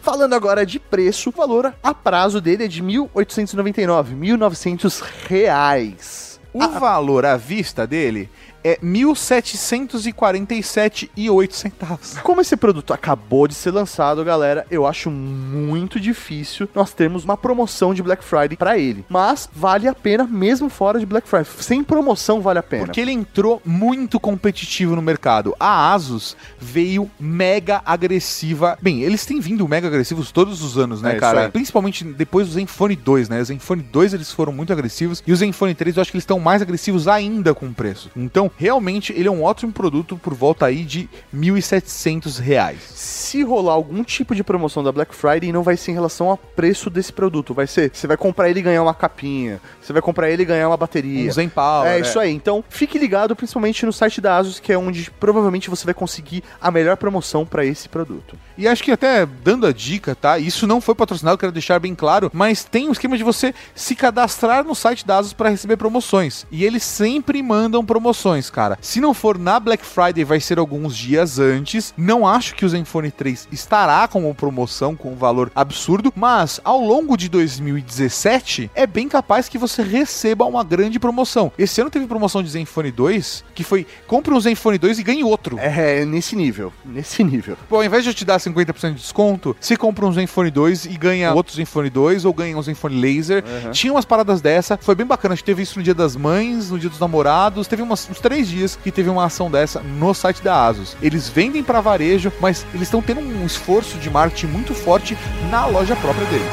Falando 0.00 0.32
agora 0.32 0.64
de 0.64 0.78
preço, 0.78 1.30
o 1.30 1.32
valor 1.32 1.74
a 1.82 1.92
prazo 1.92 2.40
dele 2.40 2.66
é 2.66 2.68
de 2.68 2.80
1.899, 2.80 4.16
1.900 4.16 5.02
reais. 5.26 6.40
O 6.52 6.68
valor 6.68 7.26
à 7.26 7.36
vista 7.36 7.84
dele 7.84 8.30
é 8.64 8.78
1.747,08 8.82 11.52
centavos. 11.52 12.16
Como 12.22 12.40
esse 12.40 12.56
produto 12.56 12.92
acabou 12.94 13.46
de 13.46 13.54
ser 13.54 13.70
lançado, 13.70 14.24
galera, 14.24 14.66
eu 14.70 14.86
acho 14.86 15.10
muito 15.10 16.00
difícil 16.00 16.66
nós 16.74 16.92
termos 16.94 17.24
uma 17.24 17.36
promoção 17.36 17.92
de 17.92 18.02
Black 18.02 18.24
Friday 18.24 18.56
pra 18.56 18.78
ele. 18.78 19.04
Mas 19.08 19.48
vale 19.52 19.86
a 19.86 19.94
pena 19.94 20.24
mesmo 20.24 20.68
fora 20.68 20.98
de 20.98 21.06
Black 21.06 21.28
Friday. 21.28 21.46
Sem 21.60 21.84
promoção 21.84 22.40
vale 22.40 22.58
a 22.58 22.62
pena. 22.62 22.86
Porque 22.86 23.00
ele 23.00 23.12
entrou 23.12 23.60
muito 23.64 24.18
competitivo 24.18 24.96
no 24.96 25.02
mercado. 25.02 25.54
A 25.60 25.92
Asus 25.92 26.36
veio 26.58 27.10
mega 27.20 27.82
agressiva. 27.84 28.78
Bem, 28.80 29.02
eles 29.02 29.26
têm 29.26 29.40
vindo 29.40 29.68
mega 29.68 29.86
agressivos 29.88 30.32
todos 30.32 30.62
os 30.62 30.78
anos, 30.78 31.02
né, 31.02 31.16
É, 31.16 31.20
cara? 31.20 31.42
aí. 31.42 31.50
Principalmente 31.50 32.02
depois 32.04 32.48
do 32.48 32.54
Zenfone 32.54 32.96
2, 32.96 33.28
né? 33.28 33.40
O 33.40 33.44
Zenfone 33.44 33.82
2 33.82 34.14
eles 34.14 34.32
foram 34.32 34.52
muito 34.52 34.72
agressivos 34.72 35.22
e 35.26 35.32
o 35.32 35.36
Zenfone 35.36 35.74
3 35.74 35.96
eu 35.96 36.00
acho 36.00 36.10
que 36.10 36.16
eles 36.16 36.22
estão 36.22 36.40
mais 36.40 36.62
agressivos 36.62 37.06
ainda 37.08 37.54
com 37.54 37.66
o 37.66 37.74
preço. 37.74 38.10
Então, 38.16 38.50
realmente, 38.56 39.12
ele 39.12 39.28
é 39.28 39.30
um 39.30 39.42
ótimo 39.42 39.72
produto 39.72 40.16
por 40.16 40.34
volta 40.34 40.66
aí 40.66 40.84
de 40.84 41.08
1.700 41.34 42.38
reais. 42.38 42.80
Se 42.82 43.42
rolar 43.42 43.72
algum 43.72 44.02
tipo 44.04 44.34
de 44.34 44.44
promoção 44.44 44.82
da 44.82 44.92
Black 44.92 45.14
Friday, 45.14 45.52
não 45.52 45.62
vai 45.62 45.76
ser 45.76 45.90
em 45.90 45.94
relação 45.94 46.30
ao 46.30 46.36
preço 46.36 46.88
desse 46.88 47.12
produto. 47.12 47.54
Vai 47.54 47.66
ser, 47.66 47.90
você 47.92 48.06
vai 48.06 48.16
comprar 48.16 48.48
ele 48.48 48.60
e 48.60 48.62
ganhar 48.62 48.82
uma 48.82 48.94
capinha. 48.94 49.60
Você 49.80 49.92
vai 49.92 50.00
comprar 50.00 50.30
ele 50.30 50.42
e 50.42 50.46
ganhar 50.46 50.68
uma 50.68 50.76
bateria. 50.76 51.28
Um 51.28 51.32
Zen 51.32 51.48
Power. 51.48 51.88
É 51.88 52.00
isso 52.00 52.18
aí. 52.18 52.32
Então, 52.32 52.64
fique 52.68 52.98
ligado, 52.98 53.34
principalmente 53.36 53.84
no 53.84 53.92
site 53.92 54.20
da 54.20 54.36
Asus, 54.36 54.60
que 54.60 54.72
é 54.72 54.78
onde 54.78 55.10
provavelmente 55.10 55.68
você 55.68 55.84
vai 55.84 55.94
conseguir 55.94 56.42
a 56.60 56.70
melhor 56.70 56.96
promoção 56.96 57.44
pra 57.44 57.64
esse 57.64 57.88
produto. 57.88 58.36
E 58.56 58.68
acho 58.68 58.82
que 58.82 58.92
até 58.92 59.26
dando 59.26 59.66
a 59.66 59.72
dica, 59.72 60.14
tá? 60.14 60.38
Isso 60.38 60.66
não 60.66 60.80
foi 60.80 60.94
patrocinado, 60.94 61.38
quero 61.38 61.52
deixar 61.52 61.78
bem 61.78 61.94
claro, 61.94 62.30
mas 62.32 62.64
tem 62.64 62.88
um 62.88 62.92
esquema 62.92 63.16
de 63.16 63.24
você 63.24 63.54
se 63.74 63.94
cadastrar 63.94 64.64
no 64.64 64.74
site 64.74 65.06
da 65.06 65.18
Asus 65.18 65.32
para 65.32 65.48
receber 65.48 65.76
promoções. 65.76 66.46
E 66.50 66.64
eles 66.64 66.82
sempre 66.82 67.42
mandam 67.42 67.84
promoções, 67.84 68.43
cara. 68.50 68.78
Se 68.80 69.00
não 69.00 69.12
for 69.14 69.38
na 69.38 69.58
Black 69.60 69.84
Friday, 69.84 70.24
vai 70.24 70.40
ser 70.40 70.58
alguns 70.58 70.96
dias 70.96 71.38
antes. 71.38 71.92
Não 71.96 72.26
acho 72.26 72.54
que 72.54 72.64
o 72.64 72.68
Zenfone 72.68 73.10
3 73.10 73.48
estará 73.52 74.06
com 74.08 74.24
uma 74.26 74.34
promoção 74.34 74.94
com 74.96 75.12
um 75.12 75.16
valor 75.16 75.50
absurdo, 75.54 76.12
mas 76.16 76.60
ao 76.64 76.80
longo 76.80 77.16
de 77.16 77.28
2017 77.28 78.70
é 78.74 78.86
bem 78.86 79.08
capaz 79.08 79.48
que 79.48 79.58
você 79.58 79.82
receba 79.82 80.44
uma 80.44 80.64
grande 80.64 80.98
promoção. 80.98 81.52
Esse 81.58 81.80
ano 81.80 81.90
teve 81.90 82.06
promoção 82.06 82.42
de 82.42 82.48
Zenfone 82.48 82.90
2, 82.90 83.44
que 83.54 83.62
foi 83.64 83.86
compre 84.06 84.32
um 84.34 84.40
Zenfone 84.40 84.78
2 84.78 84.98
e 84.98 85.02
ganhe 85.02 85.22
outro. 85.24 85.58
É, 85.58 86.04
nesse 86.04 86.34
nível. 86.36 86.72
Nesse 86.84 87.22
nível. 87.22 87.56
Pô, 87.68 87.76
ao 87.76 87.84
invés 87.84 88.02
de 88.04 88.10
eu 88.10 88.14
te 88.14 88.24
dar 88.24 88.38
50% 88.38 88.94
de 88.94 89.00
desconto, 89.00 89.56
você 89.60 89.76
compra 89.76 90.06
um 90.06 90.12
Zenfone 90.12 90.50
2 90.50 90.86
e 90.86 90.96
ganha 90.96 91.32
outro 91.34 91.54
Zenfone 91.54 91.90
2 91.90 92.24
ou 92.24 92.32
ganha 92.32 92.56
um 92.56 92.62
Zenfone 92.62 93.00
Laser. 93.00 93.44
Tinha 93.72 93.92
umas 93.92 94.04
paradas 94.04 94.40
dessa, 94.40 94.78
foi 94.80 94.94
bem 94.94 95.06
bacana. 95.06 95.34
A 95.34 95.36
gente 95.36 95.44
teve 95.44 95.62
isso 95.62 95.78
no 95.78 95.82
dia 95.84 95.94
das 95.94 96.16
mães, 96.16 96.70
no 96.70 96.78
dia 96.78 96.90
dos 96.90 96.98
namorados. 96.98 97.66
Teve 97.68 97.82
umas- 97.82 98.08
uns 98.10 98.20
três 98.20 98.33
dias 98.42 98.76
que 98.76 98.90
teve 98.90 99.08
uma 99.08 99.26
ação 99.26 99.50
dessa 99.50 99.80
no 99.80 100.12
site 100.12 100.42
da 100.42 100.66
Asus. 100.66 100.96
Eles 101.00 101.28
vendem 101.28 101.62
pra 101.62 101.80
varejo, 101.80 102.32
mas 102.40 102.66
eles 102.74 102.88
estão 102.88 103.00
tendo 103.00 103.20
um 103.20 103.46
esforço 103.46 103.98
de 103.98 104.10
marketing 104.10 104.46
muito 104.46 104.74
forte 104.74 105.16
na 105.50 105.66
loja 105.66 105.94
própria 105.96 106.26
deles. 106.26 106.52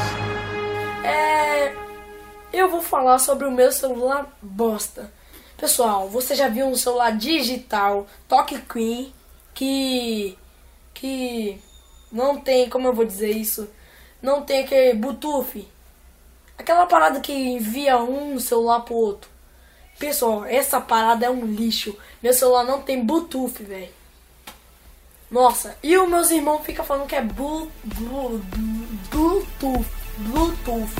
É. 1.04 1.74
Eu 2.52 2.70
vou 2.70 2.80
falar 2.80 3.18
sobre 3.18 3.46
o 3.46 3.50
meu 3.50 3.72
celular 3.72 4.26
bosta. 4.40 5.12
Pessoal, 5.56 6.08
você 6.08 6.34
já 6.34 6.48
viu 6.48 6.66
um 6.66 6.76
celular 6.76 7.16
digital 7.16 8.06
Toque 8.28 8.58
Queen 8.60 9.12
que. 9.54 10.38
que. 10.94 11.60
não 12.10 12.38
tem, 12.40 12.68
como 12.68 12.88
eu 12.88 12.92
vou 12.92 13.04
dizer 13.04 13.30
isso? 13.30 13.68
Não 14.20 14.42
tem 14.42 14.64
aquele 14.64 14.94
Bluetooth. 14.94 15.66
Aquela 16.56 16.86
parada 16.86 17.20
que 17.20 17.32
envia 17.32 17.98
um 17.98 18.38
celular 18.38 18.80
pro 18.80 18.94
outro. 18.94 19.31
Pessoal, 20.02 20.44
essa 20.46 20.80
parada 20.80 21.26
é 21.26 21.30
um 21.30 21.46
lixo. 21.46 21.96
Meu 22.20 22.34
celular 22.34 22.64
não 22.64 22.82
tem 22.82 23.06
Bluetooth, 23.06 23.62
velho. 23.62 23.88
Nossa, 25.30 25.76
e 25.80 25.96
os 25.96 26.08
meus 26.08 26.28
irmãos 26.32 26.64
ficam 26.64 26.84
falando 26.84 27.06
que 27.06 27.14
é 27.14 27.22
Blu, 27.22 27.70
Blu, 27.84 28.40
Blu- 28.40 28.98
Bluetooth. 29.12 29.86
Bluetooth. 30.18 30.90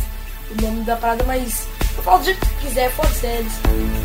O 0.53 0.63
nome 0.63 0.85
da 0.85 0.95
parada, 0.95 1.25
mas 1.25 1.67
eu 1.97 2.03
falo 2.03 2.19
do 2.19 2.25
jeito 2.25 2.41
que 2.41 2.67
quiser, 2.67 2.91
pode 2.95 3.15
ser 3.15 3.27
eles. 3.39 3.53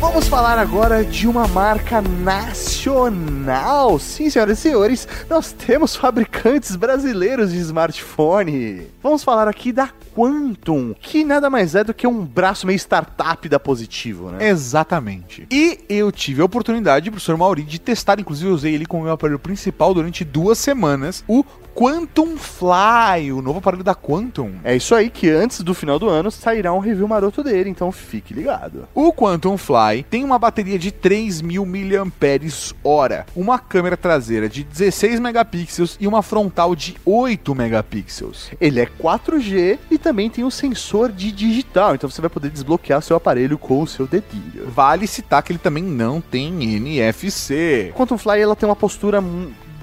Vamos 0.00 0.28
falar 0.28 0.58
agora 0.58 1.04
de 1.04 1.26
uma 1.26 1.48
marca 1.48 2.00
nacional. 2.00 3.98
Sim, 3.98 4.30
senhoras 4.30 4.58
e 4.58 4.62
senhores, 4.62 5.08
nós 5.28 5.52
temos 5.52 5.96
fabricantes 5.96 6.76
brasileiros 6.76 7.50
de 7.52 7.58
smartphone. 7.58 8.86
Vamos 9.02 9.24
falar 9.24 9.48
aqui 9.48 9.72
da 9.72 9.90
Quantum, 10.14 10.94
que 11.00 11.24
nada 11.24 11.50
mais 11.50 11.74
é 11.74 11.82
do 11.82 11.94
que 11.94 12.06
um 12.06 12.24
braço 12.24 12.66
meio 12.66 12.76
startup 12.76 13.48
da 13.48 13.58
Positivo, 13.58 14.30
né? 14.30 14.48
Exatamente. 14.48 15.46
E 15.50 15.80
eu 15.88 16.12
tive 16.12 16.42
a 16.42 16.44
oportunidade, 16.44 17.10
professor 17.10 17.36
Mauri, 17.36 17.62
de 17.62 17.80
testar, 17.80 18.20
inclusive 18.20 18.50
eu 18.50 18.54
usei 18.54 18.74
ele 18.74 18.86
como 18.86 19.04
meu 19.04 19.12
aparelho 19.12 19.38
principal 19.38 19.92
durante 19.94 20.24
duas 20.24 20.58
semanas, 20.58 21.24
o 21.26 21.44
Quantum 21.78 22.36
Fly, 22.36 23.30
o 23.30 23.40
novo 23.40 23.60
aparelho 23.60 23.84
da 23.84 23.94
Quantum. 23.94 24.54
É 24.64 24.74
isso 24.74 24.96
aí 24.96 25.08
que 25.08 25.30
antes 25.30 25.60
do 25.60 25.72
final 25.72 25.96
do 25.96 26.08
ano 26.08 26.28
sairá 26.28 26.72
um 26.72 26.80
review 26.80 27.06
maroto 27.06 27.40
dele, 27.40 27.70
então 27.70 27.92
fique 27.92 28.34
ligado. 28.34 28.88
O 28.92 29.12
Quantum 29.12 29.56
Fly 29.56 30.04
tem 30.10 30.24
uma 30.24 30.40
bateria 30.40 30.76
de 30.76 30.90
3.000 30.90 31.64
mAh, 32.04 33.26
uma 33.36 33.60
câmera 33.60 33.96
traseira 33.96 34.48
de 34.48 34.64
16 34.64 35.20
megapixels 35.20 35.96
e 36.00 36.08
uma 36.08 36.20
frontal 36.20 36.74
de 36.74 36.96
8 37.06 37.54
megapixels. 37.54 38.50
Ele 38.60 38.80
é 38.80 38.86
4G 38.86 39.78
e 39.88 39.98
também 39.98 40.28
tem 40.28 40.42
um 40.42 40.50
sensor 40.50 41.12
de 41.12 41.30
digital, 41.30 41.94
então 41.94 42.10
você 42.10 42.20
vai 42.20 42.28
poder 42.28 42.50
desbloquear 42.50 43.00
seu 43.02 43.16
aparelho 43.16 43.56
com 43.56 43.82
o 43.82 43.86
seu 43.86 44.04
dedinho. 44.04 44.66
Vale 44.66 45.06
citar 45.06 45.44
que 45.44 45.52
ele 45.52 45.60
também 45.60 45.84
não 45.84 46.20
tem 46.20 46.76
NFC. 46.88 47.92
A 47.94 47.96
Quantum 47.96 48.18
Fly 48.18 48.40
ela 48.40 48.56
tem 48.56 48.68
uma 48.68 48.74
postura 48.74 49.22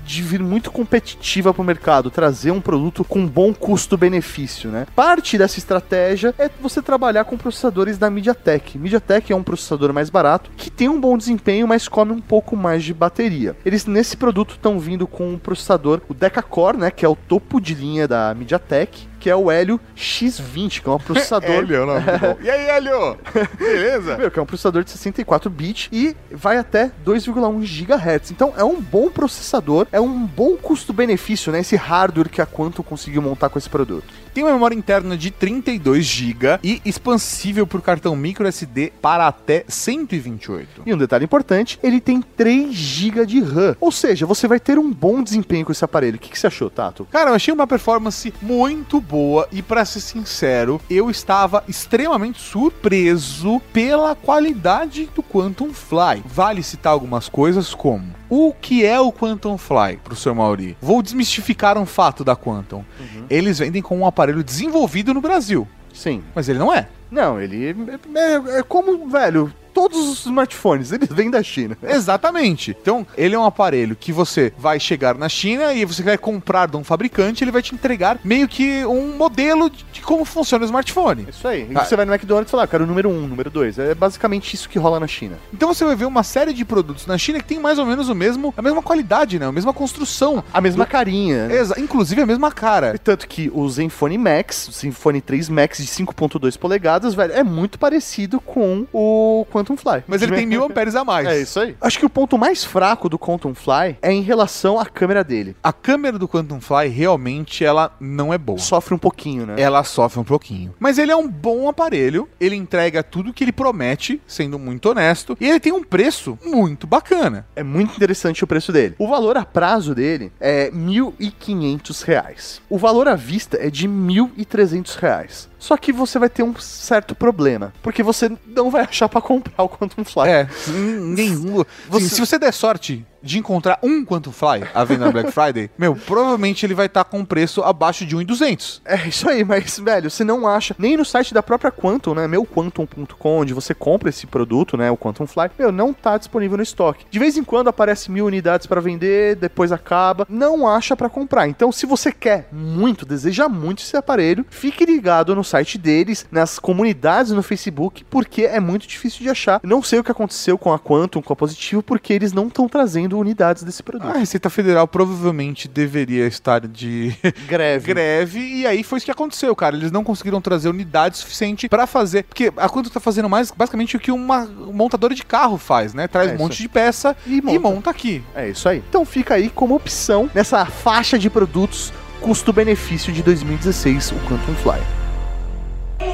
de 0.06 0.22
vir 0.22 0.42
muito 0.42 0.72
competitiva 0.72 1.54
para 1.54 1.62
o 1.62 1.66
mercado, 1.66 2.12
trazer 2.12 2.52
um 2.52 2.62
produto 2.62 3.04
com 3.04 3.26
bom 3.26 3.54
custo-benefício, 3.54 4.70
né? 4.70 4.86
Parte 4.96 5.38
dessa 5.38 5.58
estratégia 5.58 6.34
é 6.38 6.50
você 6.62 6.82
trabalhar 6.82 7.26
com 7.26 7.38
processadores 7.38 7.98
da 7.98 8.10
MediaTek. 8.10 8.78
MediaTek 8.78 9.34
é 9.34 9.36
um 9.36 9.44
processador 9.44 9.92
mais 9.92 10.10
barato 10.10 10.52
que 10.56 10.70
tem 10.70 10.88
um 10.88 11.02
bom 11.02 11.18
desempenho, 11.18 11.68
mas 11.68 11.88
come 11.88 12.12
um 12.12 12.22
pouco 12.22 12.56
mais 12.56 12.84
de 12.84 12.94
bateria. 12.94 13.56
Eles 13.66 13.86
nesse 13.86 14.16
produto 14.16 14.52
estão 14.52 14.80
vindo 14.80 15.08
com 15.08 15.34
um 15.34 15.38
processador, 15.38 16.02
o 16.08 16.14
Deca-Core, 16.14 16.78
né, 16.78 16.92
que 16.92 17.06
é 17.06 17.10
o 17.10 17.16
topo 17.16 17.60
de 17.60 17.74
linha 17.74 18.08
da 18.08 18.34
MediaTek, 18.34 19.08
que 19.26 19.30
é 19.32 19.36
o 19.36 19.52
Helio 19.52 19.82
X20, 19.98 20.84
que 20.84 20.88
é 20.88 20.92
um 20.92 21.00
processador. 21.00 21.66
Não, 21.66 22.20
bom. 22.20 22.38
E 22.44 22.48
aí, 22.48 22.70
Hélio? 22.70 23.18
Beleza? 23.58 24.18
Meu, 24.20 24.30
que 24.30 24.38
é 24.38 24.42
um 24.44 24.46
processador 24.46 24.84
de 24.84 24.92
64 24.92 25.50
bits 25.50 25.90
e 25.92 26.16
vai 26.30 26.58
até 26.58 26.92
2,1 27.04 27.60
GHz. 27.62 28.30
Então 28.30 28.54
é 28.56 28.64
um 28.64 28.80
bom 28.80 29.10
processador, 29.10 29.88
é 29.92 30.00
um 30.00 30.28
bom 30.28 30.56
custo-benefício, 30.56 31.52
né? 31.52 31.62
Esse 31.62 31.76
hardware 31.76 32.30
que 32.30 32.40
a 32.40 32.46
Quantum 32.46 32.84
conseguiu 32.84 33.20
montar 33.20 33.50
com 33.50 33.58
esse 33.58 33.68
produto. 33.68 34.14
Tem 34.36 34.44
uma 34.44 34.52
memória 34.52 34.76
interna 34.76 35.16
de 35.16 35.32
32 35.32 36.04
GB 36.04 36.60
e 36.62 36.82
expansível 36.84 37.66
por 37.66 37.82
cartão 37.82 38.18
micro 38.18 38.46
SD 38.46 38.92
para 39.02 39.28
até 39.28 39.64
128. 39.66 40.82
E 40.86 40.94
um 40.94 40.98
detalhe 40.98 41.24
importante, 41.24 41.80
ele 41.82 42.02
tem 42.02 42.22
3 42.22 42.76
GB 42.76 43.26
de 43.26 43.40
RAM. 43.40 43.78
Ou 43.80 43.94
seja, 43.94 44.26
você 44.26 44.46
vai 44.46 44.60
ter 44.60 44.78
um 44.78 44.92
bom 44.92 45.24
desempenho 45.24 45.66
com 45.66 45.72
esse 45.72 45.86
aparelho. 45.86 46.18
O 46.18 46.20
que, 46.20 46.30
que 46.30 46.38
você 46.38 46.48
achou, 46.48 46.70
Tato? 46.70 47.08
Cara, 47.10 47.30
eu 47.30 47.36
achei 47.36 47.54
uma 47.54 47.66
performance 47.66 48.34
muito 48.42 49.00
boa 49.00 49.48
e 49.54 49.62
pra 49.62 49.86
ser 49.86 50.02
sincero, 50.02 50.82
eu 50.90 51.10
estava 51.10 51.64
extremamente 51.66 52.42
surpreso 52.42 53.62
pela 53.72 54.16
qualidade 54.16 55.10
do 55.16 55.24
Quantum 55.24 55.72
Fly. 55.74 56.22
Vale 56.26 56.62
citar 56.62 56.92
algumas 56.92 57.30
coisas 57.30 57.74
como 57.74 58.25
o 58.30 58.54
que 58.54 58.86
é 58.86 59.00
o 59.00 59.12
Quantum 59.12 59.58
Fly 59.58 59.98
pro 60.04 60.16
Sr. 60.16 60.34
Mauri? 60.36 60.78
Vou 60.82 61.02
desmistificar 61.02 61.78
um 61.78 61.86
fato 61.86 62.24
da 62.24 62.36
Quantum. 62.36 62.84
Eles 63.30 63.60
vendem 63.60 63.82
com 63.82 63.98
um 63.98 64.06
aparelho 64.06 64.44
desenvolvido 64.44 65.14
no 65.14 65.22
Brasil, 65.22 65.68
Sim. 65.94 66.24
mas 66.34 66.50
ele 66.50 66.60
não 66.60 66.74
é. 66.74 66.88
Não, 67.12 67.40
ele 67.40 67.68
é, 68.16 68.20
é- 68.20 68.60
é 68.60 68.64
como, 68.64 69.08
velho, 69.08 69.54
todos 69.76 70.00
os 70.10 70.26
smartphones, 70.26 70.92
eles 70.94 71.10
vêm 71.12 71.30
da 71.30 71.44
China. 71.44 71.78
Exatamente. 71.84 72.76
Então, 72.82 73.06
ele 73.18 73.36
é 73.36 73.40
um 73.40 73.44
aparelho 73.46 73.96
que 73.96 74.12
você 74.14 74.54
vai 74.58 74.80
chegar 74.80 75.16
na 75.16 75.28
China 75.28 75.74
e 75.74 75.84
você 75.84 76.02
vai 76.02 76.18
comprar 76.18 76.68
de 76.68 76.78
um 76.78 76.84
fabricante, 76.84 77.44
ele 77.44 77.52
vai 77.52 77.62
te 77.62 77.76
entregar 77.76 78.18
meio 78.24 78.48
que 78.48 78.86
um 78.86 79.16
modelo 79.18 79.70
de 79.70 80.02
como 80.02 80.24
funciona 80.24 80.64
o 80.64 80.66
smartphone. 80.66 81.28
Isso 81.30 81.46
aí. 81.48 81.68
E 81.70 81.78
Ah. 81.78 81.84
você 81.84 81.96
vai 81.96 82.06
no 82.06 82.14
McDonald's 82.14 82.50
e 82.50 82.52
fala, 82.52 82.64
ah, 82.64 82.68
quero 82.68 82.86
o 82.86 82.88
número 82.88 83.10
1, 83.10 83.12
um, 83.12 83.28
número 83.28 83.50
2. 83.50 83.78
É 83.80 83.94
basicamente 83.94 84.54
isso 84.54 84.70
que 84.70 84.80
rola 84.80 85.00
na 85.00 85.08
China. 85.08 85.38
Então 85.54 85.74
você 85.74 85.84
vai 85.84 85.96
ver 85.96 86.06
uma 86.06 86.24
série 86.24 86.54
de 86.54 86.64
produtos 86.64 87.06
na 87.06 87.18
China 87.18 87.40
que 87.40 87.46
tem 87.46 87.60
mais 87.60 87.78
ou 87.78 87.86
menos 87.86 88.08
o 88.08 88.16
mesmo, 88.16 88.54
a 88.56 88.62
mesma 88.62 88.82
qualidade, 88.82 89.38
né? 89.38 89.46
A 89.46 89.52
mesma 89.52 89.74
construção. 89.74 90.42
A 90.54 90.62
mesma 90.62 90.86
carinha. 90.86 91.48
Exa 91.52 91.76
inclusive 91.80 92.22
a 92.22 92.26
mesma 92.26 92.52
cara. 92.52 92.98
Tanto 92.98 93.28
que 93.28 93.52
o 93.54 93.68
Zenfone 93.70 94.18
Max, 94.18 94.68
o 94.70 94.72
Zenfone 94.72 95.20
3 95.20 95.50
Max 95.50 95.80
de 95.80 95.88
5.2 95.88 96.58
polegadas, 96.58 97.14
velho, 97.14 97.34
é 97.34 97.44
muito 97.44 97.78
parecido 97.80 98.40
com 98.40 98.86
o 98.94 99.46
Quantum 99.52 99.65
Fly. 99.78 100.04
Mas 100.08 100.22
ele 100.22 100.36
tem 100.36 100.46
mil 100.46 100.64
amperes 100.64 100.96
a 100.96 101.04
mais. 101.04 101.28
É 101.28 101.40
isso 101.40 101.60
aí. 101.60 101.76
Acho 101.80 101.98
que 101.98 102.06
o 102.06 102.10
ponto 102.10 102.38
mais 102.38 102.64
fraco 102.64 103.08
do 103.08 103.18
Quantum 103.18 103.54
Fly 103.54 103.98
é 104.02 104.12
em 104.12 104.22
relação 104.22 104.80
à 104.80 104.86
câmera 104.86 105.24
dele. 105.24 105.56
A 105.64 105.72
câmera 105.72 106.20
do 106.20 106.28
Quantum 106.28 106.60
Fly 106.60 106.90
realmente 106.90 107.64
ela 107.64 107.96
não 108.00 108.34
é 108.34 108.38
boa. 108.38 108.60
Sofre 108.60 108.94
um 108.94 108.98
pouquinho, 108.98 109.46
né? 109.46 109.56
Ela 109.58 109.84
sofre 109.84 110.20
um 110.20 110.24
pouquinho. 110.24 110.74
Mas 110.80 110.98
ele 110.98 111.12
é 111.12 111.16
um 111.16 111.28
bom 111.28 111.70
aparelho, 111.70 112.28
ele 112.40 112.56
entrega 112.56 113.02
tudo 113.02 113.34
que 113.34 113.44
ele 113.44 113.52
promete, 113.52 114.22
sendo 114.28 114.60
muito 114.60 114.90
honesto, 114.90 115.38
e 115.40 115.48
ele 115.48 115.60
tem 115.60 115.72
um 115.72 115.84
preço 115.84 116.38
muito 116.44 116.86
bacana. 116.86 117.48
É 117.56 117.64
muito 117.64 117.96
interessante 117.96 118.44
o 118.44 118.48
preço 118.48 118.72
dele. 118.72 118.96
O 119.00 119.08
valor 119.08 119.38
a 119.38 119.46
prazo 119.46 119.96
dele 119.96 120.32
é 120.40 120.70
1.500 120.72 122.04
reais. 122.04 122.62
O 122.70 122.78
valor 122.78 123.08
à 123.08 123.16
vista 123.16 123.58
é 123.60 123.70
de 123.70 123.88
1.300 123.88 124.96
reais. 124.98 125.50
Só 125.66 125.76
que 125.78 125.92
você 125.92 126.20
vai 126.20 126.30
ter 126.30 126.44
um 126.44 126.56
certo 126.60 127.16
problema, 127.16 127.74
porque 127.82 128.04
você 128.04 128.32
não 128.46 128.70
vai 128.70 128.84
achar 128.84 129.10
pra 129.10 129.20
comprar 129.20 129.64
o 129.64 129.68
Quantum 129.68 130.06
Fly. 130.06 130.30
É, 130.30 130.48
nenhum. 130.70 131.64
Você... 131.90 132.10
Se 132.10 132.20
você 132.20 132.38
der 132.38 132.54
sorte 132.54 133.04
de 133.26 133.40
encontrar 133.40 133.80
um 133.82 134.06
Quantum 134.06 134.32
Fly 134.32 134.64
à 134.74 134.84
venda 134.84 135.06
na 135.06 135.12
Black 135.12 135.32
Friday, 135.32 135.70
meu, 135.78 135.96
provavelmente 135.96 136.66
ele 136.66 136.74
vai 136.74 136.86
estar 136.86 137.04
com 137.04 137.20
um 137.20 137.26
preço 137.26 137.64
abaixo 137.64 138.06
de 138.06 138.16
1,200. 138.16 138.82
É 138.86 139.08
isso 139.08 139.28
aí, 139.28 139.44
mas, 139.44 139.80
velho, 139.80 140.10
você 140.10 140.24
não 140.24 140.48
acha 140.48 140.76
nem 140.78 140.96
no 140.96 141.04
site 141.04 141.34
da 141.34 141.42
própria 141.42 141.72
Quantum, 141.72 142.14
né? 142.14 142.28
Meuquantum.com, 142.28 143.40
onde 143.40 143.54
você 143.54 143.74
compra 143.74 144.10
esse 144.10 144.28
produto, 144.28 144.78
né? 144.78 144.92
O 144.92 144.98
Quantum 144.98 145.26
Fly, 145.26 145.50
meu, 145.58 145.72
não 145.72 145.92
tá 145.94 146.18
disponível 146.18 146.58
no 146.58 146.64
estoque. 146.64 147.06
De 147.10 147.20
vez 147.20 147.36
em 147.38 147.44
quando 147.44 147.68
aparece 147.68 148.12
mil 148.12 148.26
unidades 148.26 148.68
pra 148.68 148.80
vender, 148.80 149.36
depois 149.36 149.72
acaba. 149.72 150.28
Não 150.30 150.68
acha 150.68 150.96
pra 150.96 151.10
comprar. 151.10 151.48
Então, 151.48 151.72
se 151.72 151.86
você 151.86 152.12
quer 152.12 152.48
muito, 152.52 153.06
deseja 153.06 153.50
muito 153.50 153.82
esse 153.82 153.98
aparelho, 153.98 154.46
fique 154.50 154.86
ligado 154.86 155.36
no 155.36 155.44
site 155.44 155.78
deles, 155.78 156.26
nas 156.32 156.60
comunidades 156.60 157.32
no 157.32 157.42
Facebook, 157.42 158.04
porque 158.06 158.44
é 158.44 158.60
muito 158.60 158.88
difícil 158.88 159.24
de 159.24 159.30
achar. 159.30 159.60
Não 159.64 159.82
sei 159.82 160.00
o 160.00 160.04
que 160.04 160.12
aconteceu 160.12 160.58
com 160.58 160.72
a 160.72 160.80
Quantum, 160.80 161.22
com 161.22 161.34
a 161.34 161.36
Positivo, 161.36 161.82
porque 161.82 162.14
eles 162.14 162.34
não 162.34 162.48
estão 162.48 162.68
trazendo 162.68 163.15
unidades 163.20 163.64
desse 163.64 163.82
produto. 163.84 164.10
A 164.16 164.18
Receita 164.20 164.50
Federal 164.50 164.88
provavelmente 164.88 165.68
deveria 165.68 166.28
estar 166.28 166.68
de 166.68 167.16
greve. 167.48 167.88
greve, 167.88 168.40
e 168.40 168.68
aí 168.68 168.84
foi 168.84 168.98
isso 168.98 169.06
que 169.06 169.12
aconteceu, 169.12 169.56
cara. 169.56 169.76
Eles 169.76 169.92
não 169.92 170.04
conseguiram 170.04 170.40
trazer 170.42 170.70
unidade 170.70 171.18
suficiente 171.18 171.68
pra 171.70 171.86
fazer. 171.88 172.24
Porque 172.24 172.52
a 172.58 172.70
Quantum 172.70 172.90
tá 172.90 173.00
fazendo 173.00 173.30
mais 173.30 173.52
basicamente 173.52 173.96
o 173.98 174.00
que 174.00 174.12
uma 174.12 174.46
montadora 174.46 175.14
de 175.16 175.24
carro 175.24 175.58
faz, 175.58 175.94
né? 175.94 176.08
Traz 176.08 176.32
É, 176.32 176.34
um 176.34 176.38
monte 176.38 176.62
de 176.62 176.70
peça 176.70 177.16
E 177.26 177.38
e 177.38 177.42
monta. 177.42 177.60
monta 177.60 177.90
aqui. 177.90 178.24
É 178.36 178.50
isso 178.50 178.68
aí. 178.70 178.84
Então 178.90 179.06
fica 179.06 179.34
aí 179.36 179.50
como 179.50 179.76
opção 179.76 180.30
nessa 180.34 180.66
faixa 180.66 181.18
de 181.20 181.30
produtos 181.30 181.92
custo-benefício 182.22 183.14
de 183.14 183.22
2016, 183.22 184.12
o 184.12 184.16
Quantum 184.28 184.56
Fly. 184.56 184.82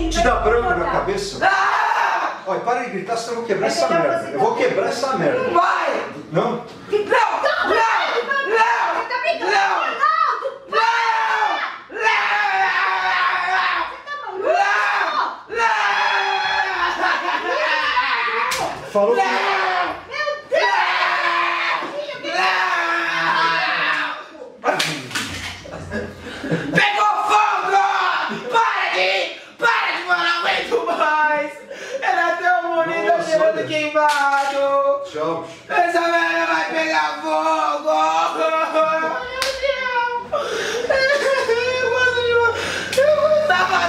Te 0.09 0.21
dá 0.23 0.35
branco 0.41 0.69
na 0.79 0.91
cabeça? 0.91 1.39
Olha, 2.45 2.59
para 2.61 2.83
de 2.83 2.89
gritar, 2.91 3.15
senão 3.17 3.33
eu 3.33 3.39
vou 3.39 3.45
quebrar 3.47 3.67
essa 3.67 3.87
merda. 3.89 4.29
Eu 4.33 4.39
vou 4.39 4.55
quebrar 4.55 4.87
essa 4.87 5.17
merda. 5.17 5.49
Vai! 5.51 6.10
Não? 6.31 6.41
Não! 6.41 6.65
Não! 6.89 7.91
Não! 8.47 9.01
Não! 9.49 9.81
Falou 18.91 19.15
que... 19.15 19.21
Pegou 26.71 27.13
fogo! 27.27 27.81
Para 28.51 28.85
de! 28.93 29.11
Para 29.57 29.91
de 29.91 30.03
morar, 30.03 30.23
não 30.23 30.39
aguento 30.39 30.85
mais! 30.85 31.51
Ela 32.01 32.31
é 32.31 32.35
tão 32.37 32.61
bonita, 32.75 33.13
olha. 33.37 33.67
queimado! 33.67 35.01
Tchau. 35.11 35.47
Fogo! 37.51 37.91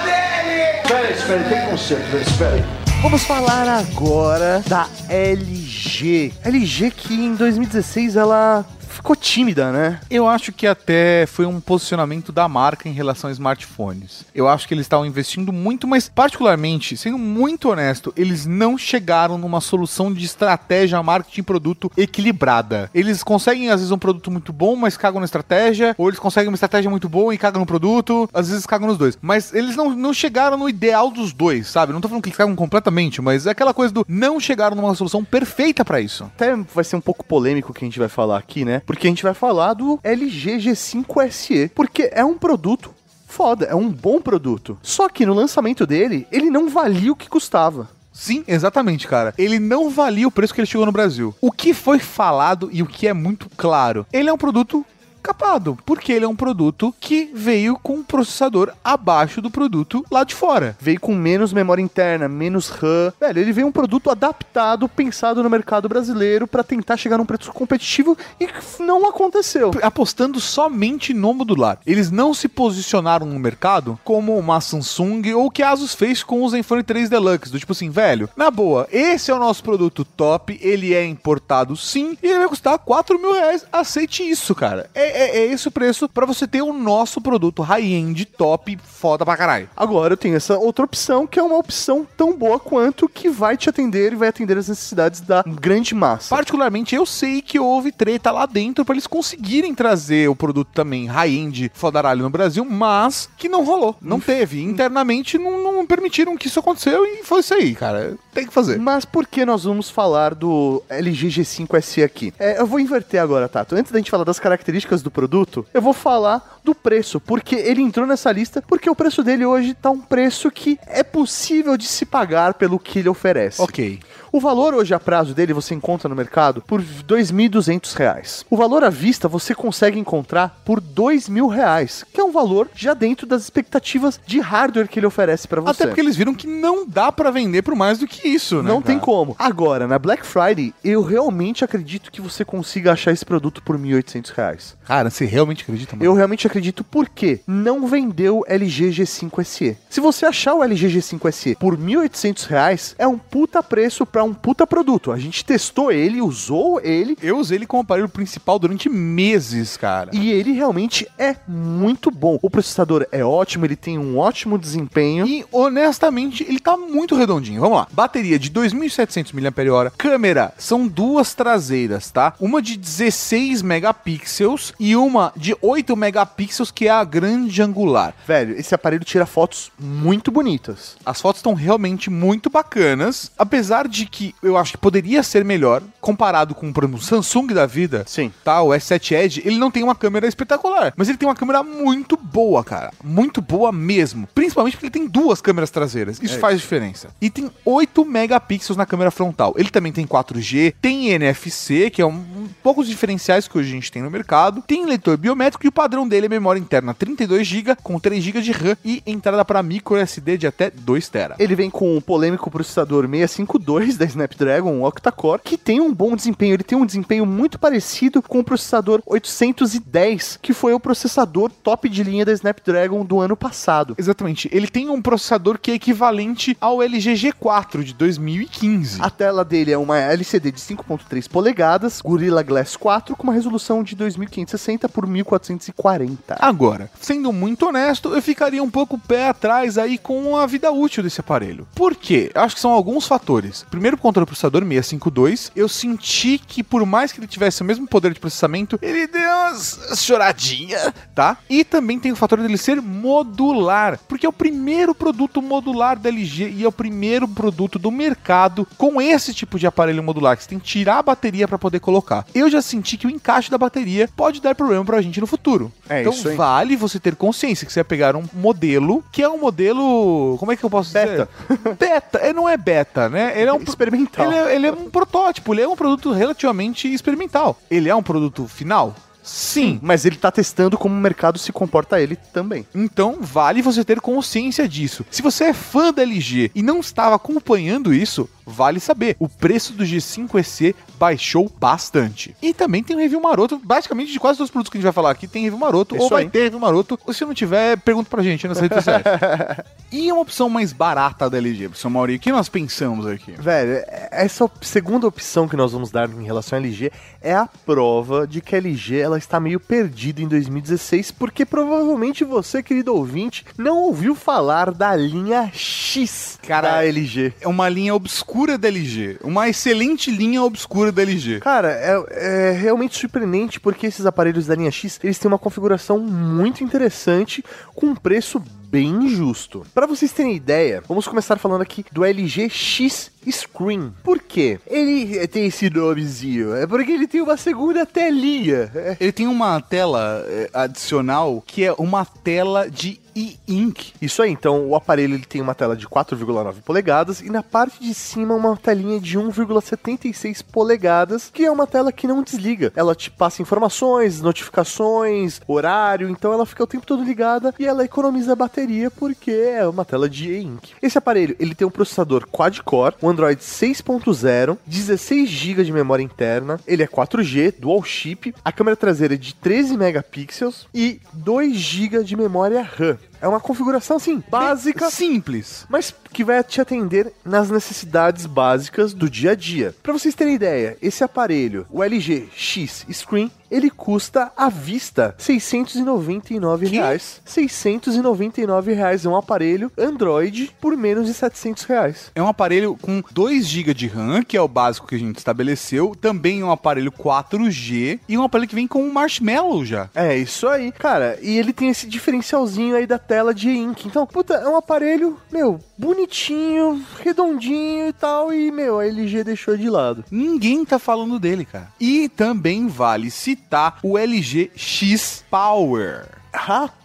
Dele! 0.05 1.13
Espera 1.13 1.45
tem 1.49 1.71
conserto, 1.71 2.17
espera 2.17 2.55
aí. 2.55 2.65
Vamos 3.03 3.25
falar 3.25 3.69
agora 3.69 4.63
da 4.67 4.87
LG. 5.09 6.33
LG 6.45 6.91
que 6.91 7.15
em 7.15 7.35
2016 7.35 8.17
ela 8.17 8.65
ficou 8.93 9.17
tímida, 9.17 9.73
né? 9.73 10.01
Eu 10.11 10.29
acho 10.29 10.53
que 10.53 10.67
até 10.67 11.27
foi 11.27 11.47
um 11.47 11.61
posicionamento 11.61 12.33
da 12.33 12.49
marca 12.49 12.89
em 12.89 12.93
relação 12.93 13.29
a 13.29 13.33
smartphones. 13.33 14.25
Eu 14.35 14.49
acho 14.49 14.69
que 14.69 14.75
eles 14.75 14.85
estavam 14.85 15.07
investindo 15.07 15.53
muito, 15.53 15.87
mas 15.87 16.09
particularmente, 16.09 16.97
sendo 16.97 17.19
muito 17.19 17.71
honesto, 17.71 18.13
eles 18.17 18.47
não 18.47 18.77
chegaram 18.77 19.39
numa 19.39 19.61
solução 19.61 20.13
de 20.13 20.25
estratégia 20.25 21.03
marketing 21.03 21.43
produto 21.43 21.91
equilibrada. 21.97 22.91
Eles 22.95 23.23
conseguem 23.23 23.71
às 23.71 23.81
vezes 23.81 23.91
um 23.91 23.99
produto 23.99 24.31
muito 24.31 24.53
bom, 24.53 24.77
mas 24.77 24.97
cagam 24.97 25.21
na 25.21 25.25
estratégia, 25.25 25.95
ou 25.99 26.09
eles 26.09 26.19
conseguem 26.19 26.49
uma 26.49 26.55
estratégia 26.57 26.91
muito 26.91 27.09
boa 27.09 27.35
e 27.35 27.39
cagam 27.39 27.61
no 27.61 27.67
produto, 27.67 28.29
às 28.33 28.49
vezes 28.49 28.67
cagam 28.67 28.89
nos 28.89 28.99
dois. 28.99 29.19
Mas 29.21 29.53
eles 29.55 29.77
não, 29.77 29.91
não 29.91 30.13
chegaram 30.13 30.57
no 30.57 30.69
ideal 30.69 31.11
dos 31.11 31.33
dois, 31.33 31.69
sabe? 31.69 31.93
Não 31.93 32.01
tô 32.01 32.09
falando 32.09 32.23
que 32.23 32.29
eles 32.29 32.37
cagam 32.37 32.55
completamente, 32.55 33.23
mas 33.23 33.47
é 33.47 33.51
aquela 33.51 33.75
coisa 33.75 33.93
do 33.93 34.05
não 34.09 34.39
chegaram 34.39 34.77
numa 34.77 34.95
solução 34.95 35.25
perfeita 35.25 35.85
pra 35.85 36.01
isso. 36.01 36.25
Até 36.25 36.57
vai 36.57 36.85
ser 36.85 36.97
um 36.97 37.01
pouco 37.01 37.25
polêmico 37.25 37.71
o 37.71 37.75
que 37.75 37.85
a 37.85 37.89
gente 37.89 37.99
vai 37.99 38.09
falar 38.09 38.39
aqui, 38.39 38.65
né? 38.65 38.82
Porque 38.87 39.07
a 39.07 39.11
gente 39.11 39.23
vai 39.23 39.35
falar 39.35 39.75
do 39.75 39.99
LG 40.03 40.59
G5 40.59 41.31
SE, 41.31 41.71
porque 41.75 42.11
é 42.13 42.25
um 42.25 42.39
produto 42.39 42.91
foda, 43.33 43.65
é 43.65 43.75
um 43.75 43.89
bom 43.89 44.21
produto. 44.21 44.79
Só 44.83 45.09
que 45.09 45.25
no 45.25 45.33
lançamento 45.33 45.87
dele, 45.87 46.27
ele 46.31 46.51
não 46.51 46.69
valia 46.69 47.13
o 47.13 47.17
que 47.17 47.31
custava. 47.31 47.89
Sim, 48.13 48.45
exatamente, 48.47 49.09
cara. 49.09 49.33
Ele 49.39 49.59
não 49.59 49.89
valia 49.89 50.29
o 50.29 50.31
preço 50.31 50.53
que 50.53 50.61
ele 50.61 50.67
chegou 50.67 50.85
no 50.85 50.93
Brasil. 50.93 51.35
O 51.41 51.51
que 51.51 51.73
foi 51.73 51.99
falado 51.99 52.69
e 52.71 52.83
o 52.83 52.87
que 52.87 53.09
é 53.09 53.15
muito 53.15 53.49
claro, 53.57 54.07
ele 54.13 54.29
é 54.29 54.33
um 54.33 54.39
produto 54.39 54.85
capado, 55.23 55.79
porque 55.87 56.13
ele 56.13 56.25
é 56.25 56.29
um 56.29 56.37
produto 56.37 56.95
que 57.01 57.31
veio 57.33 57.79
com 57.83 57.95
um 57.95 58.03
processador 58.03 58.73
abaixo 58.85 59.41
do 59.41 59.51
produto 59.51 60.05
lá 60.11 60.25
de 60.25 60.35
fora. 60.35 60.77
Veio 60.81 61.01
com 61.01 61.15
menos 61.15 61.53
memória 61.53 61.83
interna, 61.83 62.29
menos 62.29 62.69
RAM. 62.69 63.13
Velho, 63.21 63.39
ele 63.39 63.53
veio 63.53 63.67
um 63.67 63.73
produto 63.73 64.11
adaptado, 64.11 64.89
pensado 64.89 65.43
no 65.43 65.51
mercado 65.51 65.89
brasileiro 65.89 66.47
pra 66.47 66.65
tentar 66.65 66.97
chegar 66.97 67.19
num 67.19 67.25
preço 67.25 67.53
competitivo 67.53 68.17
e 68.41 68.49
não 68.81 69.09
aconteceu. 69.09 69.71
Apostando 69.83 70.41
somente 70.41 71.15
no 71.15 71.33
modular. 71.33 71.79
Eles 71.87 72.11
não 72.11 72.35
se 72.35 72.49
posicionaram 72.49 73.27
no 73.27 73.39
mercado 73.39 73.99
como 74.05 74.37
uma 74.37 74.61
Samsung 74.61 75.33
ou 75.35 75.47
o 75.47 75.51
que 75.51 75.63
a 75.63 75.71
Asus 75.71 75.95
fez 75.95 76.23
com 76.23 76.43
o 76.43 76.49
Zenfone 76.49 76.83
3 76.83 77.09
Deluxe. 77.09 77.51
Do 77.51 77.59
tipo 77.59 77.73
assim, 77.73 77.91
velho, 77.91 78.29
na 78.37 78.51
boa, 78.51 78.89
esse 78.91 79.31
é 79.31 79.35
o 79.35 79.39
nosso 79.39 79.63
produto 79.63 80.05
top, 80.05 80.59
ele 80.63 80.95
é 80.95 81.05
importado 81.05 81.77
sim, 81.77 82.17
e 82.23 82.27
ele 82.27 82.41
vai 82.41 82.49
custar 82.49 82.79
4 82.79 83.19
mil 83.19 83.33
reais. 83.33 83.65
Aceite 83.73 84.29
isso, 84.29 84.55
cara. 84.55 84.91
É 84.95 85.12
é, 85.13 85.39
é 85.39 85.47
esse 85.47 85.69
o 85.69 85.71
preço 85.71 86.09
pra 86.09 86.27
você 86.27 86.47
ter 86.47 86.63
o 86.63 86.73
nosso 86.73 87.21
produto 87.21 87.63
high-end, 87.63 88.25
top, 88.25 88.79
foda 88.85 89.25
pra 89.25 89.37
caralho. 89.37 89.69
Agora 89.77 90.13
eu 90.15 90.17
tenho 90.17 90.37
essa 90.37 90.59
outra 90.59 90.85
opção, 90.85 91.27
que 91.27 91.39
é 91.39 91.43
uma 91.43 91.57
opção 91.57 92.07
tão 92.17 92.37
boa 92.37 92.59
quanto 92.59 93.09
que 93.09 93.29
vai 93.29 93.57
te 93.57 93.69
atender 93.69 94.13
e 94.13 94.17
vai 94.17 94.29
atender 94.29 94.59
as 94.59 94.69
necessidades 94.69 95.21
da 95.21 95.43
grande 95.43 95.95
massa. 95.95 96.35
Particularmente, 96.35 96.95
eu 96.95 97.07
sei 97.07 97.43
que 97.43 97.59
houve 97.59 97.93
treta 97.93 98.31
lá 98.31 98.47
dentro 98.47 98.85
pra 98.85 98.95
eles 98.95 99.07
conseguirem 99.07 99.75
trazer 99.75 100.29
o 100.29 100.37
produto 100.37 100.71
também 100.73 101.07
high-end, 101.07 101.71
fodaralho 101.75 102.23
no 102.23 102.31
Brasil, 102.31 102.65
mas 102.65 103.29
que 103.37 103.49
não 103.49 103.65
rolou, 103.65 103.97
não 104.01 104.21
teve. 104.21 104.63
Internamente 104.63 105.39
não, 105.39 105.73
não 105.73 105.87
permitiram 105.87 106.37
que 106.37 106.47
isso 106.47 106.61
aconteceu 106.61 107.05
e 107.05 107.25
foi 107.25 107.41
isso 107.41 107.55
aí, 107.55 107.75
cara. 107.75 108.17
Tem 108.33 108.47
que 108.47 108.53
fazer. 108.53 108.79
Mas 108.79 109.05
por 109.05 109.27
que 109.27 109.45
nós 109.45 109.65
vamos 109.65 109.91
falar 109.91 110.35
do 110.35 110.83
LG 110.89 111.29
G5 111.29 111.81
SE 111.83 112.03
aqui? 112.03 112.33
É, 112.39 112.61
eu 112.61 112.67
vou 112.67 112.81
inverter 112.81 113.21
agora, 113.21 113.49
Tato. 113.49 113.75
Antes 113.75 113.93
da 113.93 113.99
gente 113.99 114.11
falar 114.11 114.25
das 114.25 114.39
características 114.39 115.02
do 115.03 115.11
produto, 115.11 115.67
eu 115.75 115.83
vou 115.83 115.93
falar 115.93 116.61
do 116.65 116.75
preço, 116.75 117.21
porque 117.21 117.57
ele 117.57 117.83
entrou 117.83 118.07
nessa 118.07 118.31
lista 118.31 118.63
porque 118.63 118.89
o 118.89 118.95
preço 118.95 119.23
dele 119.23 119.45
hoje 119.45 119.75
tá 119.75 119.91
um 119.91 120.01
preço 120.01 120.51
que 120.51 120.79
é 120.87 121.03
possível 121.03 121.77
de 121.77 121.87
se 121.87 122.07
pagar 122.07 122.55
pelo 122.55 122.79
que 122.79 123.01
ele 123.01 123.09
oferece. 123.09 123.61
Ok. 123.61 124.01
O 124.35 124.41
valor 124.41 124.73
hoje 124.73 124.95
a 124.95 124.99
prazo 124.99 125.35
dele 125.35 125.53
você 125.53 125.75
encontra 125.75 126.09
no 126.09 126.17
mercado 126.17 126.63
por 126.63 126.81
2.200 126.81 127.93
reais. 127.93 128.47
O 128.49 128.57
valor 128.57 128.83
à 128.83 128.89
vista 128.89 129.29
você 129.29 129.55
consegue 129.55 129.99
encontrar 129.99 130.63
por 130.65 130.81
2.000 130.81 131.55
reais, 131.55 132.03
que 132.11 132.19
é 132.19 132.25
um 132.25 132.33
valor 132.33 132.71
já 132.75 132.95
dentro 132.95 133.27
das 133.27 133.43
expectativas 133.43 134.19
de 134.27 134.41
hardware 134.41 134.89
que 134.89 134.99
ele 134.99 135.05
oferece 135.05 135.47
para 135.47 135.61
você. 135.61 135.83
Até 135.83 135.87
porque 135.87 136.01
eles 136.01 136.17
viram 136.17 136.33
que 136.33 136.47
não 136.47 136.87
dá 136.87 137.13
pra 137.13 137.31
vender 137.31 137.61
por 137.61 137.75
mais 137.75 137.99
do 137.99 138.07
que 138.07 138.27
isso, 138.27 138.63
né? 138.63 138.71
Não 138.71 138.81
tem 138.81 138.99
como. 138.99 139.37
Agora, 139.39 139.87
na 139.87 139.99
Black 139.99 140.25
Friday, 140.25 140.73
eu 140.83 141.03
realmente 141.03 141.63
acredito 141.63 142.11
que 142.11 142.23
você 142.23 142.43
consiga 142.43 142.93
achar 142.93 143.13
esse 143.13 143.27
produto 143.27 143.63
por 143.63 143.77
1.800 143.77 144.33
reais. 144.35 144.77
Cara, 144.87 145.11
você 145.11 145.27
realmente 145.27 145.63
acredita, 145.63 145.95
mano? 145.95 146.07
Eu 146.07 146.15
realmente 146.15 146.47
acredito 146.47 146.83
porque 146.83 147.41
não 147.47 147.87
vendeu 147.87 148.47
LG 148.49 148.93
G5 148.93 149.45
SE. 149.45 149.77
Se 149.91 150.01
você 150.01 150.25
achar 150.25 150.55
o 150.55 150.65
LG 150.65 150.89
G5 150.89 151.31
SE 151.33 151.55
por 151.57 151.77
1.800 151.77 152.47
reais, 152.47 152.95
é 152.99 153.07
um 153.07 153.19
puta 153.19 153.63
preço 153.63 154.07
pra 154.23 154.25
um 154.25 154.33
puta 154.35 154.67
produto. 154.67 155.11
A 155.11 155.19
gente 155.19 155.45
testou 155.45 155.91
ele, 155.91 156.23
usou 156.23 156.81
ele 156.81 157.17
Eu 157.21 157.39
usei 157.39 157.59
ele 157.59 157.67
como 157.67 157.83
aparelho 157.83 158.09
principal 158.09 158.59
durante 158.59 158.89
meses, 158.89 159.77
cara. 159.77 160.11
e 160.13 160.31
ele 160.31 160.53
realmente 160.53 161.09
é 161.19 161.37
muito 161.49 162.11
bom. 162.11 162.39
O 162.41 162.49
processador 162.49 163.07
é 163.11 163.25
ótimo, 163.25 163.65
ele 163.65 163.77
tem 163.77 163.99
um 163.99 164.19
ótimo 164.19 164.59
desempenho. 164.59 165.27
E 165.27 165.45
honestamente, 165.51 166.45
ele 166.49 166.61
tá 166.61 166.77
muito 166.77 167.17
redondinho. 167.17 167.61
Vamos 167.61 167.79
lá. 167.79 167.89
Bateria 167.91 168.39
de 168.39 168.49
2700 168.51 169.33
mAh. 169.33 169.91
Câmera 169.97 170.53
são 170.57 170.87
duas 170.87 171.35
traseiras, 171.35 172.11
tá? 172.11 172.35
Uma 172.39 172.63
de 172.63 172.77
16 172.77 173.63
megapixels 173.63 174.73
e 174.79 174.95
uma 174.95 175.33
de 175.37 175.57
8 175.61 175.97
megapixels, 175.97 176.71
que 176.71 176.87
é 176.87 176.91
a 176.91 177.05
grande 177.05 177.61
angular. 177.63 178.15
Velho, 178.27 178.59
esse 178.59 178.75
aparelho 178.75 179.05
tira 179.05 179.27
fotos 179.27 179.73
muito 179.79 180.31
bonitas. 180.31 180.97
As 181.05 181.21
fotos 181.21 181.41
estão 181.41 181.55
realmente 181.55 182.11
muito 182.11 182.49
bacanas, 182.51 183.31
apesar 183.37 183.89
de 183.89 184.07
que 184.13 184.35
eu 184.43 184.57
acho 184.57 184.73
que 184.73 184.79
poderia 184.79 185.23
ser 185.23 185.45
melhor 185.45 185.83
comparado 186.01 186.55
com, 186.55 186.73
por 186.73 186.85
exemplo, 186.85 187.01
o 187.01 187.03
Samsung 187.03 187.47
da 187.49 187.67
vida. 187.67 188.05
Sim. 188.07 188.33
Tá, 188.45 188.63
o 188.63 188.69
S7 188.69 189.17
Edge, 189.17 189.43
ele 189.45 189.59
não 189.59 189.71
tem 189.71 189.83
uma 189.83 189.95
câmera 189.95 190.29
espetacular, 190.29 190.93
mas 190.97 191.09
ele 191.09 191.19
tem 191.19 191.29
uma 191.29 191.35
câmera 191.35 191.63
muito 191.63 192.17
boa, 192.17 192.63
cara. 192.63 192.93
Muito 193.03 193.41
boa 193.41 193.73
mesmo. 193.73 194.29
Principalmente 194.35 194.75
porque 194.75 194.87
ele 194.87 194.93
tem 194.93 195.09
duas 195.09 195.41
câmeras 195.41 195.71
traseiras. 195.71 196.21
Isso 196.23 196.39
faz 196.39 196.61
diferença. 196.61 197.09
E 197.21 197.31
tem 197.31 197.51
8 197.65 198.05
megapixels 198.05 198.77
na 198.77 198.85
câmera 198.85 199.11
frontal. 199.11 199.55
Ele 199.57 199.71
também 199.71 199.93
tem 199.93 200.07
4G, 200.07 200.75
tem 200.81 201.09
NFC, 201.09 201.89
que 201.91 202.03
é 202.03 202.07
um, 202.07 202.11
um 202.11 202.49
poucos 202.63 202.87
diferenciais 202.87 203.49
que 203.49 203.57
hoje 203.57 203.71
a 203.71 203.75
gente 203.75 203.91
tem 203.91 204.03
no 204.03 204.11
mercado. 204.11 204.63
Tem 204.67 204.85
leitor 204.85 205.17
biométrico 205.17 205.65
e 205.65 205.69
o 205.69 205.73
padrão 205.73 206.07
dele 206.07 206.27
é 206.27 206.29
memória 206.29 206.61
interna 206.61 206.93
32 206.93 207.47
GB 207.47 207.77
com 207.83 207.99
3 207.99 208.23
GB 208.23 208.43
de 208.43 208.53
RAM 208.53 208.77
e 208.85 209.03
entrada 209.07 209.45
para 209.45 209.63
micro 209.63 209.97
SD 209.97 210.37
de 210.37 210.47
até 210.47 210.71
2 210.71 211.09
TB. 211.09 211.35
Ele 211.39 211.55
vem 211.55 211.71
com 211.71 211.97
o 211.97 212.03
polêmico 212.03 212.51
processador 212.51 213.09
652 213.09 213.97
da 214.03 214.07
Snapdragon 214.07 214.83
octa-core, 214.83 215.41
que 215.45 215.57
tem 215.57 215.81
um 215.81 215.95
bom 215.95 216.17
desempenho. 216.17 216.55
Ele 216.55 216.65
tem 216.65 216.77
um 216.77 216.85
desempenho 216.85 217.25
muito 217.25 217.59
parecido 217.59 218.21
com 218.21 218.41
o 218.41 218.45
processador 218.45 219.01
810, 219.07 220.39
que 220.43 220.53
foi 220.53 220.75
o 220.75 220.81
processador 220.81 221.51
top 221.63 221.89
de 221.89 222.03
linha 222.03 222.25
da 222.25 222.33
Snapdragon 222.33 223.05
do 223.05 223.21
ano 223.21 223.37
passado. 223.37 223.95
Exatamente. 223.97 224.49
Ele 224.53 224.67
tem 224.67 224.89
um 224.89 225.01
processador 225.01 225.59
que 225.59 225.71
é 225.71 225.75
equivalente 225.75 226.57
ao 226.61 226.83
LG 226.83 227.13
G4 227.15 227.85
de 227.85 227.95
2015. 227.95 229.01
A 229.01 229.09
tela 229.09 229.45
dele 229.45 229.71
é 229.71 229.79
uma 229.79 229.99
LCD 229.99 230.51
de 230.51 230.61
5.3 230.61 231.29
polegadas, 231.29 232.01
Gorilla 232.01 232.43
Glass 232.43 232.77
4, 232.77 233.15
com 233.15 233.25
uma 233.25 233.33
resolução 233.33 233.85
de 233.85 233.95
2560 233.95 234.89
por 234.89 235.07
1440. 235.07 236.37
Agora, 236.41 236.91
sendo 237.01 237.33
muito 237.33 237.67
honesto, 237.67 238.13
eu 238.15 238.21
ficaria 238.21 238.63
um 238.63 238.71
pouco 238.71 238.99
pé 238.99 239.29
atrás 239.29 239.79
aí 239.79 239.97
com 239.97 240.37
a 240.37 240.47
vida 240.47 240.73
útil 240.73 241.05
desse 241.05 241.21
aparelho. 241.21 241.69
Por 241.75 241.95
quê? 241.95 242.33
Eu 242.35 242.41
acho 242.43 242.57
que 242.57 242.61
são 242.61 242.73
alguns 242.73 243.07
fatores. 243.07 243.65
Primeiro, 243.71 243.92
por 243.97 244.03
conta 244.03 244.21
do 244.21 244.27
processador 244.27 244.63
652, 244.63 245.53
eu 245.55 245.69
senti 245.69 246.39
que 246.39 246.63
por 246.63 246.85
mais 246.87 247.13
que 247.13 247.21
ele 247.21 247.27
tivesse 247.27 247.63
o 247.63 247.65
mesmo 247.65 247.87
poder 247.87 248.13
de 248.13 248.21
processamento, 248.21 248.79
ele 248.81 249.07
deu 249.07 249.29
umas 249.29 249.97
choradinhas, 249.97 250.93
tá? 251.15 251.37
E 251.49 251.65
também 251.65 251.99
tem 251.99 252.13
o 252.13 252.17
fator 252.17 252.39
dele 252.41 252.57
ser 252.57 252.81
modular, 252.81 253.99
porque 254.09 254.27
é 254.27 254.29
o 254.29 254.33
primeiro 254.33 254.95
produto 254.95 255.43
modular 255.43 255.99
da 255.99 256.09
LG 256.09 256.51
e 256.57 256.65
é 256.65 256.69
o 256.69 256.73
primeiro 256.73 257.29
produto 257.29 257.79
do 257.79 257.91
mercado 257.91 258.67
com 258.79 259.01
esse 259.01 259.35
tipo 259.35 259.59
de 259.59 259.67
aparelho 259.67 260.03
modular, 260.03 260.37
que 260.37 260.45
você 260.45 260.49
tem 260.49 260.59
que 260.59 260.67
tirar 260.67 260.99
a 260.99 261.03
bateria 261.03 261.47
para 261.47 261.59
poder 261.59 261.81
colocar. 261.81 262.27
Eu 262.35 262.51
já 262.51 262.63
senti 262.63 262.97
que 262.97 263.07
o 263.07 263.11
encaixe 263.11 263.51
da 263.51 263.59
bateria 263.59 264.09
pode 264.17 264.41
dar 264.41 264.55
problema 264.55 264.85
pra 264.85 265.03
gente 265.03 265.21
no 265.21 265.27
futuro. 265.27 265.71
É 265.89 266.01
então 266.01 266.13
isso 266.13 266.35
vale 266.35 266.77
você 266.77 266.99
ter 266.99 267.15
consciência 267.15 267.67
que 267.67 267.73
você 267.73 267.81
vai 267.81 267.85
pegar 267.85 268.17
um 268.17 268.25
modelo 268.33 269.05
que 269.13 269.23
é 269.23 269.29
um 269.29 269.39
modelo, 269.39 270.37
como 270.39 270.53
é 270.53 270.57
que 270.57 270.65
eu 270.65 270.71
posso 270.71 270.93
Beta. 270.93 271.29
dizer? 271.49 271.77
Beta. 271.79 272.21
Ele 272.25 272.33
não 272.33 272.49
é 272.49 272.57
beta, 272.57 273.09
né? 273.09 273.33
Ele 273.39 273.51
é 273.51 273.53
um 273.53 273.61
Experimental. 273.73 274.27
Ele 274.27 274.35
é, 274.35 274.55
ele 274.55 274.67
é 274.67 274.73
um 274.73 274.91
protótipo, 274.91 275.55
ele 275.55 275.63
é 275.63 275.69
um 275.69 275.77
produto 275.77 276.13
relativamente 276.13 276.93
experimental. 276.93 277.59
Ele 277.71 277.89
é 277.89 277.95
um 277.95 278.03
produto 278.03 278.47
final? 278.47 278.95
Sim. 279.23 279.79
Mas 279.81 280.05
ele 280.05 280.17
tá 280.17 280.31
testando 280.31 280.77
como 280.77 280.95
o 280.95 281.01
mercado 281.01 281.39
se 281.39 281.53
comporta 281.53 282.01
ele 282.01 282.17
também. 282.17 282.67
Então 282.75 283.19
vale 283.21 283.63
você 283.63 283.85
ter 283.85 284.01
consciência 284.01 284.69
disso. 284.69 285.07
Se 285.11 285.23
você 285.23 285.45
é 285.45 285.53
fã 285.53 285.93
da 285.93 286.03
LG 286.03 286.51
e 286.55 286.63
não 286.63 286.81
estava 286.81 287.15
acompanhando 287.15 287.95
isso, 287.95 288.29
vale 288.47 288.81
saber. 288.81 289.17
O 289.19 289.29
preço 289.29 289.73
do 289.73 289.85
G5EC 289.85 290.75
baixou 290.99 291.51
bastante. 291.59 292.35
E 292.43 292.53
também 292.55 292.83
tem 292.83 292.97
um 292.97 292.99
review 293.01 293.21
maroto, 293.21 293.61
basicamente 293.63 294.13
de 294.13 294.21
quase 294.21 294.39
todos 294.39 294.49
os 294.49 294.53
produtos 294.53 294.71
que 294.71 294.77
a 294.77 294.81
gente 294.81 294.85
vai 294.85 294.93
falar 294.93 295.11
aqui 295.11 295.27
tem 295.27 295.43
review 295.45 295.59
maroto, 295.59 295.95
Isso 295.95 296.05
ou 296.05 296.11
vai 296.11 296.23
aí. 296.25 296.31
ter 296.31 296.45
review 296.45 296.61
maroto, 296.61 296.99
ou 297.07 297.13
se 297.13 297.25
não 297.25 297.35
tiver, 297.35 297.77
pergunta 297.79 298.09
pra 298.09 298.23
gente 298.23 298.47
nas 298.47 298.59
redes 298.61 298.77
sociais. 298.77 299.03
e 299.91 300.11
uma 300.13 300.21
opção 300.23 300.49
mais 300.49 300.73
barata 300.73 301.29
da 301.29 301.39
LG, 301.39 301.69
professor 301.69 301.91
Mauri, 301.91 302.17
o 302.17 302.19
que 302.21 302.31
nós 302.33 302.49
pensamos 302.49 303.07
aqui? 303.07 303.33
Velho, 303.33 303.85
essa 304.11 304.45
op- 304.45 304.65
segunda 304.65 305.07
opção 305.07 305.49
que 305.49 305.57
nós 305.57 305.73
vamos 305.73 305.91
dar 305.91 306.09
em 306.11 306.25
relação 306.25 306.57
à 306.59 306.63
LG 306.63 306.91
é 307.21 307.35
a 307.35 307.47
prova 307.67 308.27
de 308.27 308.41
que 308.41 308.55
a 308.55 308.59
LG 308.59 308.99
ela 308.99 309.19
está 309.19 309.39
meio 309.41 309.59
perdida 309.61 310.23
em 310.23 310.29
2016, 310.29 311.11
porque 311.13 311.45
provavelmente 311.45 312.25
você, 312.25 312.63
querido 312.63 312.95
ouvinte, 312.95 313.45
não 313.59 313.79
ouviu 313.79 314.15
falar 314.15 314.71
da 314.73 314.95
linha 314.97 315.51
X 315.53 316.39
Cara, 316.47 316.71
da 316.73 316.85
LG. 316.85 317.35
É 317.41 317.49
uma 317.49 317.69
linha 317.69 317.95
obscura 317.95 318.33
da 318.59 318.69
LG, 318.69 319.19
uma 319.23 319.49
excelente 319.49 320.11
linha 320.11 320.43
obscura 320.43 320.91
da 320.91 321.03
LG. 321.03 321.41
Cara, 321.41 321.71
é, 321.71 322.51
é 322.51 322.51
realmente 322.53 322.99
surpreendente 322.99 323.61
porque 323.61 323.87
esses 323.87 324.05
aparelhos 324.05 324.47
da 324.47 324.55
linha 324.55 324.71
X, 324.71 324.99
eles 325.03 325.19
têm 325.19 325.29
uma 325.29 325.39
configuração 325.39 325.99
muito 325.99 326.65
interessante 326.65 327.45
com 327.75 327.87
um 327.87 327.95
preço 327.95 328.43
bem 328.73 329.07
justo. 329.07 329.67
Para 329.75 329.87
vocês 329.87 330.13
terem 330.13 330.35
ideia, 330.35 330.83
vamos 330.89 331.07
começar 331.07 331.37
falando 331.37 331.61
aqui 331.61 331.85
do 331.93 332.07
LG 332.07 332.49
X 332.49 333.11
Screen. 333.31 333.93
Por 334.03 334.19
quê? 334.19 334.59
Ele 334.67 335.27
tem 335.29 335.47
esse 335.47 335.69
nomezinho. 335.69 336.55
É 336.57 336.67
porque 336.67 336.91
ele 336.91 337.07
tem 337.07 337.21
uma 337.21 337.37
segunda 337.37 337.85
telinha. 337.85 338.73
Ele 338.99 339.13
tem 339.13 339.27
uma 339.27 339.61
tela 339.61 340.25
eh, 340.27 340.51
adicional 340.53 341.43
que 341.47 341.65
é 341.65 341.73
uma 341.73 342.05
tela 342.05 342.71
de 342.71 343.01
e-ink. 343.15 343.93
Isso 344.01 344.23
aí, 344.23 344.31
então 344.31 344.67
o 344.67 344.75
aparelho 344.75 345.15
ele 345.15 345.27
tem 345.27 345.41
uma 345.41 345.55
tela 345.55 345.77
de 345.77 345.87
4,9 345.87 346.63
polegadas 346.65 347.21
e 347.21 347.29
na 347.29 347.43
parte 347.43 347.79
de 347.79 347.93
cima 347.93 348.35
uma 348.35 348.57
telinha 348.57 348.99
de 348.99 349.19
1,76 349.19 350.43
polegadas, 350.51 351.31
que 351.33 351.45
é 351.45 351.51
uma 351.51 351.67
tela 351.67 351.93
que 351.93 352.07
não 352.07 352.23
desliga. 352.23 352.73
Ela 352.75 352.95
te 352.95 353.11
passa 353.11 353.43
informações, 353.43 354.23
notificações, 354.23 355.43
horário, 355.47 356.09
então 356.09 356.33
ela 356.33 356.47
fica 356.47 356.65
o 356.65 356.67
tempo 356.67 356.87
todo 356.87 357.05
ligada 357.05 357.55
e 357.59 357.67
ela 357.67 357.85
economiza 357.85 358.35
bateria 358.35 358.62
porque 358.91 359.31
é 359.31 359.67
uma 359.67 359.85
tela 359.85 360.09
de 360.09 360.31
e-ink. 360.31 360.73
Esse 360.81 360.99
aparelho, 360.99 361.37
ele 361.39 361.55
tem 361.55 361.67
um 361.67 361.71
processador 361.71 362.27
quad-core, 362.27 362.95
um 363.03 363.09
Android 363.09 363.41
6.0, 363.41 364.59
16 364.67 365.29
GB 365.29 365.65
de 365.65 365.73
memória 365.73 366.03
interna, 366.03 366.61
ele 366.67 366.83
é 366.83 366.87
4G, 366.87 367.55
dual 367.59 367.83
chip, 367.83 368.35
a 368.45 368.53
câmera 368.53 368.77
traseira 368.77 369.15
é 369.15 369.17
de 369.17 369.35
13 369.35 369.77
megapixels 369.77 370.67
e 370.75 371.01
2 371.13 371.57
GB 371.57 372.05
de 372.05 372.17
memória 372.17 372.63
RAM. 372.63 372.99
É 373.23 373.29
uma 373.29 373.39
configuração, 373.39 373.99
assim, 373.99 374.21
básica, 374.29 374.91
Simples. 374.91 375.65
mas 375.69 375.95
que 376.13 376.25
vai 376.25 376.43
te 376.43 376.61
atender 376.61 377.13
nas 377.25 377.49
necessidades 377.49 378.27
básicas 378.27 378.93
do 378.93 379.09
dia 379.09 379.31
a 379.31 379.35
dia. 379.37 379.73
Pra 379.81 379.93
vocês 379.93 380.15
terem 380.15 380.35
ideia, 380.35 380.77
esse 380.83 381.05
aparelho, 381.05 381.65
o 381.71 381.85
LG 381.85 382.29
X 382.35 382.85
Screen, 382.93 383.31
ele 383.53 383.71
custa 383.71 384.33
à 384.37 384.49
vista 384.49 385.15
699 385.19 386.67
reais. 386.67 387.21
699 387.25 388.73
reais 388.73 389.05
é 389.05 389.09
um 389.09 389.17
aparelho 389.17 389.71
Android 389.77 390.51
por 390.59 390.75
menos 390.75 391.07
de 391.07 391.13
700 391.15 391.65
reais. 391.65 392.11
É 392.15 392.23
um 392.23 392.29
aparelho 392.29 392.77
com 392.81 393.03
2 393.11 393.47
GB 393.47 393.75
de 393.75 393.87
RAM, 393.87 394.23
que 394.23 394.39
é 394.39 394.41
o 394.41 394.49
básico 394.49 394.87
que 394.87 394.95
a 394.95 394.99
gente 394.99 395.19
estabeleceu. 395.19 395.95
Também 396.01 396.43
um 396.43 396.51
aparelho 396.51 396.91
4G 396.91 398.01
e 398.09 398.17
um 398.17 398.23
aparelho 398.23 398.49
que 398.49 398.55
vem 398.55 398.67
com 398.67 398.83
um 398.83 398.93
Marshmallow 398.93 399.65
já. 399.65 399.91
É, 399.95 400.17
isso 400.17 400.49
aí. 400.49 400.73
Cara, 400.73 401.19
e 401.21 401.39
ele 401.39 401.53
tem 401.53 401.69
esse 401.69 401.87
diferencialzinho 401.87 402.75
aí 402.75 402.87
da 402.87 402.99
tela 403.13 403.35
de 403.35 403.51
ink. 403.51 403.87
Então, 403.87 404.07
puta, 404.07 404.33
é 404.33 404.49
um 404.49 404.57
aparelho, 404.57 405.19
meu, 405.31 405.61
bonitinho, 405.77 406.83
redondinho 407.05 407.89
e 407.89 407.93
tal. 407.93 408.33
E, 408.33 408.51
meu, 408.51 408.79
a 408.79 408.87
LG 408.87 409.23
deixou 409.23 409.55
de 409.55 409.69
lado. 409.69 410.03
Ninguém 410.11 410.65
tá 410.65 410.79
falando 410.79 411.21
dele, 411.21 411.45
cara. 411.45 411.69
E 411.79 412.09
também 412.09 412.69
vale 412.69 413.11
citar 413.11 413.79
o 413.83 413.99
LG 413.99 414.53
X 414.57 415.23
Power. 415.31 416.07
Rapaz, 416.33 416.82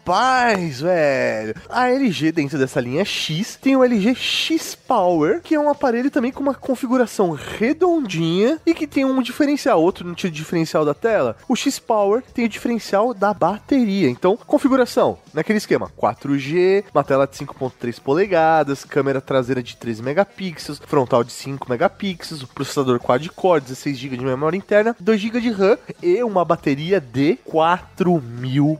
velho. 0.81 1.53
A 1.69 1.89
LG 1.89 2.31
dentro 2.31 2.57
dessa 2.57 2.79
linha 2.79 3.03
X 3.03 3.57
tem 3.61 3.75
o 3.75 3.83
LG 3.83 4.15
X 4.15 4.73
Power, 4.73 5.41
que 5.41 5.53
é 5.53 5.59
um 5.59 5.69
aparelho 5.69 6.09
também 6.09 6.31
com 6.31 6.39
uma 6.41 6.53
configuração 6.53 7.31
redondinha 7.31 8.57
e 8.65 8.73
que 8.73 8.87
tem 8.87 9.03
um 9.03 9.21
diferencial, 9.21 9.81
outro 9.81 10.05
tipo 10.13 10.31
de 10.31 10.37
diferencial 10.37 10.85
da 10.85 10.93
tela. 10.93 11.35
O 11.45 11.57
X 11.57 11.77
Power 11.77 12.23
tem 12.33 12.45
o 12.45 12.49
diferencial 12.49 13.13
da 13.13 13.33
bateria. 13.33 14.09
Então, 14.09 14.37
configuração 14.37 15.17
naquele 15.33 15.57
esquema: 15.57 15.91
4G, 15.97 16.85
uma 16.93 17.03
tela 17.03 17.27
de 17.27 17.35
5.3 17.35 17.99
polegadas, 17.99 18.85
câmera 18.85 19.19
traseira 19.19 19.61
de 19.61 19.75
13 19.75 20.01
megapixels, 20.01 20.81
frontal 20.87 21.21
de 21.21 21.33
5 21.33 21.69
megapixels, 21.69 22.45
processador 22.45 22.97
quad-core, 22.99 23.59
16 23.59 23.97
GB 23.97 24.15
de 24.15 24.25
memória 24.25 24.57
interna, 24.57 24.95
2 24.97 25.19
GB 25.19 25.41
de 25.41 25.51
RAM 25.51 25.77
e 26.01 26.23
uma 26.23 26.45
bateria 26.45 27.01
de 27.01 27.37
4000 27.43 28.79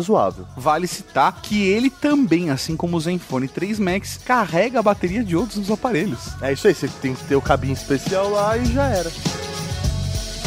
Vale 0.57 0.87
citar 0.87 1.41
que 1.41 1.63
ele 1.63 1.91
também, 1.91 2.51
assim 2.51 2.77
como 2.77 2.97
o 2.97 3.01
Zenfone 3.01 3.49
3 3.49 3.79
Max, 3.79 4.19
carrega 4.25 4.79
a 4.79 4.83
bateria 4.83 5.25
de 5.25 5.37
outros 5.37 5.59
dos 5.59 5.71
aparelhos. 5.71 6.21
É 6.41 6.53
isso 6.53 6.67
aí, 6.67 6.75
você 6.75 6.89
tem 6.89 7.15
que 7.15 7.25
ter 7.25 7.37
o 7.37 7.43
cabinho 7.43 7.75
especial 7.75 8.31
lá 8.31 8.57
e 8.57 8.65
já 8.67 8.87
era. 8.87 9.11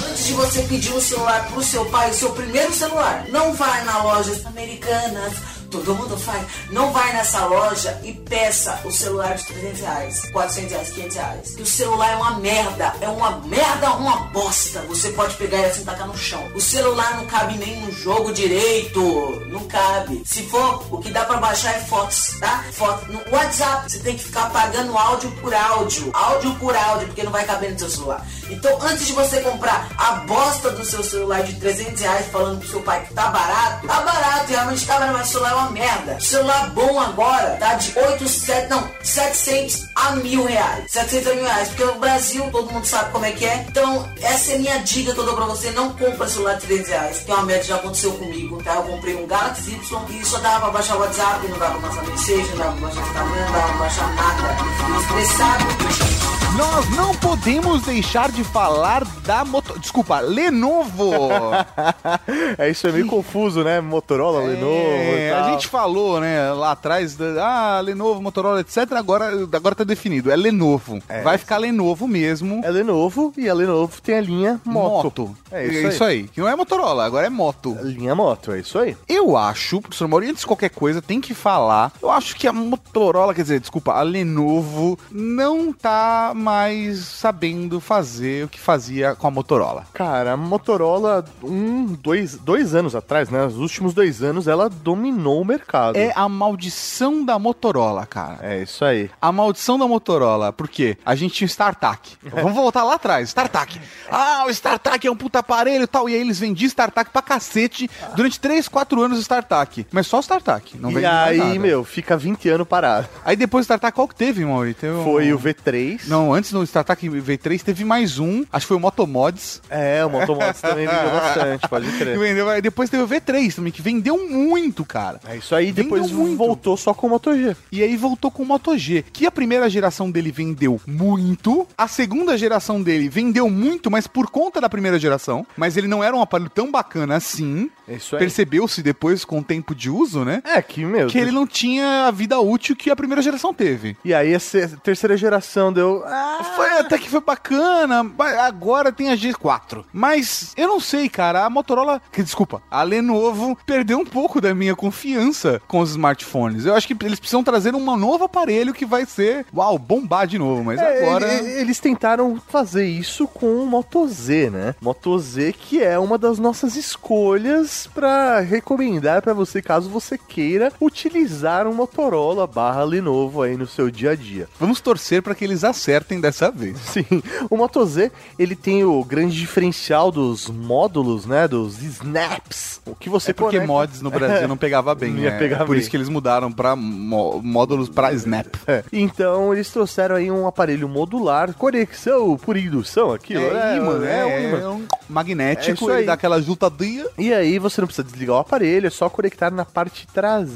Antes 0.09 0.27
de 0.27 0.33
você 0.33 0.61
pedir 0.63 0.93
um 0.93 1.01
celular 1.01 1.47
pro 1.51 1.63
seu 1.63 1.85
pai, 1.85 2.11
o 2.11 2.13
seu 2.13 2.31
primeiro 2.31 2.73
celular, 2.73 3.25
não 3.29 3.53
vai 3.53 3.83
na 3.83 4.03
lojas 4.03 4.45
americanas, 4.45 5.33
todo 5.73 5.95
mundo 5.95 6.17
faz. 6.17 6.45
Não 6.69 6.91
vai 6.91 7.13
nessa 7.13 7.45
loja 7.45 7.99
e 8.03 8.13
peça 8.13 8.79
o 8.85 8.91
celular 8.91 9.35
de 9.35 9.45
300 9.45 9.79
reais, 9.79 10.31
400 10.31 10.71
reais, 10.71 10.89
500 10.89 11.15
reais. 11.15 11.55
Que 11.55 11.61
o 11.63 11.65
celular 11.65 12.11
é 12.11 12.15
uma 12.15 12.31
merda, 12.39 12.93
é 13.01 13.09
uma 13.09 13.31
merda, 13.39 13.91
uma 13.93 14.17
bosta. 14.27 14.81
Você 14.81 15.09
pode 15.09 15.35
pegar 15.35 15.57
e 15.57 15.65
assim 15.65 15.83
tacar 15.83 16.07
no 16.07 16.17
chão. 16.17 16.43
O 16.53 16.61
celular 16.61 17.17
não 17.17 17.25
cabe 17.25 17.57
nem 17.57 17.81
no 17.81 17.91
jogo 17.91 18.31
direito, 18.31 19.01
não 19.49 19.65
cabe. 19.67 20.21
Se 20.25 20.43
for, 20.43 20.85
o 20.91 20.99
que 20.99 21.09
dá 21.09 21.25
pra 21.25 21.37
baixar 21.37 21.75
é 21.75 21.79
fotos, 21.79 22.35
tá? 22.39 22.63
Foto 22.71 23.11
no 23.11 23.19
WhatsApp, 23.31 23.91
você 23.91 23.99
tem 23.99 24.15
que 24.15 24.23
ficar 24.23 24.49
pagando 24.51 24.97
áudio 24.97 25.31
por 25.41 25.53
áudio, 25.53 26.11
áudio 26.13 26.53
por 26.55 26.75
áudio, 26.75 27.07
porque 27.07 27.23
não 27.23 27.31
vai 27.31 27.45
caber 27.45 27.71
no 27.71 27.79
seu 27.79 27.89
celular. 27.89 28.25
Então, 28.49 28.77
antes 28.81 29.07
de 29.07 29.13
você 29.13 29.41
comprar 29.41 29.89
a 29.97 30.11
bosta 30.27 30.69
do 30.71 30.85
seu 30.85 31.03
celular 31.03 31.43
de 31.43 31.53
300 31.53 32.01
reais 32.01 32.27
falando 32.27 32.59
pro 32.59 32.67
seu 32.67 32.81
pai 32.81 33.05
que 33.05 33.13
tá 33.13 33.27
barato, 33.27 33.87
tá 33.87 34.01
barato, 34.01 34.51
realmente 34.51 34.85
tá 34.85 34.99
barato, 34.99 35.17
mas 35.17 35.29
o 35.29 35.31
celular 35.31 35.51
é 35.51 35.55
uma 35.55 35.62
merda. 35.71 36.19
Celular 36.19 36.69
bom 36.71 36.99
agora 36.99 37.57
tá 37.59 37.73
de 37.75 37.97
8, 37.97 38.27
7, 38.27 38.69
não, 38.69 38.89
700 39.01 39.89
a 39.95 40.11
mil 40.11 40.45
reais. 40.45 40.91
700 40.91 41.31
a 41.31 41.35
mil 41.35 41.43
reais, 41.45 41.67
porque 41.69 41.85
no 41.85 41.99
Brasil 41.99 42.49
todo 42.51 42.71
mundo 42.71 42.85
sabe 42.85 43.11
como 43.11 43.25
é 43.25 43.31
que 43.31 43.45
é. 43.45 43.65
Então, 43.67 44.09
essa 44.21 44.53
é 44.53 44.57
minha 44.57 44.77
dica 44.79 45.13
que 45.13 45.19
eu 45.19 45.25
dou 45.25 45.35
pra 45.35 45.45
você. 45.45 45.71
Não 45.71 45.93
compra 45.93 46.27
celular 46.27 46.55
de 46.55 46.67
300 46.67 46.89
reais, 46.89 47.19
que 47.19 47.31
é 47.31 47.35
uma 47.35 47.43
merda, 47.43 47.63
já 47.63 47.75
aconteceu 47.75 48.13
comigo, 48.13 48.61
tá? 48.63 48.75
Eu 48.75 48.83
comprei 48.83 49.15
um 49.15 49.27
Galaxy 49.27 49.71
Y 49.71 50.05
e 50.09 50.25
só 50.25 50.39
dava 50.39 50.61
pra 50.61 50.71
baixar 50.71 50.97
o 50.97 50.99
WhatsApp, 50.99 51.47
não 51.47 51.57
dava 51.57 51.79
pra 51.79 51.89
baixar 51.89 52.09
mensagem, 52.09 52.45
não 52.45 52.57
dava 52.57 52.71
pra 52.71 52.81
baixar 52.87 53.01
Instagram, 53.01 53.45
não 53.45 53.51
dava 53.51 53.67
pra 53.67 53.77
baixar 53.77 54.15
nada. 54.15 54.55
Fiquei 54.77 55.21
estressado. 55.23 56.42
Nós 56.57 56.87
não 56.95 57.15
podemos 57.15 57.81
deixar 57.81 58.31
de 58.31 58.43
falar 58.43 59.03
da 59.25 59.43
moto... 59.43 59.79
Desculpa, 59.79 60.19
Lenovo. 60.19 61.09
é 62.59 62.69
isso, 62.69 62.85
é 62.87 62.91
meio 62.91 63.07
confuso, 63.07 63.63
né? 63.63 63.81
Motorola, 63.81 64.39
Lenovo. 64.43 64.71
É, 64.75 65.31
tal. 65.33 65.43
a 65.45 65.51
gente 65.51 65.67
falou, 65.67 66.19
né, 66.19 66.51
lá 66.51 66.71
atrás, 66.73 67.15
da- 67.15 67.77
ah, 67.77 67.79
Lenovo, 67.81 68.21
Motorola, 68.21 68.59
etc. 68.61 68.91
Agora, 68.93 69.31
agora 69.51 69.73
tá 69.73 69.83
definido, 69.83 70.29
é 70.29 70.35
Lenovo. 70.35 70.99
Vai 71.23 71.39
ficar 71.39 71.57
Lenovo 71.57 72.07
mesmo. 72.07 72.61
É 72.63 72.69
Lenovo 72.69 73.33
e 73.35 73.49
a 73.49 73.53
Lenovo 73.53 73.99
tem 73.99 74.15
a 74.19 74.21
linha 74.21 74.61
moto. 74.63 75.35
É 75.51 75.65
É 75.65 75.67
isso, 75.87 76.03
aí. 76.03 76.27
Que 76.27 76.39
não 76.39 76.47
é 76.47 76.55
Motorola, 76.55 77.03
agora 77.03 77.25
é 77.25 77.29
moto. 77.31 77.75
Linha 77.81 78.13
moto, 78.13 78.51
é 78.51 78.59
isso 78.59 78.77
aí. 78.77 78.95
Eu 79.09 79.35
acho, 79.35 79.81
professor 79.81 80.07
Mauro, 80.07 80.25
antes 80.27 80.41
de 80.41 80.47
qualquer 80.47 80.69
coisa, 80.69 81.01
tem 81.01 81.19
que 81.19 81.33
falar. 81.33 81.91
Eu 81.99 82.11
acho 82.11 82.35
que 82.35 82.47
a 82.47 82.53
Motorola, 82.53 83.33
quer 83.33 83.41
dizer, 83.41 83.59
desculpa, 83.59 83.93
a 83.93 84.03
Lenovo 84.03 84.99
não 85.11 85.73
tá 85.73 86.31
mais 86.43 86.99
sabendo 86.99 87.79
fazer 87.79 88.45
o 88.45 88.47
que 88.49 88.59
fazia 88.59 89.15
com 89.15 89.25
a 89.27 89.31
Motorola. 89.31 89.85
Cara, 89.93 90.33
a 90.33 90.37
Motorola, 90.37 91.23
um, 91.41 91.85
dois, 91.85 92.35
dois 92.37 92.75
anos 92.75 92.95
atrás, 92.95 93.29
né? 93.29 93.45
Os 93.45 93.57
últimos 93.57 93.93
dois 93.93 94.21
anos, 94.21 94.47
ela 94.47 94.69
dominou 94.69 95.41
o 95.41 95.45
mercado. 95.45 95.95
É 95.97 96.11
a 96.15 96.27
maldição 96.29 97.23
da 97.23 97.39
Motorola, 97.39 98.05
cara. 98.05 98.39
É 98.41 98.61
isso 98.61 98.83
aí. 98.83 99.09
A 99.21 99.31
maldição 99.31 99.79
da 99.79 99.87
Motorola, 99.87 100.51
por 100.51 100.67
quê? 100.67 100.97
A 101.05 101.15
gente 101.15 101.33
tinha 101.35 101.45
o 101.45 101.49
StarTAC. 101.49 102.17
Vamos 102.29 102.53
voltar 102.53 102.83
lá 102.83 102.95
atrás, 102.95 103.29
StarTAC. 103.29 103.79
Ah, 104.11 104.43
o 104.47 104.49
StarTAC 104.49 105.07
é 105.07 105.11
um 105.11 105.15
puta 105.15 105.39
aparelho 105.39 105.83
e 105.83 105.87
tal. 105.87 106.09
E 106.09 106.15
aí 106.15 106.21
eles 106.21 106.39
vendiam 106.39 106.67
StarTAC 106.67 107.09
pra 107.11 107.21
cacete 107.21 107.89
durante 108.15 108.39
3, 108.39 108.67
4 108.67 109.01
anos 109.01 109.17
o 109.17 109.21
StarTAC. 109.21 109.87
Mas 109.91 110.07
só 110.07 110.17
o 110.17 110.21
StarTAC, 110.21 110.77
não 110.77 110.91
e 110.91 110.95
vendia 110.95 111.11
mais 111.11 111.29
aí, 111.41 111.47
nada. 111.47 111.59
meu, 111.59 111.83
fica 111.83 112.17
20 112.17 112.49
anos 112.49 112.67
parado. 112.67 113.07
Aí 113.23 113.35
depois 113.35 113.63
do 113.63 113.67
StarTAC, 113.67 113.95
qual 113.95 114.07
que 114.07 114.15
teve, 114.15 114.43
Mauri? 114.45 114.73
Teve 114.73 114.93
um- 114.95 115.03
Foi 115.03 115.31
o 115.33 115.39
V3. 115.39 116.07
Não, 116.07 116.32
antes 116.33 116.51
do 116.51 116.63
StarTAC 116.63 117.07
V3 117.09 117.61
teve 117.61 117.83
mais 117.83 118.19
um, 118.19 118.43
acho 118.51 118.65
que 118.65 118.67
foi 118.69 118.77
o 118.77 118.79
Motomods. 118.79 119.61
É, 119.69 120.03
o 120.05 120.09
Motomods 120.09 120.59
também 120.61 120.87
vendeu 120.87 121.11
bastante, 121.11 121.67
pode 121.67 121.91
crer. 121.93 122.17
vendeu, 122.17 122.61
depois 122.61 122.89
teve 122.89 123.03
o 123.03 123.07
V3 123.07 123.55
também, 123.55 123.71
que 123.71 123.81
vendeu 123.81 124.29
muito, 124.29 124.83
cara. 124.85 125.19
É 125.27 125.37
isso 125.37 125.53
aí, 125.55 125.67
Vendeu 125.67 125.83
depois 125.83 126.11
muito. 126.11 126.37
voltou 126.37 126.77
só 126.77 126.93
com 126.93 127.07
o 127.07 127.09
Moto 127.09 127.35
G. 127.35 127.55
E 127.71 127.83
aí 127.83 127.95
voltou 127.95 128.31
com 128.31 128.43
o 128.43 128.45
Moto 128.45 128.77
G, 128.77 129.03
que 129.13 129.25
a 129.25 129.31
primeira 129.31 129.69
geração 129.69 130.09
dele 130.09 130.31
vendeu 130.31 130.79
muito, 130.87 131.67
a 131.77 131.87
segunda 131.87 132.37
geração 132.37 132.81
dele 132.81 133.09
vendeu 133.09 133.49
muito, 133.49 133.89
mas 133.91 134.07
por 134.07 134.29
conta 134.29 134.59
da 134.59 134.69
primeira 134.69 134.97
geração, 134.99 135.45
mas 135.55 135.77
ele 135.77 135.87
não 135.87 136.03
era 136.03 136.15
um 136.15 136.21
aparelho 136.21 136.49
tão 136.49 136.71
bacana 136.71 137.15
assim. 137.15 137.69
É 137.87 137.95
isso 137.95 138.15
aí. 138.15 138.19
Percebeu-se 138.19 138.81
depois 138.81 139.25
com 139.25 139.39
o 139.39 139.43
tempo 139.43 139.75
de 139.75 139.89
uso, 139.89 140.23
né? 140.23 140.41
É, 140.45 140.61
que, 140.61 140.85
meu... 140.85 141.07
Que 141.07 141.17
ele 141.17 141.31
não 141.31 141.45
tinha 141.45 142.07
a 142.07 142.11
vida 142.11 142.39
útil 142.39 142.75
que 142.75 142.89
a 142.89 142.95
primeira 142.95 143.21
geração 143.21 143.53
teve. 143.53 143.97
E 144.03 144.13
aí 144.13 144.33
a 144.33 144.39
terceira 144.81 145.17
geração 145.17 145.71
deu... 145.71 146.03
Ah, 146.05 146.22
Foi 146.55 146.69
até 146.79 146.97
que 146.97 147.09
foi 147.09 147.21
bacana, 147.21 148.05
agora 148.41 148.91
tem 148.91 149.09
a 149.11 149.15
G4. 149.15 149.83
Mas 149.91 150.53
eu 150.57 150.67
não 150.67 150.79
sei, 150.79 151.09
cara, 151.09 151.45
a 151.45 151.49
Motorola, 151.49 152.01
que 152.11 152.23
desculpa, 152.23 152.61
a 152.69 152.83
Lenovo 152.83 153.57
perdeu 153.65 153.97
um 153.99 154.05
pouco 154.05 154.39
da 154.41 154.53
minha 154.53 154.75
confiança 154.75 155.61
com 155.67 155.79
os 155.79 155.91
smartphones. 155.91 156.65
Eu 156.65 156.75
acho 156.75 156.87
que 156.87 156.95
eles 157.05 157.19
precisam 157.19 157.43
trazer 157.43 157.75
um 157.75 157.97
novo 157.97 158.23
aparelho 158.23 158.73
que 158.73 158.85
vai 158.85 159.05
ser, 159.05 159.45
uau, 159.55 159.77
bombar 159.77 160.27
de 160.27 160.37
novo, 160.37 160.63
mas 160.63 160.79
É, 160.79 160.99
agora 161.05 161.31
ele- 161.33 161.51
eles 161.61 161.79
tentaram 161.79 162.41
fazer 162.47 162.85
isso 162.85 163.27
com 163.27 163.55
o 163.63 163.65
Moto 163.65 164.07
Z, 164.07 164.49
né? 164.49 164.75
Moto 164.81 165.17
Z 165.19 165.53
que 165.53 165.81
é 165.83 165.97
uma 165.99 166.17
das 166.17 166.39
nossas 166.39 166.75
escolhas 166.75 167.87
pra 167.93 168.39
recomendar 168.39 169.21
pra 169.21 169.33
você 169.33 169.61
caso 169.61 169.89
você 169.89 170.17
queira 170.17 170.71
utilizar 170.81 171.67
um 171.67 171.73
Motorola 171.73 172.45
barra 172.47 172.83
Lenovo 172.83 173.41
aí 173.41 173.55
no 173.57 173.67
seu 173.67 173.89
dia 173.91 174.11
a 174.11 174.15
dia. 174.15 174.47
vamos 174.59 174.79
torcer 174.81 175.21
para 175.21 175.35
que 175.35 175.43
eles 175.43 175.63
acertem 175.63 176.12
dessa 176.19 176.51
vez. 176.51 176.77
Sim, 176.85 177.05
o 177.49 177.57
Moto 177.57 177.85
Z, 177.85 178.11
ele 178.37 178.55
tem 178.55 178.83
o 178.83 179.03
grande 179.03 179.35
diferencial 179.37 180.11
dos 180.11 180.49
módulos, 180.49 181.25
né, 181.25 181.47
dos 181.47 181.81
snaps, 181.81 182.81
o 182.85 182.95
que 182.95 183.09
você 183.09 183.31
É 183.31 183.33
porque 183.33 183.57
conecta- 183.57 183.73
mods 183.73 184.01
no 184.01 184.09
Brasil 184.11 184.47
não 184.47 184.57
pegava 184.57 184.93
bem, 184.95 185.11
Não 185.13 185.19
ia 185.23 185.31
né? 185.31 185.37
pegar 185.39 185.59
Por 185.65 185.69
bem. 185.69 185.79
isso 185.79 185.89
que 185.89 185.97
eles 185.97 186.09
mudaram 186.09 186.51
para 186.51 186.75
módulos 186.75 187.89
para 187.89 188.11
Snap. 188.13 188.47
É, 188.67 188.83
Então 188.91 189.53
eles 189.53 189.69
trouxeram 189.69 190.15
aí 190.15 190.29
um 190.31 190.47
aparelho 190.47 190.87
modular, 190.89 191.53
conexão 191.53 192.37
por 192.37 192.57
indução 192.57 193.11
aqui, 193.11 193.35
É, 193.35 193.77
imã, 193.77 193.97
né? 193.99 194.19
é 194.19 194.25
um 194.25 194.29
É, 194.57 194.69
um 194.69 194.83
É 194.83 194.87
magnético, 195.09 195.73
isso 195.73 195.89
ele 195.91 195.99
aí. 196.01 196.05
dá 196.05 196.13
aquela 196.13 196.41
jutadinha. 196.41 197.05
E 197.17 197.33
aí 197.33 197.59
você 197.59 197.81
não 197.81 197.87
precisa 197.87 198.03
desligar 198.07 198.35
o 198.35 198.39
aparelho, 198.39 198.87
é 198.87 198.89
só 198.89 199.09
conectar 199.09 199.51
na 199.51 199.65
parte 199.65 200.07
traseira. 200.13 200.53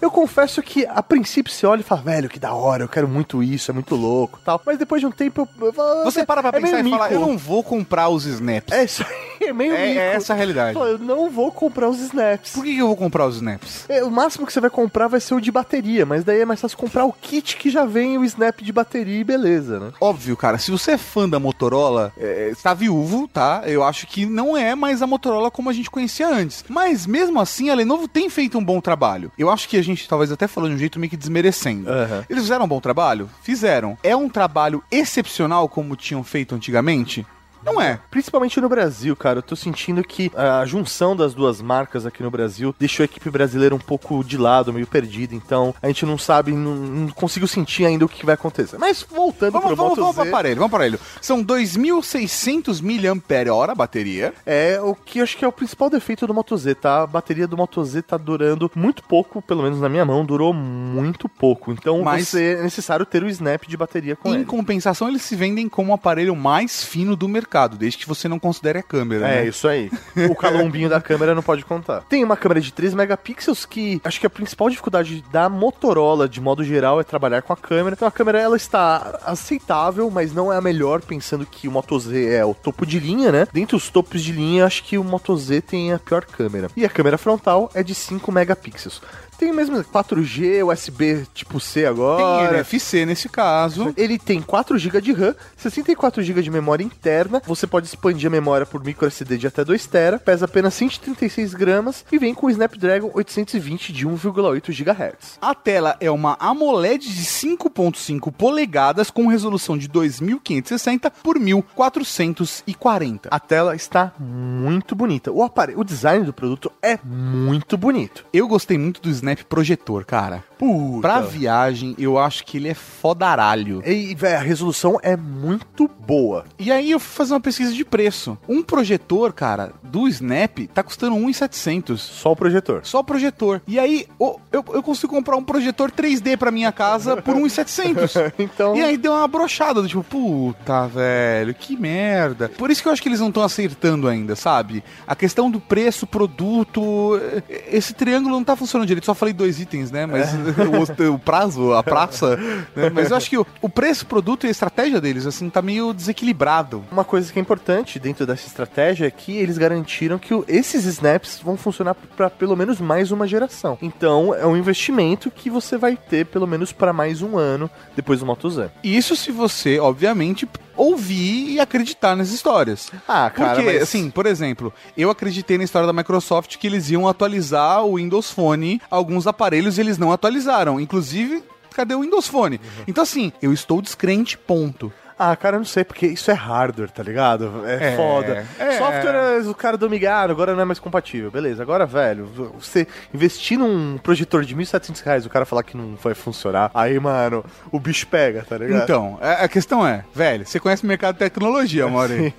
Eu 0.00 0.10
confesso 0.10 0.62
que 0.62 0.86
a 0.86 1.02
princípio 1.02 1.52
você 1.52 1.66
olha 1.66 1.80
e 1.80 1.84
fala, 1.84 2.00
velho, 2.02 2.28
que 2.28 2.38
da 2.38 2.52
hora, 2.52 2.84
eu 2.84 2.88
quero 2.88 3.08
muito 3.08 3.42
isso, 3.42 3.70
é 3.70 3.74
muito 3.74 3.94
louco 3.96 4.38
tal. 4.44 4.60
Mas 4.64 4.78
depois 4.78 5.00
de 5.00 5.06
um 5.06 5.10
tempo 5.10 5.48
eu, 5.60 5.66
eu 5.66 5.72
falo, 5.72 6.04
Você 6.04 6.24
para 6.24 6.42
pra 6.42 6.56
é 6.58 6.60
pensar 6.60 6.80
e 6.80 6.82
mico. 6.82 7.04
eu 7.10 7.20
não 7.20 7.36
vou 7.36 7.62
comprar 7.62 8.08
os 8.08 8.24
snaps. 8.24 8.72
É 8.72 8.84
isso 8.84 9.04
aí, 9.08 9.48
é 9.48 9.52
meio 9.52 9.72
É- 9.74 9.88
mico. 9.88 10.00
é 10.00 10.14
essa 10.14 10.32
a 10.32 10.36
realidade. 10.36 10.74
Fala, 10.74 10.90
Eu 10.90 10.98
não 10.98 11.30
vou 11.30 11.50
comprar 11.52 11.88
os 11.88 11.98
snaps. 12.00 12.52
Por 12.52 12.64
que 12.64 12.72
que 12.74 12.78
eu 12.78 12.86
vou 12.86 12.96
comprar 12.96 13.26
os 13.26 13.36
snaps? 13.36 13.84
É, 13.88 14.02
o 14.04 14.10
máximo 14.10 14.46
que 14.46 14.52
você 14.52 14.60
vai 14.60 14.70
comprar 14.70 15.08
vai 15.08 15.20
ser 15.20 15.34
o 15.34 15.40
de 15.40 15.50
bateria, 15.50 16.04
mas 16.06 16.24
daí 16.24 16.40
é 16.40 16.44
mais 16.44 16.60
fácil 16.60 16.78
comprar 16.78 17.04
o 17.04 17.12
kit 17.12 17.56
que 17.56 17.70
já 17.70 17.84
vem 17.84 18.16
o 18.18 18.24
snap 18.24 18.60
de 18.62 18.72
bateria 18.72 19.20
e 19.20 19.24
beleza, 19.24 19.78
né? 19.80 19.92
Óbvio, 20.00 20.36
cara, 20.36 20.58
se 20.58 20.70
você 20.70 20.92
é 20.92 20.98
fã 20.98 21.28
da 21.28 21.38
Motorola, 21.40 22.12
é, 22.18 22.48
está 22.50 22.74
viúvo, 22.74 23.28
tá? 23.28 23.62
Eu 23.66 23.82
acho 23.82 24.06
que 24.06 24.24
não 24.26 24.56
é 24.56 24.74
mais 24.74 25.02
a 25.02 25.06
Motorola 25.06 25.50
como 25.50 25.68
a 25.70 25.72
gente 25.72 25.90
conhecia 25.90 26.28
antes. 26.28 26.64
Mas 26.68 27.06
mesmo 27.06 27.40
assim, 27.40 27.70
a 27.70 27.74
Lenovo 27.74 28.06
tem 28.08 28.28
feito 28.30 28.58
um 28.58 28.64
bom 28.64 28.80
trabalho. 28.80 29.30
Eu 29.38 29.47
acho 29.50 29.68
que 29.68 29.76
a 29.76 29.82
gente 29.82 30.08
talvez 30.08 30.30
até 30.30 30.46
falou 30.46 30.68
de 30.68 30.74
um 30.76 30.78
jeito 30.78 30.98
meio 30.98 31.10
que 31.10 31.16
desmerecendo. 31.16 31.90
Aham. 31.90 32.24
Eles 32.28 32.42
fizeram 32.42 32.64
um 32.64 32.68
bom 32.68 32.80
trabalho? 32.80 33.28
Fizeram. 33.42 33.96
É 34.02 34.14
um 34.16 34.28
trabalho 34.28 34.82
excepcional 34.90 35.68
como 35.68 35.96
tinham 35.96 36.22
feito 36.24 36.54
antigamente? 36.54 37.26
Não 37.64 37.80
é. 37.80 37.98
Principalmente 38.10 38.60
no 38.60 38.68
Brasil, 38.68 39.14
cara. 39.16 39.38
Eu 39.38 39.42
tô 39.42 39.54
sentindo 39.56 40.02
que 40.02 40.30
a 40.36 40.64
junção 40.64 41.14
das 41.16 41.34
duas 41.34 41.60
marcas 41.60 42.06
aqui 42.06 42.22
no 42.22 42.30
Brasil 42.30 42.74
deixou 42.78 43.02
a 43.02 43.06
equipe 43.06 43.30
brasileira 43.30 43.74
um 43.74 43.78
pouco 43.78 44.22
de 44.24 44.36
lado, 44.36 44.72
meio 44.72 44.86
perdida. 44.86 45.34
Então 45.34 45.74
a 45.82 45.86
gente 45.88 46.04
não 46.06 46.16
sabe, 46.18 46.52
não, 46.52 46.74
não 46.74 47.08
consigo 47.08 47.46
sentir 47.46 47.84
ainda 47.84 48.04
o 48.04 48.08
que 48.08 48.24
vai 48.24 48.34
acontecer. 48.34 48.78
Mas 48.78 49.02
voltando 49.02 49.52
Vamos, 49.52 49.66
pro 49.68 49.76
vamos, 49.76 49.90
Moto 49.90 50.00
vamos 50.00 50.14
pro 50.14 50.24
Z, 50.24 50.28
aparelho, 50.30 50.56
vamos 50.56 50.72
aparelho. 50.74 51.00
São 51.20 51.42
2.600 51.44 52.80
mAh 52.82 53.68
a 53.70 53.74
bateria. 53.74 54.32
é 54.46 54.80
o 54.80 54.94
que 54.94 55.18
eu 55.18 55.22
acho 55.22 55.36
que 55.36 55.44
é 55.44 55.48
o 55.48 55.52
principal 55.52 55.90
defeito 55.90 56.26
do 56.26 56.34
Moto 56.34 56.56
Z, 56.56 56.74
tá? 56.76 57.02
A 57.02 57.06
bateria 57.06 57.46
do 57.46 57.56
Moto 57.56 57.82
Z 57.84 58.02
tá 58.02 58.16
durando 58.16 58.70
muito 58.74 59.02
pouco, 59.02 59.40
pelo 59.42 59.62
menos 59.62 59.80
na 59.80 59.88
minha 59.88 60.04
mão, 60.04 60.24
durou 60.24 60.52
muito 60.52 61.28
pouco. 61.28 61.72
Então 61.72 62.02
Mas- 62.02 62.34
é 62.34 62.62
necessário 62.62 63.04
ter 63.06 63.22
o 63.22 63.28
snap 63.28 63.64
de 63.66 63.76
bateria 63.76 64.16
com 64.16 64.30
Em 64.30 64.36
ele. 64.36 64.44
compensação, 64.44 65.08
eles 65.08 65.22
se 65.22 65.34
vendem 65.36 65.68
como 65.68 65.90
o 65.92 65.94
aparelho 65.94 66.34
mais 66.36 66.82
fino 66.84 67.16
do 67.16 67.28
mercado, 67.28 67.47
desde 67.76 67.98
que 67.98 68.08
você 68.08 68.28
não 68.28 68.38
considere 68.38 68.78
a 68.78 68.82
câmera. 68.82 69.28
É, 69.28 69.42
né? 69.42 69.48
isso 69.48 69.66
aí. 69.66 69.90
O 70.28 70.34
calombinho 70.34 70.88
da 70.88 71.00
câmera 71.00 71.34
não 71.34 71.42
pode 71.42 71.64
contar. 71.64 72.02
Tem 72.02 72.22
uma 72.22 72.36
câmera 72.36 72.60
de 72.60 72.72
3 72.72 72.92
megapixels 72.94 73.64
que 73.64 74.00
acho 74.04 74.20
que 74.20 74.26
a 74.26 74.30
principal 74.30 74.68
dificuldade 74.68 75.24
da 75.30 75.48
Motorola, 75.48 76.28
de 76.28 76.40
modo 76.40 76.62
geral, 76.62 77.00
é 77.00 77.04
trabalhar 77.04 77.42
com 77.42 77.52
a 77.52 77.56
câmera. 77.56 77.94
Então 77.94 78.06
a 78.06 78.10
câmera 78.10 78.40
ela 78.40 78.56
está 78.56 79.20
aceitável, 79.24 80.10
mas 80.10 80.32
não 80.32 80.52
é 80.52 80.56
a 80.56 80.60
melhor, 80.60 81.00
pensando 81.00 81.46
que 81.46 81.68
o 81.68 81.70
Moto 81.70 81.98
Z 81.98 82.34
é 82.34 82.44
o 82.44 82.54
topo 82.54 82.84
de 82.84 82.98
linha, 82.98 83.32
né? 83.32 83.46
Dentre 83.52 83.76
os 83.76 83.88
topos 83.88 84.22
de 84.22 84.32
linha, 84.32 84.66
acho 84.66 84.84
que 84.84 84.98
o 84.98 85.04
Moto 85.04 85.36
Z 85.36 85.62
tem 85.62 85.92
a 85.92 85.98
pior 85.98 86.24
câmera. 86.24 86.68
E 86.76 86.84
a 86.84 86.88
câmera 86.88 87.16
frontal 87.16 87.70
é 87.74 87.82
de 87.82 87.94
5 87.94 88.30
megapixels. 88.30 89.00
Tem 89.38 89.52
mesmo 89.52 89.76
4G, 89.76 90.66
USB 90.66 91.24
tipo 91.32 91.60
C 91.60 91.80
Tem 91.80 91.88
agora. 91.88 92.56
NFC 92.56 93.06
nesse 93.06 93.28
caso. 93.28 93.94
Ele 93.96 94.18
tem 94.18 94.42
4 94.42 94.76
GB 94.76 95.00
de 95.00 95.12
RAM, 95.12 95.34
64 95.56 96.22
GB 96.22 96.42
de 96.42 96.50
memória 96.50 96.82
interna. 96.82 97.40
Você 97.46 97.66
pode 97.66 97.86
expandir 97.86 98.26
a 98.26 98.30
memória 98.30 98.66
por 98.66 98.82
micro 98.82 99.06
SD 99.06 99.38
de 99.38 99.46
até 99.46 99.64
2 99.64 99.86
TB, 99.86 100.18
pesa 100.24 100.46
apenas 100.46 100.74
136 100.74 101.54
gramas 101.54 102.04
e 102.10 102.18
vem 102.18 102.34
com 102.34 102.48
o 102.48 102.50
Snapdragon 102.50 103.12
820 103.14 103.92
de 103.92 104.06
1,8 104.06 104.72
GHz. 104.72 105.38
A 105.40 105.54
tela 105.54 105.96
é 106.00 106.10
uma 106.10 106.36
AMOLED 106.40 107.08
de 107.08 107.24
5.5 107.24 108.32
polegadas 108.32 109.08
com 109.10 109.28
resolução 109.28 109.78
de 109.78 109.86
2560 109.86 111.10
por 111.22 111.38
1440. 111.38 113.28
A 113.30 113.38
tela 113.38 113.76
está 113.76 114.12
muito 114.18 114.96
bonita. 114.96 115.30
O 115.30 115.44
aparelho, 115.44 115.78
o 115.78 115.84
design 115.84 116.24
do 116.24 116.32
produto 116.32 116.72
é 116.82 116.98
muito 117.04 117.78
bonito. 117.78 118.24
Eu 118.32 118.48
gostei 118.48 118.76
muito 118.76 119.00
do 119.00 119.08
Snap 119.28 119.44
Projetor, 119.44 120.04
cara. 120.04 120.42
Puta. 120.58 121.00
Pra 121.02 121.20
viagem, 121.20 121.94
eu 121.98 122.18
acho 122.18 122.44
que 122.44 122.56
ele 122.56 122.68
é 122.68 122.74
fodaralho. 122.74 123.80
E, 123.86 124.16
a 124.26 124.38
resolução 124.40 124.98
é 125.02 125.16
muito 125.16 125.88
boa. 125.88 126.44
E 126.58 126.72
aí 126.72 126.90
eu 126.90 126.98
fui 126.98 127.14
fazer 127.16 127.34
uma 127.34 127.40
pesquisa 127.40 127.72
de 127.72 127.84
preço. 127.84 128.36
Um 128.48 128.62
projetor, 128.62 129.32
cara, 129.32 129.72
do 129.82 130.08
Snap 130.08 130.58
tá 130.74 130.82
custando 130.82 131.14
1.700. 131.16 131.96
Só 131.98 132.32
o 132.32 132.36
projetor. 132.36 132.80
Só 132.84 133.00
o 133.00 133.04
projetor. 133.04 133.60
E 133.68 133.78
aí, 133.78 134.06
ô, 134.18 134.38
eu, 134.50 134.64
eu 134.72 134.82
consigo 134.82 135.12
comprar 135.14 135.36
um 135.36 135.44
projetor 135.44 135.92
3D 135.92 136.36
pra 136.36 136.50
minha 136.50 136.72
casa 136.72 137.16
por 137.16 137.34
1.700. 137.38 138.32
Então- 138.38 138.74
E 138.76 138.80
aí 138.82 138.96
deu 138.96 139.12
uma 139.12 139.28
brochada 139.28 139.80
do 139.80 139.86
tipo, 139.88 140.02
puta, 140.02 140.86
velho, 140.88 141.54
que 141.54 141.76
merda. 141.76 142.48
Por 142.48 142.70
isso 142.70 142.82
que 142.82 142.88
eu 142.88 142.92
acho 142.92 143.02
que 143.02 143.08
eles 143.08 143.20
não 143.20 143.28
estão 143.28 143.42
acertando 143.44 144.08
ainda, 144.08 144.34
sabe? 144.34 144.82
A 145.06 145.14
questão 145.14 145.50
do 145.50 145.60
preço, 145.60 146.06
produto. 146.06 147.20
eh, 147.48 147.68
Esse 147.72 147.94
triângulo 147.94 148.34
não 148.34 148.44
tá 148.44 148.56
funcionando 148.56 148.86
direito. 148.88 149.04
Só 149.04 149.14
falei 149.18 149.34
dois 149.34 149.60
itens, 149.60 149.90
né? 149.90 150.06
Mas 150.06 150.30
o, 150.98 151.12
o 151.12 151.18
prazo, 151.18 151.72
a 151.74 151.82
praça. 151.82 152.36
né? 152.74 152.90
Mas 152.92 153.10
eu 153.10 153.16
acho 153.16 153.28
que 153.28 153.38
o, 153.38 153.46
o 153.60 153.68
preço, 153.68 154.06
produto 154.06 154.44
e 154.44 154.48
a 154.48 154.50
estratégia 154.50 155.00
deles, 155.00 155.26
assim, 155.26 155.50
tá 155.50 155.60
meio 155.60 155.92
desequilibrado. 155.92 156.84
Uma 156.90 157.04
coisa 157.04 157.32
que 157.32 157.38
é 157.38 157.42
importante 157.42 157.98
dentro 157.98 158.26
dessa 158.26 158.46
estratégia 158.46 159.06
é 159.06 159.10
que 159.10 159.36
eles 159.36 159.58
garantiram 159.58 160.18
que 160.18 160.32
esses 160.46 160.84
snaps 160.84 161.40
vão 161.42 161.56
funcionar 161.56 161.94
para 161.94 162.30
pelo 162.30 162.56
menos 162.56 162.80
mais 162.80 163.10
uma 163.10 163.26
geração. 163.26 163.76
Então 163.82 164.34
é 164.34 164.46
um 164.46 164.56
investimento 164.56 165.30
que 165.30 165.50
você 165.50 165.76
vai 165.76 165.96
ter 165.96 166.26
pelo 166.26 166.46
menos 166.46 166.72
para 166.72 166.92
mais 166.92 167.22
um 167.22 167.36
ano 167.36 167.70
depois 167.96 168.20
do 168.20 168.26
Moto 168.26 168.48
Z. 168.50 168.70
Isso 168.82 169.16
se 169.16 169.30
você, 169.30 169.78
obviamente, 169.78 170.48
ouvir 170.78 171.50
e 171.50 171.60
acreditar 171.60 172.16
nas 172.16 172.30
histórias. 172.30 172.90
Ah, 173.06 173.28
cara, 173.30 173.54
Porque, 173.56 173.70
mas- 173.72 173.82
assim, 173.82 174.08
por 174.10 174.24
exemplo, 174.26 174.72
eu 174.96 175.10
acreditei 175.10 175.58
na 175.58 175.64
história 175.64 175.86
da 175.86 175.92
Microsoft 175.92 176.56
que 176.56 176.66
eles 176.66 176.88
iam 176.90 177.06
atualizar 177.08 177.84
o 177.84 177.96
Windows 177.96 178.30
Phone, 178.30 178.80
alguns 178.90 179.26
aparelhos 179.26 179.78
eles 179.78 179.98
não 179.98 180.12
atualizaram. 180.12 180.80
Inclusive, 180.80 181.42
cadê 181.74 181.94
o 181.94 182.00
Windows 182.00 182.26
Phone? 182.28 182.60
Então, 182.86 183.02
assim, 183.02 183.32
eu 183.42 183.52
estou 183.52 183.82
descrente, 183.82 184.38
ponto. 184.38 184.92
Ah, 185.18 185.34
cara, 185.34 185.56
eu 185.56 185.60
não 185.60 185.66
sei, 185.66 185.84
porque 185.84 186.06
isso 186.06 186.30
é 186.30 186.34
hardware, 186.34 186.90
tá 186.90 187.02
ligado? 187.02 187.62
É, 187.66 187.92
É, 187.92 187.96
foda. 187.96 188.46
é. 188.58 188.78
Software, 188.78 189.48
o 189.48 189.54
cara 189.54 189.76
do 189.76 189.88
Migaro, 189.90 190.32
agora 190.32 190.54
não 190.54 190.62
é 190.62 190.64
mais 190.64 190.78
compatível. 190.78 191.30
Beleza, 191.30 191.62
agora, 191.62 191.84
velho, 191.86 192.52
você 192.58 192.86
investir 193.12 193.58
num 193.58 193.98
projetor 193.98 194.44
de 194.44 194.54
1.700 194.54 195.02
reais, 195.02 195.26
o 195.26 195.30
cara 195.30 195.44
falar 195.44 195.62
que 195.62 195.76
não 195.76 195.96
vai 195.96 196.14
funcionar, 196.14 196.70
aí, 196.74 196.98
mano, 197.00 197.44
o 197.72 197.80
bicho 197.80 198.06
pega, 198.06 198.44
tá 198.48 198.56
ligado? 198.58 198.82
Então, 198.84 199.18
a 199.20 199.48
a 199.48 199.48
questão 199.48 199.86
é, 199.86 200.04
velho, 200.14 200.46
você 200.46 200.60
conhece 200.60 200.84
o 200.84 200.86
mercado 200.86 201.14
de 201.14 201.20
tecnologia, 201.20 201.86
Mauri. 201.88 202.34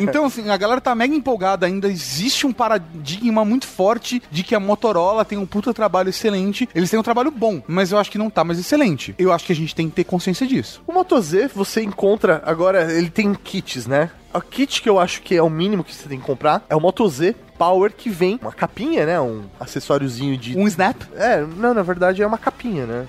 Então, 0.00 0.26
assim, 0.26 0.48
a 0.48 0.56
galera 0.56 0.80
tá 0.80 0.94
mega 0.94 1.14
empolgada 1.14 1.66
ainda. 1.66 1.88
Existe 1.88 2.46
um 2.46 2.52
paradigma 2.52 3.44
muito 3.44 3.66
forte 3.66 4.22
de 4.30 4.42
que 4.42 4.54
a 4.54 4.60
Motorola 4.60 5.24
tem 5.24 5.38
um 5.38 5.46
puta 5.46 5.72
trabalho 5.74 6.08
excelente. 6.10 6.68
Eles 6.74 6.90
têm 6.90 7.00
um 7.00 7.02
trabalho 7.02 7.30
bom, 7.30 7.60
mas 7.66 7.90
eu 7.90 7.98
acho 7.98 8.10
que 8.10 8.18
não 8.18 8.30
tá 8.30 8.44
mais 8.44 8.58
excelente. 8.58 9.14
Eu 9.18 9.32
acho 9.32 9.44
que 9.44 9.52
a 9.52 9.56
gente 9.56 9.74
tem 9.74 9.88
que 9.88 9.96
ter 9.96 10.04
consciência 10.04 10.46
disso. 10.46 10.82
O 10.86 10.92
Moto 10.92 11.20
Z, 11.20 11.48
você 11.54 11.82
encontra, 11.82 12.21
agora, 12.44 12.92
ele 12.92 13.10
tem 13.10 13.32
kits, 13.34 13.86
né? 13.86 14.10
O 14.34 14.40
kit 14.40 14.80
que 14.80 14.88
eu 14.88 14.98
acho 14.98 15.20
que 15.22 15.36
é 15.36 15.42
o 15.42 15.50
mínimo 15.50 15.84
que 15.84 15.94
você 15.94 16.08
tem 16.08 16.18
que 16.18 16.24
comprar 16.26 16.64
é 16.68 16.74
o 16.76 16.80
Moto 16.80 17.06
Z 17.08 17.34
Power, 17.58 17.92
que 17.92 18.08
vem 18.08 18.38
uma 18.40 18.52
capinha, 18.52 19.04
né? 19.06 19.20
Um 19.20 19.42
acessóriozinho 19.60 20.36
de... 20.36 20.56
Um 20.58 20.66
Snap? 20.66 20.96
É, 21.14 21.44
não, 21.56 21.74
na 21.74 21.82
verdade 21.82 22.22
é 22.22 22.26
uma 22.26 22.38
capinha, 22.38 22.86
né? 22.86 23.06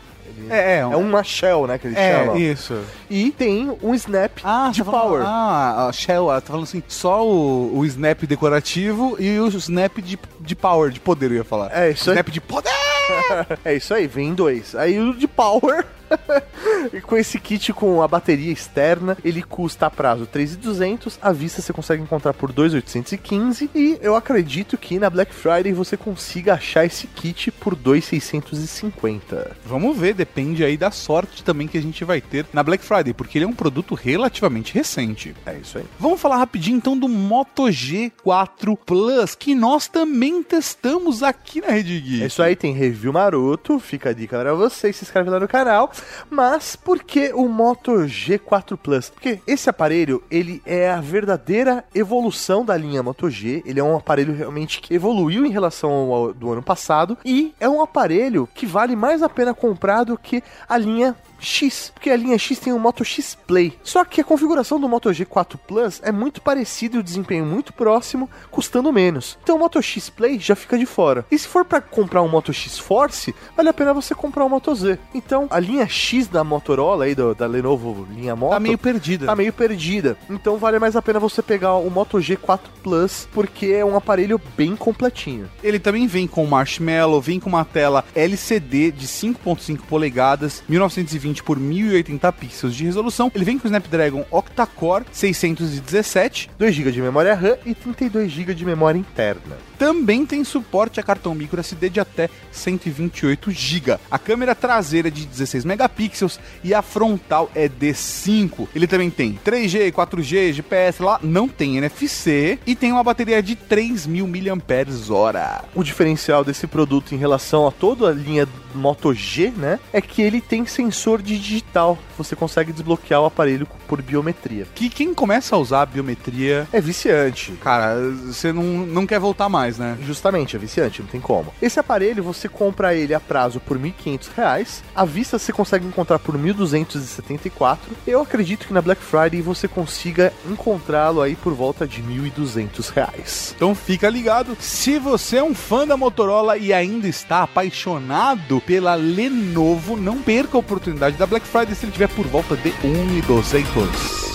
É, 0.49 0.73
é, 0.75 0.79
É 0.79 0.85
uma 0.97 1.23
shell, 1.23 1.65
né, 1.67 1.77
que 1.77 1.87
eles 1.87 1.97
É, 1.97 2.17
chamam. 2.25 2.37
isso. 2.37 2.77
E 3.09 3.31
tem 3.31 3.71
um 3.81 3.93
snap 3.93 4.39
Ah, 4.43 4.69
de 4.73 4.79
tá 4.83 4.91
falando- 4.91 5.01
power. 5.09 5.23
Ah, 5.25 5.87
a 5.87 5.91
Shell, 5.93 6.29
ela 6.29 6.41
tá 6.41 6.47
falando 6.47 6.63
assim, 6.63 6.83
só 6.87 7.25
o, 7.25 7.77
o 7.77 7.85
snap 7.85 8.23
decorativo 8.25 9.15
e 9.19 9.39
o 9.39 9.47
snap 9.47 9.99
de, 10.01 10.17
de 10.41 10.55
power, 10.55 10.91
de 10.91 10.99
poder, 10.99 11.31
eu 11.31 11.37
ia 11.37 11.43
falar. 11.43 11.69
É, 11.71 11.91
isso 11.91 12.09
aí. 12.09 12.15
Snap 12.17 12.29
de 12.29 12.41
poder! 12.41 12.71
É 13.65 13.75
isso 13.75 13.93
aí, 13.93 14.07
vem 14.07 14.33
dois. 14.33 14.75
Aí 14.75 14.97
o 14.99 15.13
de 15.13 15.27
power, 15.27 15.85
e 16.93 17.01
com 17.01 17.17
esse 17.17 17.39
kit 17.39 17.73
com 17.73 18.01
a 18.01 18.07
bateria 18.07 18.51
externa, 18.51 19.17
ele 19.23 19.41
custa 19.41 19.87
a 19.87 19.89
prazo 19.89 20.27
3.200, 20.27 21.17
à 21.21 21.31
vista 21.31 21.61
você 21.61 21.73
consegue 21.73 22.03
encontrar 22.03 22.33
por 22.33 22.51
2.815 22.51 23.69
e 23.73 23.97
eu 24.01 24.15
acredito 24.15 24.77
que 24.77 24.99
na 24.99 25.09
Black 25.09 25.33
Friday 25.33 25.73
você 25.73 25.97
consiga 25.97 26.53
achar 26.53 26.85
esse 26.85 27.07
kit 27.07 27.51
por 27.51 27.75
2.650. 27.75 29.51
Vamos 29.65 29.97
ver, 29.97 30.13
depende 30.13 30.63
aí 30.63 30.77
da 30.77 30.91
sorte 30.91 31.43
também 31.43 31.67
que 31.67 31.77
a 31.77 31.81
gente 31.81 32.03
vai 32.03 32.21
ter 32.21 32.45
na 32.53 32.63
Black 32.63 32.83
Friday, 32.83 33.13
porque 33.13 33.37
ele 33.37 33.45
é 33.45 33.47
um 33.47 33.53
produto 33.53 33.95
relativamente 33.95 34.73
recente. 34.73 35.35
É 35.45 35.55
isso 35.55 35.77
aí. 35.77 35.85
Vamos 35.99 36.19
falar 36.19 36.37
rapidinho 36.37 36.77
então 36.77 36.97
do 36.97 37.07
Moto 37.07 37.63
G4 37.63 38.77
Plus, 38.85 39.35
que 39.35 39.55
nós 39.55 39.87
também 39.87 40.43
testamos 40.43 41.23
aqui 41.23 41.61
na 41.61 41.67
Rede 41.67 41.99
Geek. 41.99 42.23
É 42.23 42.27
isso 42.27 42.41
aí, 42.41 42.55
tem 42.55 42.73
review 42.73 43.13
maroto, 43.13 43.79
fica 43.79 44.09
a 44.09 44.13
dica 44.13 44.39
pra 44.39 44.53
vocês, 44.53 44.95
se 44.95 45.03
inscreve 45.03 45.29
lá 45.29 45.39
no 45.39 45.47
canal. 45.47 45.91
Mas 46.29 46.75
por 46.75 47.03
que 47.03 47.33
o 47.33 47.47
Moto 47.47 47.91
G4 47.91 48.77
Plus? 48.77 49.09
Porque 49.09 49.39
esse 49.45 49.69
aparelho, 49.69 50.23
ele 50.29 50.61
é 50.65 50.89
a 50.89 51.01
verdadeira 51.01 51.83
evolução 51.93 52.65
da 52.65 52.75
linha 52.75 53.03
Moto 53.03 53.29
G. 53.29 53.61
Ele 53.65 53.79
é 53.79 53.83
um 53.83 53.97
aparelho 53.97 54.33
realmente 54.33 54.81
que 54.81 54.93
evoluiu 54.93 55.45
em 55.45 55.51
relação 55.51 55.91
ao 56.11 56.33
do 56.33 56.51
ano 56.51 56.63
passado 56.63 57.17
e 57.23 57.53
é 57.59 57.67
um 57.67 57.81
aparelho 57.81 58.47
que 58.53 58.65
vale 58.65 58.95
mais 58.95 59.21
a 59.21 59.29
pena 59.29 59.53
comprar 59.53 60.03
do 60.03 60.17
que 60.17 60.43
a 60.67 60.77
linha 60.77 61.15
X, 61.45 61.91
porque 61.93 62.09
a 62.09 62.15
linha 62.17 62.37
X 62.37 62.57
tem 62.59 62.73
o 62.73 62.79
Moto 62.79 63.03
X 63.03 63.35
Play. 63.47 63.77
Só 63.83 64.03
que 64.05 64.21
a 64.21 64.23
configuração 64.23 64.79
do 64.79 64.87
Moto 64.89 65.09
G4 65.09 65.57
Plus 65.67 65.99
é 66.03 66.11
muito 66.11 66.41
parecida 66.41 66.95
e 66.95 66.99
o 66.99 67.03
desempenho 67.03 67.45
muito 67.45 67.73
próximo, 67.73 68.29
custando 68.51 68.91
menos. 68.91 69.37
Então 69.43 69.55
o 69.55 69.59
Moto 69.59 69.81
X 69.81 70.09
Play 70.09 70.39
já 70.39 70.55
fica 70.55 70.77
de 70.77 70.85
fora. 70.85 71.25
E 71.31 71.37
se 71.37 71.47
for 71.47 71.65
para 71.65 71.81
comprar 71.81 72.21
um 72.21 72.29
Moto 72.29 72.53
X 72.53 72.77
Force, 72.79 73.33
vale 73.55 73.69
a 73.69 73.73
pena 73.73 73.93
você 73.93 74.13
comprar 74.15 74.43
o 74.45 74.49
Moto 74.49 74.73
Z. 74.73 74.97
Então 75.13 75.47
a 75.49 75.59
linha 75.59 75.87
X 75.87 76.27
da 76.27 76.43
Motorola 76.43 77.05
aí 77.05 77.15
do- 77.15 77.33
da 77.35 77.45
Lenovo 77.47 78.07
linha 78.11 78.35
Moto 78.35 78.51
Tá 78.51 78.59
meio 78.59 78.77
perdida. 78.77 79.25
tá 79.25 79.35
meio 79.35 79.53
perdida. 79.53 80.17
Então 80.29 80.57
vale 80.57 80.79
mais 80.79 80.95
a 80.95 81.01
pena 81.01 81.19
você 81.19 81.41
pegar 81.41 81.75
o 81.75 81.89
Moto 81.89 82.17
G4 82.19 82.59
Plus, 82.81 83.27
porque 83.31 83.67
é 83.67 83.83
um 83.85 83.95
aparelho 83.97 84.39
bem 84.57 84.75
completinho. 84.75 85.49
Ele 85.63 85.79
também 85.79 86.07
vem 86.07 86.27
com 86.27 86.45
Marshmallow, 86.45 87.21
vem 87.21 87.39
com 87.39 87.49
uma 87.49 87.65
tela 87.65 88.03
LCD 88.15 88.91
de 88.91 89.07
5.5 89.07 89.79
polegadas, 89.87 90.63
1920 90.67 91.32
por 91.41 91.57
1080 91.57 92.31
pixels 92.33 92.75
de 92.75 92.83
resolução. 92.83 93.31
Ele 93.33 93.45
vem 93.45 93.57
com 93.57 93.65
o 93.65 93.67
Snapdragon 93.67 94.25
Octa-Core 94.29 95.05
617. 95.11 96.49
2 96.57 96.75
GB 96.75 96.91
de 96.91 97.01
memória 97.01 97.33
RAM 97.33 97.57
e 97.65 97.73
32 97.73 98.31
GB 98.31 98.53
de 98.53 98.65
memória 98.65 98.99
interna. 98.99 99.57
Também 99.77 100.25
tem 100.25 100.43
suporte 100.43 100.99
a 100.99 101.03
cartão 101.03 101.33
micro 101.33 101.59
SD 101.59 101.89
de 101.89 101.99
até 101.99 102.29
128 102.51 103.51
GB. 103.51 103.97
A 104.09 104.19
câmera 104.19 104.55
traseira 104.55 105.07
é 105.07 105.11
de 105.11 105.25
16 105.25 105.65
megapixels 105.65 106.39
e 106.63 106.73
a 106.73 106.81
frontal 106.81 107.49
é 107.55 107.67
de 107.67 107.93
5. 107.93 108.69
Ele 108.75 108.87
também 108.87 109.09
tem 109.09 109.39
3G, 109.43 109.91
4G, 109.91 110.53
GPS 110.53 111.01
lá, 111.01 111.19
não 111.21 111.47
tem 111.47 111.77
NFC 111.77 112.59
e 112.65 112.75
tem 112.75 112.91
uma 112.91 113.03
bateria 113.03 113.41
de 113.41 113.55
3000 113.55 114.27
mAh. 114.27 115.65
O 115.75 115.83
diferencial 115.83 116.43
desse 116.43 116.67
produto 116.67 117.13
em 117.13 117.17
relação 117.17 117.67
a 117.67 117.71
toda 117.71 118.09
a 118.09 118.13
linha 118.13 118.47
Moto 118.73 119.13
G, 119.13 119.51
né, 119.55 119.79
é 119.91 120.01
que 120.01 120.21
ele 120.21 120.41
tem 120.41 120.65
sensor 120.65 121.21
de 121.23 121.39
digital. 121.39 121.97
Você 122.17 122.35
consegue 122.35 122.71
desbloquear 122.71 123.21
o 123.21 123.25
aparelho 123.25 123.67
por 123.87 124.01
biometria. 124.01 124.67
Que 124.75 124.89
quem 124.89 125.13
começa 125.13 125.55
a 125.55 125.59
usar 125.59 125.81
a 125.81 125.85
biometria, 125.85 126.67
É 126.71 126.79
viciante. 126.81 127.53
cara, 127.61 127.95
você 128.25 128.51
não, 128.53 128.63
não 128.63 129.07
quer 129.07 129.19
voltar 129.19 129.49
mais, 129.49 129.77
né? 129.77 129.97
Justamente, 130.05 130.55
é 130.55 130.59
viciante, 130.59 131.01
não 131.01 131.09
tem 131.09 131.21
como. 131.21 131.53
Esse 131.61 131.79
aparelho 131.79 132.23
você 132.23 132.47
compra 132.49 132.93
ele 132.93 133.13
a 133.13 133.19
prazo 133.19 133.59
por 133.59 133.77
1.500 133.79 134.27
reais. 134.35 134.83
à 134.95 135.05
vista 135.05 135.39
você 135.39 135.51
consegue 135.53 135.85
encontrar 135.87 136.19
por 136.19 136.35
R$ 136.35 136.53
1.274. 136.53 137.77
Eu 138.05 138.21
acredito 138.21 138.67
que 138.67 138.73
na 138.73 138.81
Black 138.81 139.01
Friday 139.01 139.41
você 139.41 139.67
consiga 139.67 140.33
encontrá-lo 140.49 141.21
aí 141.21 141.35
por 141.35 141.53
volta 141.53 141.87
de 141.87 142.01
1.200 142.01 142.89
reais. 142.93 143.53
Então 143.55 143.73
fica 143.75 144.09
ligado. 144.09 144.55
Se 144.59 144.97
você 144.99 145.37
é 145.37 145.43
um 145.43 145.53
fã 145.55 145.85
da 145.87 145.95
Motorola 145.97 146.57
e 146.57 146.73
ainda 146.73 147.07
está 147.07 147.43
apaixonado 147.43 148.61
pela 148.65 148.95
Lenovo, 148.95 149.95
não 149.97 150.21
perca 150.21 150.57
a 150.57 150.59
oportunidade 150.59 151.02
da 151.11 151.25
Black 151.25 151.45
Friday 151.45 151.75
se 151.75 151.85
ele 151.85 151.91
tiver 151.91 152.07
por 152.09 152.25
volta 152.27 152.55
de 152.55 152.71
1.200. 152.71 154.33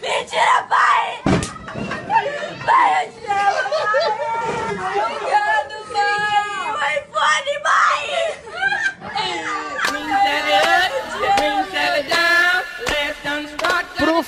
Mentira, 0.00 0.56
pai! 0.68 1.04
Pai, 2.64 2.88
eu 3.04 3.12
te 3.12 3.26
amo, 3.26 3.62
pai! 3.70 4.08
Obrigado, 5.04 5.74
pai! 5.92 6.68
O 6.70 6.74
iPhone, 6.94 7.52
pai! 7.62 8.00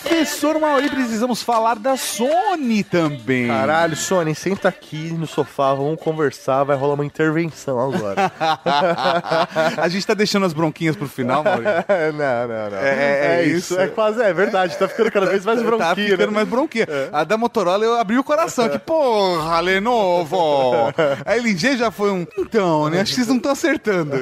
Professor 0.02 0.58
Mauri, 0.60 0.88
precisamos 0.88 1.42
falar 1.42 1.76
da 1.76 1.96
Sony 1.96 2.82
também. 2.84 3.48
Caralho, 3.48 3.96
Sony, 3.96 4.34
senta 4.34 4.68
aqui 4.68 5.12
no 5.12 5.26
sofá, 5.26 5.74
vamos 5.74 6.00
conversar, 6.00 6.64
vai 6.64 6.76
rolar 6.76 6.94
uma 6.94 7.04
intervenção 7.04 7.78
agora. 7.80 8.30
a 9.76 9.88
gente 9.88 10.06
tá 10.06 10.14
deixando 10.14 10.46
as 10.46 10.52
bronquinhas 10.52 10.96
pro 10.96 11.08
final, 11.08 11.42
Mauri. 11.42 11.64
não, 12.16 12.48
não, 12.48 12.70
não. 12.70 12.78
É- 12.78 13.40
é 13.40 13.44
isso. 13.46 13.78
É 13.78 13.88
quase, 13.88 14.22
é 14.22 14.32
verdade, 14.32 14.76
tá 14.76 14.88
ficando 14.88 15.10
cada 15.10 15.26
vez 15.26 15.44
mais 15.44 15.62
bronquinho. 15.62 15.76
Tá 15.86 15.94
ficando 15.94 16.26
né? 16.30 16.34
mais 16.34 16.48
bronquinha. 16.48 16.86
A 17.12 17.22
da 17.22 17.36
Motorola 17.36 17.84
eu 17.84 17.98
abri 17.98 18.18
o 18.18 18.24
coração. 18.24 18.68
Que 18.68 18.78
porra, 18.78 19.60
Lenovo! 19.60 20.92
A 21.24 21.36
LG 21.36 21.76
já 21.76 21.90
foi 21.90 22.10
um. 22.10 22.26
Então, 22.38 22.88
né? 22.88 23.00
Acho 23.00 23.10
que 23.10 23.16
vocês 23.16 23.28
não 23.28 23.36
estão 23.36 23.52
acertando. 23.52 24.12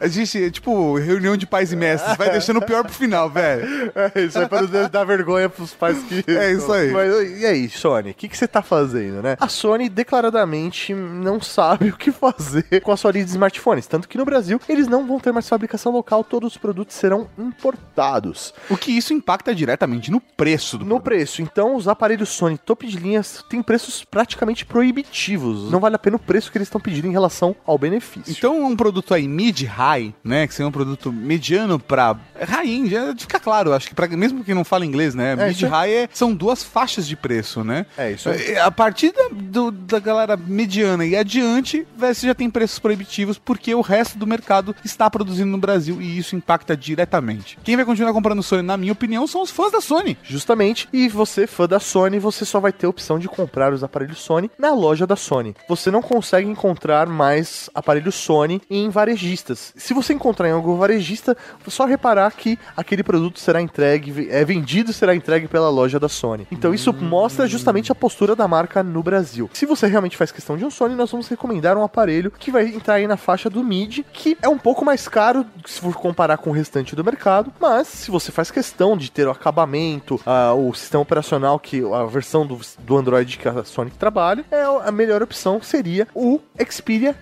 A 0.00 0.06
gente, 0.06 0.50
tipo, 0.50 0.96
reunião 0.96 1.36
de 1.36 1.46
pais 1.46 1.72
e 1.72 1.76
mestres, 1.76 2.16
vai 2.16 2.30
deixando 2.30 2.58
o 2.58 2.62
pior 2.62 2.82
pro 2.84 2.92
final, 2.92 3.28
velho. 3.28 3.92
É 4.14 4.20
isso 4.20 4.38
aí 4.38 4.48
pra 4.48 4.62
não 4.62 4.68
dar 4.96 5.04
vergonha 5.04 5.48
pros 5.48 5.74
pais 5.74 6.02
que. 6.02 6.24
É 6.30 6.52
isso 6.52 6.72
aí. 6.72 6.90
Mas, 6.90 7.40
e 7.40 7.46
aí, 7.46 7.68
Sony, 7.68 8.10
o 8.10 8.14
que, 8.14 8.28
que 8.28 8.36
você 8.36 8.48
tá 8.48 8.62
fazendo, 8.62 9.22
né? 9.22 9.36
A 9.40 9.48
Sony 9.48 9.88
declaradamente 9.88 10.94
não 10.94 11.40
sabe 11.40 11.90
o 11.90 11.96
que 11.96 12.10
fazer 12.10 12.80
com 12.82 12.92
a 12.92 12.96
sua 12.96 13.12
linha 13.12 13.24
de 13.24 13.30
smartphones. 13.30 13.86
Tanto 13.86 14.08
que 14.08 14.18
no 14.18 14.24
Brasil 14.24 14.60
eles 14.68 14.88
não 14.88 15.06
vão 15.06 15.20
ter 15.20 15.32
mais 15.32 15.48
fabricação 15.48 15.92
local, 15.92 16.24
todos 16.24 16.52
os 16.52 16.58
produtos 16.58 16.96
serão 16.96 17.28
importados. 17.38 18.54
O 18.70 18.76
que 18.76 18.90
isso 18.90 19.12
impacta 19.12 19.54
diretamente 19.54 20.10
no 20.10 20.20
preço 20.20 20.78
do 20.78 20.84
No 20.84 21.00
preço, 21.00 21.42
então 21.42 21.76
os 21.76 21.88
aparelhos 21.88 22.28
Sony 22.30 22.58
top 22.58 22.86
de 22.86 22.96
linhas 22.96 23.44
têm 23.48 23.62
preços 23.62 24.04
praticamente 24.04 24.64
proibitivos. 24.64 25.70
Não 25.70 25.80
vale 25.80 25.96
a 25.96 25.98
pena 25.98 26.16
o 26.16 26.20
preço 26.20 26.50
que 26.50 26.58
eles 26.58 26.68
estão 26.68 26.80
pedindo 26.80 27.06
em 27.06 27.12
relação 27.12 27.54
ao 27.66 27.78
benefício. 27.78 28.32
Então, 28.36 28.64
um 28.64 28.76
produto 28.76 29.14
aí 29.14 29.28
mid-high, 29.28 30.14
né? 30.24 30.46
Que 30.46 30.54
seria 30.54 30.68
um 30.68 30.72
produto 30.72 31.12
mediano 31.12 31.78
pra. 31.78 32.16
High-end, 32.40 32.90
já 32.90 33.14
fica 33.16 33.40
claro. 33.40 33.72
Acho 33.72 33.88
que 33.88 33.94
pra, 33.94 34.08
mesmo 34.08 34.44
que 34.44 34.54
não 34.54 34.64
fala 34.76 34.86
inglês, 34.86 35.14
né? 35.14 35.32
É, 35.32 35.48
mid-high 35.48 35.90
é- 35.92 36.08
são 36.12 36.34
duas 36.34 36.62
faixas 36.62 37.06
de 37.06 37.16
preço, 37.16 37.64
né? 37.64 37.86
É 37.96 38.12
isso 38.12 38.28
aí. 38.28 38.52
É, 38.52 38.60
A 38.60 38.70
partir 38.70 39.12
da, 39.12 39.28
do- 39.32 39.70
da 39.70 39.98
galera 39.98 40.36
mediana 40.36 41.04
e 41.06 41.16
adiante, 41.16 41.86
você 41.96 42.26
já 42.26 42.34
tem 42.34 42.50
preços 42.50 42.78
proibitivos 42.78 43.38
porque 43.38 43.74
o 43.74 43.80
resto 43.80 44.18
do 44.18 44.26
mercado 44.26 44.74
está 44.84 45.08
produzindo 45.08 45.50
no 45.50 45.58
Brasil 45.58 46.00
e 46.00 46.18
isso 46.18 46.36
impacta 46.36 46.76
diretamente. 46.76 47.58
Quem 47.64 47.76
vai 47.76 47.84
continuar 47.84 48.12
comprando 48.12 48.42
Sony, 48.42 48.62
na 48.62 48.76
minha 48.76 48.92
opinião, 48.92 49.26
são 49.26 49.42
os 49.42 49.50
fãs 49.50 49.72
da 49.72 49.80
Sony. 49.80 50.16
Justamente, 50.22 50.88
e 50.92 51.08
você, 51.08 51.46
fã 51.46 51.66
da 51.66 51.80
Sony, 51.80 52.18
você 52.18 52.44
só 52.44 52.60
vai 52.60 52.72
ter 52.72 52.86
a 52.86 52.90
opção 52.90 53.18
de 53.18 53.28
comprar 53.28 53.72
os 53.72 53.82
aparelhos 53.82 54.18
Sony 54.18 54.50
na 54.58 54.74
loja 54.74 55.06
da 55.06 55.16
Sony. 55.16 55.54
Você 55.68 55.90
não 55.90 56.02
consegue 56.02 56.48
encontrar 56.48 57.06
mais 57.06 57.70
aparelhos 57.74 58.14
Sony 58.14 58.60
em 58.68 58.88
varejistas. 58.90 59.72
Se 59.76 59.94
você 59.94 60.12
encontrar 60.12 60.48
em 60.48 60.52
algum 60.52 60.76
varejista, 60.76 61.36
é 61.66 61.70
só 61.70 61.84
reparar 61.86 62.30
que 62.32 62.58
aquele 62.76 63.02
produto 63.02 63.38
será 63.40 63.60
entregue, 63.62 64.28
é 64.30 64.44
vendido 64.44 64.65
e 64.66 64.92
será 64.92 65.14
entregue 65.14 65.48
pela 65.48 65.70
loja 65.70 65.98
da 66.00 66.08
Sony. 66.08 66.46
Então 66.50 66.74
isso 66.74 66.92
mostra 66.92 67.46
justamente 67.46 67.92
a 67.92 67.94
postura 67.94 68.34
da 68.34 68.48
marca 68.48 68.82
no 68.82 69.02
Brasil. 69.02 69.48
Se 69.52 69.64
você 69.64 69.86
realmente 69.86 70.16
faz 70.16 70.32
questão 70.32 70.56
de 70.56 70.64
um 70.64 70.70
Sony, 70.70 70.94
nós 70.94 71.10
vamos 71.10 71.28
recomendar 71.28 71.76
um 71.76 71.82
aparelho 71.82 72.30
que 72.30 72.50
vai 72.50 72.66
entrar 72.66 72.94
aí 72.94 73.06
na 73.06 73.16
faixa 73.16 73.48
do 73.48 73.62
mid, 73.62 74.00
que 74.12 74.36
é 74.42 74.48
um 74.48 74.58
pouco 74.58 74.84
mais 74.84 75.06
caro 75.08 75.46
se 75.64 75.80
for 75.80 75.94
comparar 75.94 76.38
com 76.38 76.50
o 76.50 76.52
restante 76.52 76.96
do 76.96 77.04
mercado, 77.04 77.52
mas 77.60 77.86
se 77.86 78.10
você 78.10 78.32
faz 78.32 78.50
questão 78.50 78.96
de 78.96 79.10
ter 79.10 79.26
o 79.26 79.30
acabamento, 79.30 80.20
o 80.56 80.74
sistema 80.74 81.02
operacional 81.02 81.58
que 81.58 81.82
a 81.92 82.04
versão 82.04 82.46
do, 82.46 82.60
do 82.80 82.96
Android 82.96 83.38
que 83.38 83.48
a 83.48 83.64
Sony 83.64 83.90
trabalha, 83.90 84.44
é 84.50 84.62
a 84.62 84.90
melhor 84.90 85.22
opção 85.22 85.60
seria 85.62 86.08
o 86.14 86.40
Xperia 86.68 87.14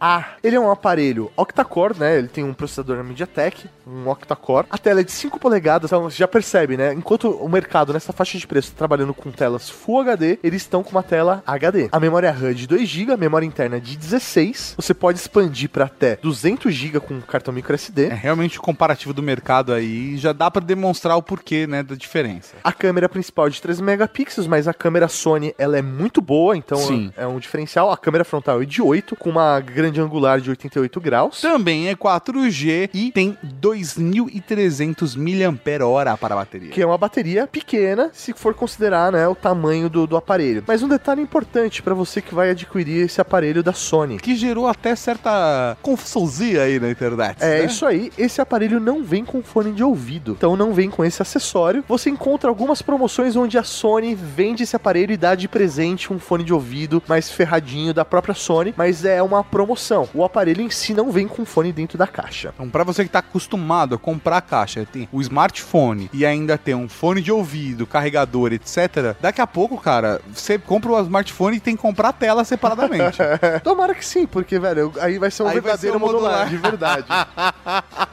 A. 0.00 0.24
Ele 0.42 0.56
é 0.56 0.60
um 0.60 0.70
aparelho 0.70 1.30
octa-core, 1.36 1.98
né? 1.98 2.18
Ele 2.18 2.28
tem 2.28 2.44
um 2.44 2.54
processador 2.54 2.96
na 2.96 3.02
MediaTek, 3.02 3.68
um 3.86 4.08
octa-core. 4.08 4.66
A 4.70 4.78
tela 4.78 5.00
é 5.00 5.04
de 5.04 5.12
5 5.12 5.38
polegadas, 5.38 5.88
então 5.88 6.02
você 6.02 6.16
já 6.16 6.28
percebe, 6.28 6.76
né? 6.76 6.92
Enquanto 6.92 7.30
o 7.30 7.48
mercado 7.48 7.92
nessa 7.92 8.12
faixa 8.12 8.38
de 8.38 8.46
preço 8.46 8.72
tá 8.72 8.78
trabalhando 8.78 9.14
com 9.14 9.30
telas 9.30 9.68
Full 9.68 10.00
HD, 10.00 10.38
eles 10.42 10.62
estão 10.62 10.82
com 10.82 10.90
uma 10.90 11.02
tela 11.02 11.42
HD. 11.46 11.88
A 11.90 12.00
memória 12.00 12.30
RAM 12.30 12.50
é 12.50 12.54
de 12.54 12.66
2 12.66 12.88
GB, 12.88 13.12
a 13.12 13.16
memória 13.16 13.46
interna 13.46 13.76
é 13.76 13.80
de 13.80 13.96
16. 13.96 14.74
Você 14.76 14.94
pode 14.94 15.18
expandir 15.18 15.68
para 15.68 15.86
até 15.86 16.16
200 16.16 16.72
GB 16.72 17.00
com 17.00 17.20
cartão 17.20 17.52
micro 17.52 17.74
SD. 17.74 18.06
É 18.06 18.14
realmente 18.14 18.58
o 18.58 18.62
comparativo 18.62 19.12
do 19.12 19.22
mercado 19.22 19.72
aí 19.72 20.16
já 20.16 20.32
dá 20.32 20.50
pra 20.50 20.62
demonstrar 20.62 21.16
o 21.16 21.22
porquê, 21.22 21.66
né, 21.66 21.82
da 21.82 21.94
diferença. 21.94 22.54
A 22.62 22.72
câmera 22.72 23.08
principal 23.08 23.46
é 23.46 23.50
de 23.50 23.60
13 23.60 23.82
megapixels, 23.82 24.46
mas 24.46 24.68
a 24.68 24.74
câmera 24.74 25.08
Sony 25.08 25.54
ela 25.58 25.78
é 25.78 25.82
muito 25.82 26.20
boa, 26.20 26.56
então 26.56 26.78
Sim. 26.78 27.12
é 27.16 27.26
um 27.26 27.38
diferencial. 27.38 27.90
A 27.90 27.96
câmera 27.96 28.24
frontal 28.24 28.62
é 28.62 28.64
de 28.64 28.82
8, 28.82 29.16
com 29.16 29.30
uma 29.30 29.60
grande 29.60 29.87
angular 30.00 30.40
de 30.40 30.50
88 30.50 31.00
graus. 31.00 31.40
Também 31.40 31.88
é 31.88 31.94
4G 31.94 32.90
e 32.92 33.10
tem 33.10 33.38
2.300 33.60 35.16
mAh 35.16 36.16
para 36.16 36.34
a 36.34 36.36
bateria. 36.36 36.70
Que 36.70 36.82
é 36.82 36.86
uma 36.86 36.98
bateria 36.98 37.46
pequena, 37.46 38.10
se 38.12 38.32
for 38.32 38.54
considerar 38.54 39.12
né, 39.12 39.26
o 39.26 39.34
tamanho 39.34 39.88
do, 39.88 40.06
do 40.06 40.16
aparelho. 40.16 40.62
Mas 40.66 40.82
um 40.82 40.88
detalhe 40.88 41.22
importante 41.22 41.82
para 41.82 41.94
você 41.94 42.20
que 42.20 42.34
vai 42.34 42.50
adquirir 42.50 43.06
esse 43.06 43.20
aparelho 43.20 43.62
da 43.62 43.72
Sony. 43.72 44.18
Que 44.18 44.36
gerou 44.36 44.66
até 44.66 44.94
certa 44.94 45.76
confusão 45.80 46.18
aí 46.60 46.78
na 46.80 46.90
internet. 46.90 47.36
É 47.40 47.60
né? 47.60 47.64
isso 47.64 47.86
aí, 47.86 48.12
esse 48.16 48.40
aparelho 48.40 48.80
não 48.80 49.02
vem 49.02 49.24
com 49.24 49.42
fone 49.42 49.72
de 49.72 49.82
ouvido, 49.82 50.32
então 50.32 50.56
não 50.56 50.72
vem 50.72 50.90
com 50.90 51.04
esse 51.04 51.22
acessório. 51.22 51.84
Você 51.88 52.10
encontra 52.10 52.48
algumas 52.48 52.82
promoções 52.82 53.36
onde 53.36 53.58
a 53.58 53.62
Sony 53.62 54.14
vende 54.14 54.62
esse 54.62 54.76
aparelho 54.76 55.12
e 55.12 55.16
dá 55.16 55.34
de 55.34 55.48
presente 55.48 56.12
um 56.12 56.18
fone 56.18 56.44
de 56.44 56.52
ouvido 56.52 57.02
mais 57.08 57.30
ferradinho 57.30 57.94
da 57.94 58.04
própria 58.04 58.34
Sony, 58.34 58.74
mas 58.76 59.04
é 59.04 59.22
uma 59.22 59.42
promoção. 59.42 59.77
O 60.14 60.24
aparelho 60.24 60.62
em 60.62 60.70
si 60.70 60.92
não 60.94 61.10
vem 61.10 61.26
com 61.28 61.44
fone 61.44 61.72
dentro 61.72 61.96
da 61.96 62.06
caixa. 62.06 62.52
Então, 62.54 62.68
pra 62.68 62.84
você 62.84 63.04
que 63.04 63.10
tá 63.10 63.20
acostumado 63.20 63.94
a 63.94 63.98
comprar 63.98 64.38
a 64.38 64.40
caixa, 64.40 64.86
tem 64.90 65.08
o 65.12 65.20
smartphone 65.20 66.10
e 66.12 66.24
ainda 66.26 66.58
tem 66.58 66.74
um 66.74 66.88
fone 66.88 67.20
de 67.20 67.32
ouvido, 67.32 67.86
carregador, 67.86 68.52
etc. 68.52 69.16
Daqui 69.20 69.40
a 69.40 69.46
pouco, 69.46 69.78
cara, 69.78 70.20
você 70.32 70.58
compra 70.58 70.92
o 70.92 71.00
smartphone 71.02 71.56
e 71.56 71.60
tem 71.60 71.76
que 71.76 71.82
comprar 71.82 72.08
a 72.08 72.12
tela 72.12 72.44
separadamente. 72.44 73.18
Tomara 73.62 73.94
que 73.94 74.04
sim, 74.04 74.26
porque, 74.26 74.58
velho, 74.58 74.92
aí 75.00 75.18
vai 75.18 75.30
ser 75.30 75.42
um 75.42 75.48
Aí 75.48 75.54
verdadeiro 75.54 75.98
ser 75.98 76.02
um 76.02 76.06
modular. 76.06 76.44
modular, 76.44 76.48
de 76.48 76.56
verdade. 76.56 77.06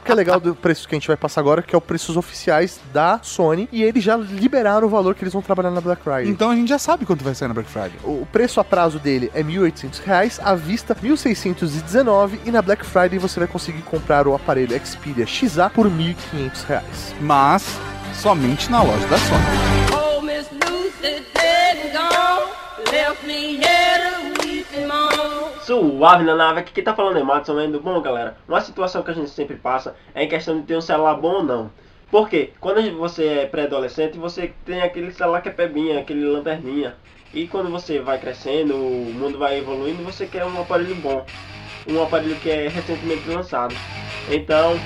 o 0.00 0.04
que 0.04 0.12
é 0.12 0.14
legal 0.14 0.40
do 0.40 0.54
preço 0.54 0.88
que 0.88 0.94
a 0.94 0.98
gente 0.98 1.08
vai 1.08 1.16
passar 1.16 1.40
agora, 1.40 1.62
que 1.62 1.74
é 1.74 1.78
o 1.78 1.80
preços 1.80 2.16
oficiais 2.16 2.80
da 2.92 3.20
Sony, 3.22 3.68
e 3.72 3.82
eles 3.82 4.02
já 4.02 4.16
liberaram 4.16 4.86
o 4.86 4.90
valor 4.90 5.14
que 5.14 5.22
eles 5.22 5.32
vão 5.32 5.42
trabalhar 5.42 5.70
na 5.70 5.80
Black 5.80 6.02
Friday. 6.02 6.28
então 6.28 6.50
a 6.50 6.54
gente 6.56 6.68
já 6.68 6.78
sabe 6.78 7.04
quanto 7.04 7.24
vai 7.24 7.34
sair 7.34 7.48
na 7.48 7.54
Black 7.54 7.68
Friday. 7.70 7.98
O 8.04 8.26
preço 8.30 8.60
a 8.60 8.64
prazo 8.64 8.98
dele 8.98 9.30
é 9.34 9.42
1.800 9.42 10.00
reais, 10.04 10.40
à 10.42 10.54
vista 10.54 10.96
R$ 11.00 11.08
1.619 11.56 12.40
e 12.44 12.50
na 12.50 12.60
Black 12.60 12.84
Friday 12.84 13.18
você 13.18 13.40
vai 13.40 13.48
conseguir 13.48 13.82
comprar 13.82 14.28
o 14.28 14.34
aparelho 14.34 14.78
Xperia 14.84 15.26
XA 15.26 15.70
por 15.70 15.86
1.500 15.86 16.66
reais. 16.66 17.14
Mas 17.20 17.78
somente 18.14 18.70
na 18.70 18.82
loja 18.82 19.06
da 19.08 19.16
Sony. 19.16 19.42
Oh, 19.92 20.20
Miss 20.20 20.50
Lucy 20.52 21.24
dead 21.34 21.78
and 21.86 21.92
gone, 21.92 22.52
left 22.92 23.26
me 23.26 23.56
here 23.56 24.10
to 24.10 24.46
weep 24.46 24.66
and 24.76 24.86
moan. 24.86 25.52
Suave 25.62 26.24
na 26.24 26.36
nave, 26.36 26.60
aqui 26.60 26.72
quem 26.72 26.84
tá 26.84 26.94
falando 26.94 27.18
é 27.18 27.22
Matson 27.22 27.54
Mendo. 27.54 27.80
Bom, 27.80 28.00
galera, 28.00 28.36
uma 28.46 28.60
situação 28.60 29.02
que 29.02 29.10
a 29.10 29.14
gente 29.14 29.30
sempre 29.30 29.56
passa 29.56 29.96
é 30.14 30.24
em 30.24 30.28
questão 30.28 30.60
de 30.60 30.66
ter 30.66 30.76
um 30.76 30.80
celular 30.80 31.14
bom 31.14 31.36
ou 31.36 31.42
não. 31.42 31.70
Porque 32.10 32.52
quando 32.60 32.96
você 32.96 33.26
é 33.26 33.46
pré-adolescente, 33.46 34.16
você 34.16 34.52
tem 34.64 34.80
aquele 34.80 35.10
celular 35.12 35.40
que 35.40 35.48
é 35.48 35.52
pebinha, 35.52 35.98
aquele 35.98 36.24
lanterninha. 36.24 36.94
E 37.36 37.46
quando 37.46 37.70
você 37.70 38.00
vai 38.00 38.18
crescendo, 38.18 38.74
o 38.74 39.12
mundo 39.12 39.38
vai 39.38 39.58
evoluindo, 39.58 40.02
você 40.02 40.26
quer 40.26 40.46
um 40.46 40.58
aparelho 40.58 40.94
bom. 40.96 41.22
Um 41.86 42.00
aparelho 42.00 42.40
que 42.40 42.48
é 42.48 42.66
recentemente 42.68 43.28
lançado. 43.28 43.74
Então, 44.26 44.80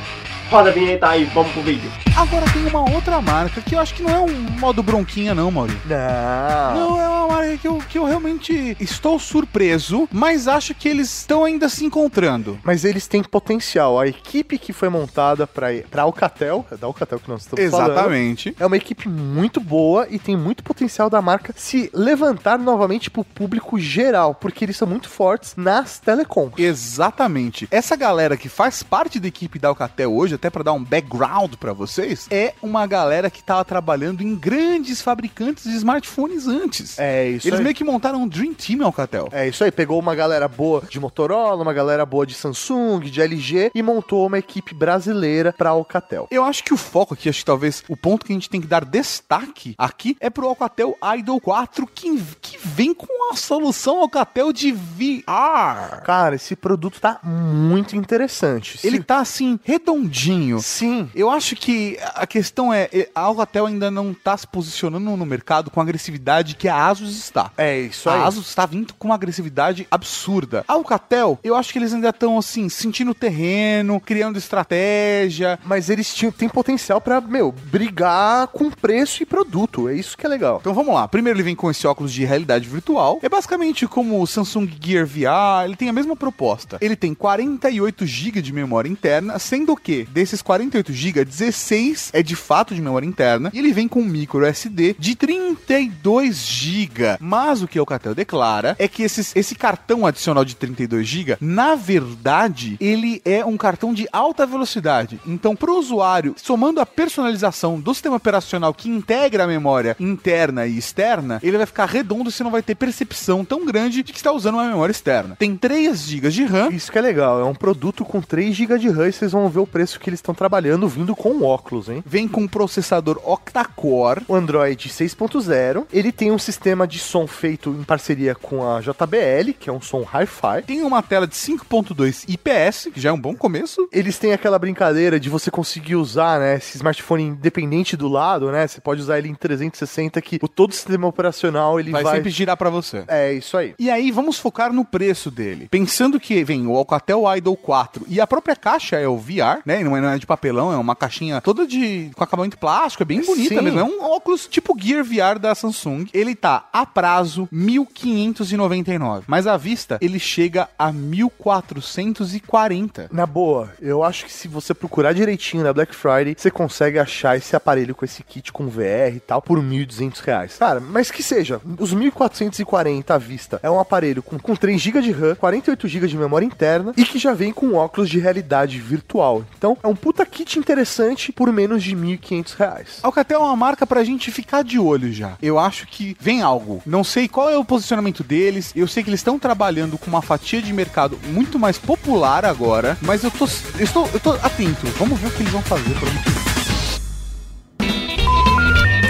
roda 0.50 0.70
a 0.70 0.72
vinheta 0.72 1.08
aí, 1.08 1.24
vamos 1.26 1.52
pro 1.52 1.62
vídeo. 1.62 1.90
Agora 2.16 2.44
tem 2.52 2.66
uma 2.66 2.90
outra 2.90 3.20
marca 3.20 3.60
que 3.62 3.76
eu 3.76 3.78
acho 3.78 3.94
que 3.94 4.02
não 4.02 4.10
é 4.10 4.18
um 4.18 4.32
modo 4.58 4.82
bronquinha, 4.82 5.32
não, 5.32 5.48
Maurício. 5.48 5.80
Não. 5.86 6.74
Não, 6.74 7.00
é 7.00 7.08
uma 7.08 7.28
marca 7.28 7.56
que 7.56 7.68
eu, 7.68 7.78
que 7.88 7.96
eu 7.96 8.04
realmente 8.04 8.76
estou 8.80 9.18
surpreso, 9.18 10.08
mas 10.10 10.48
acho 10.48 10.74
que 10.74 10.88
eles 10.88 11.08
estão 11.18 11.44
ainda 11.44 11.68
se 11.68 11.84
encontrando. 11.84 12.58
Mas 12.64 12.84
eles 12.84 13.06
têm 13.06 13.22
potencial. 13.22 13.98
A 14.00 14.08
equipe 14.08 14.58
que 14.58 14.72
foi 14.72 14.88
montada 14.88 15.46
pra, 15.46 15.68
pra 15.88 16.02
Alcatel, 16.02 16.66
é 16.70 16.76
da 16.76 16.88
Alcatel 16.88 17.20
que 17.20 17.28
nós 17.28 17.42
estamos 17.42 17.70
falando. 17.70 17.92
Exatamente. 17.92 18.56
É 18.58 18.66
uma 18.66 18.76
equipe 18.76 19.08
muito 19.08 19.60
boa 19.60 20.08
e 20.10 20.18
tem 20.18 20.36
muito 20.36 20.64
potencial 20.64 21.08
da 21.08 21.22
marca 21.22 21.54
se 21.56 21.88
levantar 21.94 22.58
novamente 22.58 23.08
pro 23.08 23.24
público 23.24 23.78
geral, 23.78 24.34
porque 24.34 24.64
eles 24.64 24.76
são 24.76 24.88
muito 24.88 25.08
fortes 25.08 25.54
nas 25.56 26.00
telecoms. 26.00 26.54
Exatamente. 26.58 27.68
Essa 27.70 27.94
galera 27.94 28.36
que 28.36 28.48
faz 28.48 28.82
parte 28.82 29.20
da 29.20 29.28
equipe 29.28 29.58
da 29.58 29.68
Alcatel 29.68 30.12
hoje, 30.12 30.39
até 30.40 30.48
pra 30.48 30.62
dar 30.62 30.72
um 30.72 30.82
background 30.82 31.54
pra 31.56 31.74
vocês, 31.74 32.26
é 32.30 32.54
uma 32.62 32.86
galera 32.86 33.30
que 33.30 33.44
tava 33.44 33.62
trabalhando 33.62 34.22
em 34.22 34.34
grandes 34.34 35.02
fabricantes 35.02 35.64
de 35.64 35.76
smartphones 35.76 36.48
antes. 36.48 36.98
É 36.98 37.28
isso 37.28 37.46
Eles 37.46 37.58
aí. 37.58 37.64
meio 37.64 37.74
que 37.74 37.84
montaram 37.84 38.22
um 38.22 38.28
Dream 38.28 38.54
Team 38.54 38.82
Alcatel. 38.82 39.28
É 39.32 39.46
isso 39.46 39.62
aí, 39.62 39.70
pegou 39.70 39.98
uma 40.00 40.14
galera 40.14 40.48
boa 40.48 40.82
de 40.88 40.98
Motorola, 40.98 41.62
uma 41.62 41.74
galera 41.74 42.06
boa 42.06 42.26
de 42.26 42.32
Samsung, 42.32 43.00
de 43.00 43.20
LG 43.20 43.70
e 43.74 43.82
montou 43.82 44.26
uma 44.26 44.38
equipe 44.38 44.74
brasileira 44.74 45.52
pra 45.52 45.70
Alcatel. 45.70 46.26
Eu 46.30 46.42
acho 46.42 46.64
que 46.64 46.72
o 46.72 46.76
foco 46.76 47.12
aqui, 47.12 47.28
acho 47.28 47.40
que 47.40 47.44
talvez 47.44 47.84
o 47.86 47.96
ponto 47.96 48.24
que 48.24 48.32
a 48.32 48.34
gente 48.34 48.48
tem 48.48 48.62
que 48.62 48.66
dar 48.66 48.84
destaque 48.84 49.74
aqui 49.76 50.16
é 50.20 50.30
pro 50.30 50.48
Alcatel 50.48 50.96
Idol 51.18 51.40
4, 51.40 51.86
que, 51.94 52.18
que 52.40 52.58
vem 52.64 52.94
com 52.94 53.30
a 53.30 53.36
solução 53.36 54.00
Alcatel 54.00 54.52
de 54.54 54.72
VR. 54.72 56.00
Cara, 56.04 56.36
esse 56.36 56.56
produto 56.56 56.98
tá 56.98 57.20
muito 57.22 57.94
interessante. 57.94 58.80
Ele 58.82 59.02
tá 59.02 59.18
assim, 59.18 59.60
redondinho. 59.64 60.29
Sim. 60.60 61.08
Eu 61.14 61.30
acho 61.30 61.56
que 61.56 61.98
a 62.14 62.26
questão 62.26 62.72
é, 62.72 62.88
a 63.14 63.20
Alcatel 63.20 63.66
ainda 63.66 63.90
não 63.90 64.14
tá 64.14 64.36
se 64.36 64.46
posicionando 64.46 65.16
no 65.16 65.26
mercado 65.26 65.70
com 65.70 65.80
a 65.80 65.82
agressividade 65.82 66.56
que 66.56 66.68
a 66.68 66.86
Asus 66.86 67.16
está. 67.16 67.50
É 67.56 67.78
isso 67.78 68.08
aí. 68.08 68.20
A 68.20 68.26
Asus 68.26 68.48
está 68.48 68.66
vindo 68.66 68.94
com 68.94 69.08
uma 69.08 69.14
agressividade 69.14 69.86
absurda. 69.90 70.64
A 70.66 70.74
Alcatel, 70.74 71.38
eu 71.42 71.54
acho 71.54 71.72
que 71.72 71.78
eles 71.78 71.92
ainda 71.92 72.10
estão 72.10 72.38
assim, 72.38 72.68
sentindo 72.68 73.10
o 73.12 73.14
terreno, 73.14 74.00
criando 74.00 74.38
estratégia. 74.38 75.58
Mas 75.64 75.90
eles 75.90 76.14
tinham, 76.14 76.32
têm 76.32 76.48
potencial 76.48 77.00
pra, 77.00 77.20
meu, 77.20 77.52
brigar 77.52 78.48
com 78.48 78.70
preço 78.70 79.22
e 79.22 79.26
produto. 79.26 79.88
É 79.88 79.94
isso 79.94 80.16
que 80.16 80.26
é 80.26 80.28
legal. 80.28 80.58
Então 80.60 80.74
vamos 80.74 80.94
lá. 80.94 81.06
Primeiro 81.08 81.38
ele 81.38 81.44
vem 81.44 81.56
com 81.56 81.70
esse 81.70 81.86
óculos 81.86 82.12
de 82.12 82.24
realidade 82.24 82.68
virtual. 82.68 83.18
É 83.22 83.28
basicamente 83.28 83.86
como 83.86 84.20
o 84.20 84.26
Samsung 84.26 84.70
Gear 84.80 85.06
VR, 85.06 85.64
ele 85.64 85.76
tem 85.76 85.88
a 85.88 85.92
mesma 85.92 86.16
proposta. 86.16 86.78
Ele 86.80 86.96
tem 86.96 87.14
48 87.14 88.06
GB 88.06 88.42
de 88.42 88.52
memória 88.52 88.88
interna, 88.88 89.38
sendo 89.38 89.76
que 89.76 90.04
desses 90.12 90.42
48 90.42 90.92
GB, 90.92 91.24
16 91.24 92.10
é 92.12 92.22
de 92.22 92.36
fato 92.36 92.74
de 92.74 92.80
memória 92.80 93.06
interna, 93.06 93.50
e 93.52 93.58
ele 93.58 93.72
vem 93.72 93.88
com 93.88 94.00
um 94.00 94.04
micro 94.04 94.44
SD 94.44 94.96
de 94.98 95.14
32 95.14 96.46
GB. 96.46 97.16
Mas 97.20 97.62
o 97.62 97.68
que 97.68 97.78
o 97.78 97.82
Alcatel 97.82 98.14
declara 98.14 98.76
é 98.78 98.88
que 98.88 99.02
esses, 99.02 99.34
esse 99.34 99.54
cartão 99.54 100.06
adicional 100.06 100.44
de 100.44 100.56
32 100.56 101.06
GB, 101.06 101.36
na 101.40 101.74
verdade, 101.74 102.76
ele 102.80 103.22
é 103.24 103.44
um 103.44 103.56
cartão 103.56 103.94
de 103.94 104.08
alta 104.12 104.46
velocidade. 104.46 105.20
Então, 105.26 105.54
para 105.54 105.70
o 105.70 105.78
usuário, 105.78 106.34
somando 106.36 106.80
a 106.80 106.86
personalização 106.86 107.78
do 107.78 107.94
sistema 107.94 108.16
operacional 108.16 108.74
que 108.74 108.88
integra 108.88 109.44
a 109.44 109.46
memória 109.46 109.96
interna 109.98 110.66
e 110.66 110.76
externa, 110.76 111.40
ele 111.42 111.56
vai 111.56 111.66
ficar 111.66 111.86
redondo 111.86 112.28
e 112.28 112.32
você 112.32 112.42
não 112.42 112.50
vai 112.50 112.62
ter 112.62 112.74
percepção 112.74 113.44
tão 113.44 113.64
grande 113.64 114.02
de 114.02 114.12
que 114.12 114.18
está 114.18 114.32
usando 114.32 114.54
uma 114.54 114.68
memória 114.68 114.92
externa. 114.92 115.36
Tem 115.38 115.56
3 115.56 116.00
GB 116.00 116.30
de 116.30 116.44
RAM. 116.44 116.70
Isso 116.70 116.90
que 116.90 116.98
é 116.98 117.02
legal. 117.02 117.40
É 117.40 117.44
um 117.44 117.54
produto 117.54 118.04
com 118.04 118.20
3 118.20 118.54
GB 118.54 118.78
de 118.78 118.88
RAM 118.88 119.08
e 119.08 119.12
vocês 119.12 119.32
vão 119.32 119.48
ver 119.48 119.60
o 119.60 119.66
preço 119.66 119.99
que 120.00 120.10
eles 120.10 120.18
estão 120.18 120.34
trabalhando 120.34 120.88
vindo 120.88 121.14
com 121.14 121.30
o 121.30 121.44
óculos, 121.44 121.88
hein? 121.88 122.02
Vem 122.04 122.26
com 122.26 122.42
um 122.42 122.48
processador 122.48 123.20
octa-core. 123.24 124.22
O 124.26 124.34
Android 124.34 124.88
6.0. 124.88 125.86
Ele 125.92 126.10
tem 126.10 126.30
um 126.30 126.38
sistema 126.38 126.86
de 126.86 126.98
som 126.98 127.26
feito 127.26 127.70
em 127.70 127.84
parceria 127.84 128.34
com 128.34 128.68
a 128.68 128.80
JBL, 128.80 129.52
que 129.58 129.70
é 129.70 129.72
um 129.72 129.80
som 129.80 130.02
hi-fi. 130.02 130.62
Tem 130.66 130.82
uma 130.82 131.02
tela 131.02 131.26
de 131.26 131.34
5.2 131.34 132.24
IPS, 132.28 132.88
que 132.92 133.00
já 133.00 133.10
é 133.10 133.12
um 133.12 133.20
bom 133.20 133.34
começo. 133.34 133.88
Eles 133.92 134.18
têm 134.18 134.32
aquela 134.32 134.58
brincadeira 134.58 135.20
de 135.20 135.28
você 135.28 135.50
conseguir 135.50 135.96
usar, 135.96 136.40
né, 136.40 136.56
esse 136.56 136.76
smartphone 136.76 137.24
independente 137.24 137.96
do 137.96 138.08
lado, 138.08 138.50
né? 138.50 138.66
Você 138.66 138.80
pode 138.80 139.00
usar 139.00 139.18
ele 139.18 139.28
em 139.28 139.34
360 139.34 140.20
que 140.22 140.38
o 140.42 140.48
todo 140.48 140.70
o 140.70 140.74
sistema 140.74 141.06
operacional 141.06 141.78
ele 141.78 141.90
Vai, 141.90 142.02
vai, 142.02 142.16
sempre 142.16 142.30
girar 142.30 142.56
para 142.56 142.70
você. 142.70 143.04
É 143.08 143.32
isso 143.32 143.56
aí. 143.56 143.74
E 143.78 143.90
aí, 143.90 144.10
vamos 144.10 144.38
focar 144.38 144.72
no 144.72 144.84
preço 144.84 145.30
dele. 145.30 145.68
Pensando 145.70 146.18
que 146.18 146.42
vem 146.44 146.66
o 146.66 146.76
Alcatel 146.76 147.24
Idol 147.36 147.56
4 147.56 148.06
e 148.08 148.20
a 148.20 148.26
própria 148.26 148.56
caixa 148.56 148.96
é 148.96 149.08
o 149.08 149.16
VR, 149.16 149.60
né? 149.64 149.80
Não 149.90 149.96
é, 149.96 150.00
não 150.00 150.10
é 150.10 150.18
de 150.18 150.26
papelão, 150.26 150.72
é 150.72 150.76
uma 150.76 150.94
caixinha 150.94 151.40
toda 151.40 151.66
de 151.66 152.10
com 152.14 152.22
acabamento 152.22 152.58
plástico, 152.58 153.02
é 153.02 153.06
bem 153.06 153.24
bonita 153.24 153.56
Sim. 153.56 153.62
mesmo. 153.62 153.80
É 153.80 153.84
um 153.84 154.02
óculos 154.02 154.46
tipo 154.46 154.76
Gear 154.78 155.04
VR 155.04 155.38
da 155.38 155.54
Samsung. 155.54 156.06
Ele 156.12 156.34
tá 156.34 156.68
a 156.72 156.84
prazo 156.86 157.48
1.599, 157.52 159.24
mas 159.26 159.46
à 159.46 159.56
vista 159.56 159.98
ele 160.00 160.18
chega 160.18 160.68
a 160.78 160.92
1.440. 160.92 163.08
Na 163.10 163.26
boa, 163.26 163.72
eu 163.80 164.04
acho 164.04 164.24
que 164.24 164.32
se 164.32 164.48
você 164.48 164.74
procurar 164.74 165.12
direitinho 165.12 165.64
na 165.64 165.72
Black 165.72 165.94
Friday, 165.94 166.34
você 166.36 166.50
consegue 166.50 166.98
achar 166.98 167.36
esse 167.36 167.56
aparelho 167.56 167.94
com 167.94 168.04
esse 168.04 168.22
kit 168.22 168.52
com 168.52 168.68
VR 168.68 169.14
e 169.14 169.20
tal 169.20 169.42
por 169.42 169.58
1.200 169.58 170.20
reais. 170.20 170.56
Cara, 170.58 170.80
mas 170.80 171.10
que 171.10 171.22
seja, 171.22 171.60
os 171.78 171.94
1.440 171.94 173.10
à 173.10 173.18
vista 173.18 173.60
é 173.62 173.70
um 173.70 173.80
aparelho 173.80 174.22
com, 174.22 174.38
com 174.38 174.54
3 174.54 174.80
GB 174.80 175.02
de 175.02 175.12
RAM, 175.12 175.34
48 175.34 175.88
GB 175.88 176.06
de 176.06 176.16
memória 176.16 176.46
interna 176.46 176.92
e 176.96 177.04
que 177.04 177.18
já 177.18 177.32
vem 177.32 177.52
com 177.52 177.74
óculos 177.74 178.08
de 178.08 178.18
realidade 178.18 178.78
virtual. 178.78 179.44
Então 179.56 179.76
é 179.82 179.86
um 179.86 179.96
puta 179.96 180.26
kit 180.26 180.58
interessante 180.58 181.32
por 181.32 181.52
menos 181.52 181.82
de 181.82 181.96
1.500 181.96 182.56
reais. 182.56 182.98
Alcatel 183.02 183.40
é 183.40 183.44
uma 183.44 183.56
marca 183.56 183.86
pra 183.86 184.04
gente 184.04 184.30
ficar 184.30 184.62
de 184.62 184.78
olho 184.78 185.12
já. 185.12 185.36
Eu 185.40 185.58
acho 185.58 185.86
que 185.86 186.16
vem 186.20 186.42
algo. 186.42 186.82
Não 186.84 187.02
sei 187.02 187.26
qual 187.28 187.48
é 187.48 187.56
o 187.56 187.64
posicionamento 187.64 188.22
deles. 188.22 188.72
Eu 188.76 188.86
sei 188.86 189.02
que 189.02 189.08
eles 189.08 189.20
estão 189.20 189.38
trabalhando 189.38 189.96
com 189.96 190.08
uma 190.08 190.22
fatia 190.22 190.60
de 190.60 190.72
mercado 190.72 191.18
muito 191.28 191.58
mais 191.58 191.78
popular 191.78 192.44
agora, 192.44 192.98
mas 193.00 193.24
eu 193.24 193.30
tô, 193.30 193.46
eu 193.78 193.84
estou, 193.84 194.08
eu 194.12 194.20
tô 194.20 194.32
atento. 194.32 194.86
Vamos 194.98 195.18
ver 195.18 195.28
o 195.28 195.30
que 195.30 195.42
eles 195.42 195.52
vão 195.52 195.62
fazer 195.62 195.94
pro 195.94 196.08
ano 196.08 196.22
que 196.22 196.30
vem. 196.30 196.40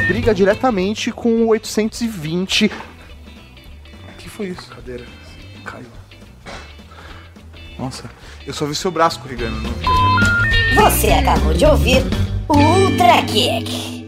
Briga 0.07 0.35
diretamente 0.35 1.11
com 1.13 1.45
o 1.45 1.49
820. 1.49 2.67
O 2.67 2.71
que 4.19 4.29
foi 4.29 4.49
isso? 4.49 4.69
Cadeira. 4.69 5.07
Caiu. 5.65 5.87
Nossa, 7.79 8.11
eu 8.47 8.53
só 8.53 8.67
vi 8.67 8.75
seu 8.75 8.91
braço 8.91 9.17
escorregando. 9.17 9.61
Não 9.61 9.71
vi. 9.71 10.30
Você 10.75 11.09
acabou 11.09 11.53
de 11.53 11.65
ouvir 11.67 12.03
o 12.49 12.57
Ultra 12.57 13.23
Kick. 13.23 14.00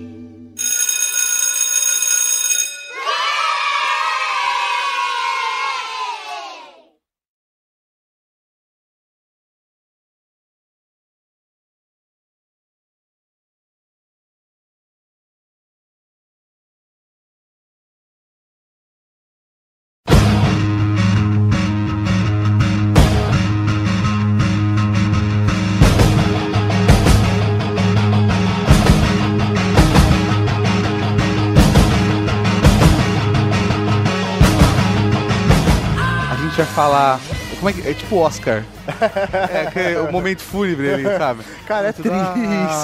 Falar. 36.72 37.31
Como 37.62 37.70
é 37.70 37.72
que. 37.74 37.88
É 37.88 37.94
tipo 37.94 38.16
Oscar. 38.16 38.64
É, 39.52 39.92
é 39.92 40.00
o 40.00 40.10
momento 40.10 40.40
fúnebre 40.40 40.92
ali, 40.92 41.04
sabe? 41.04 41.44
Cara, 41.66 41.88
é 41.88 41.92
triste. 41.92 42.12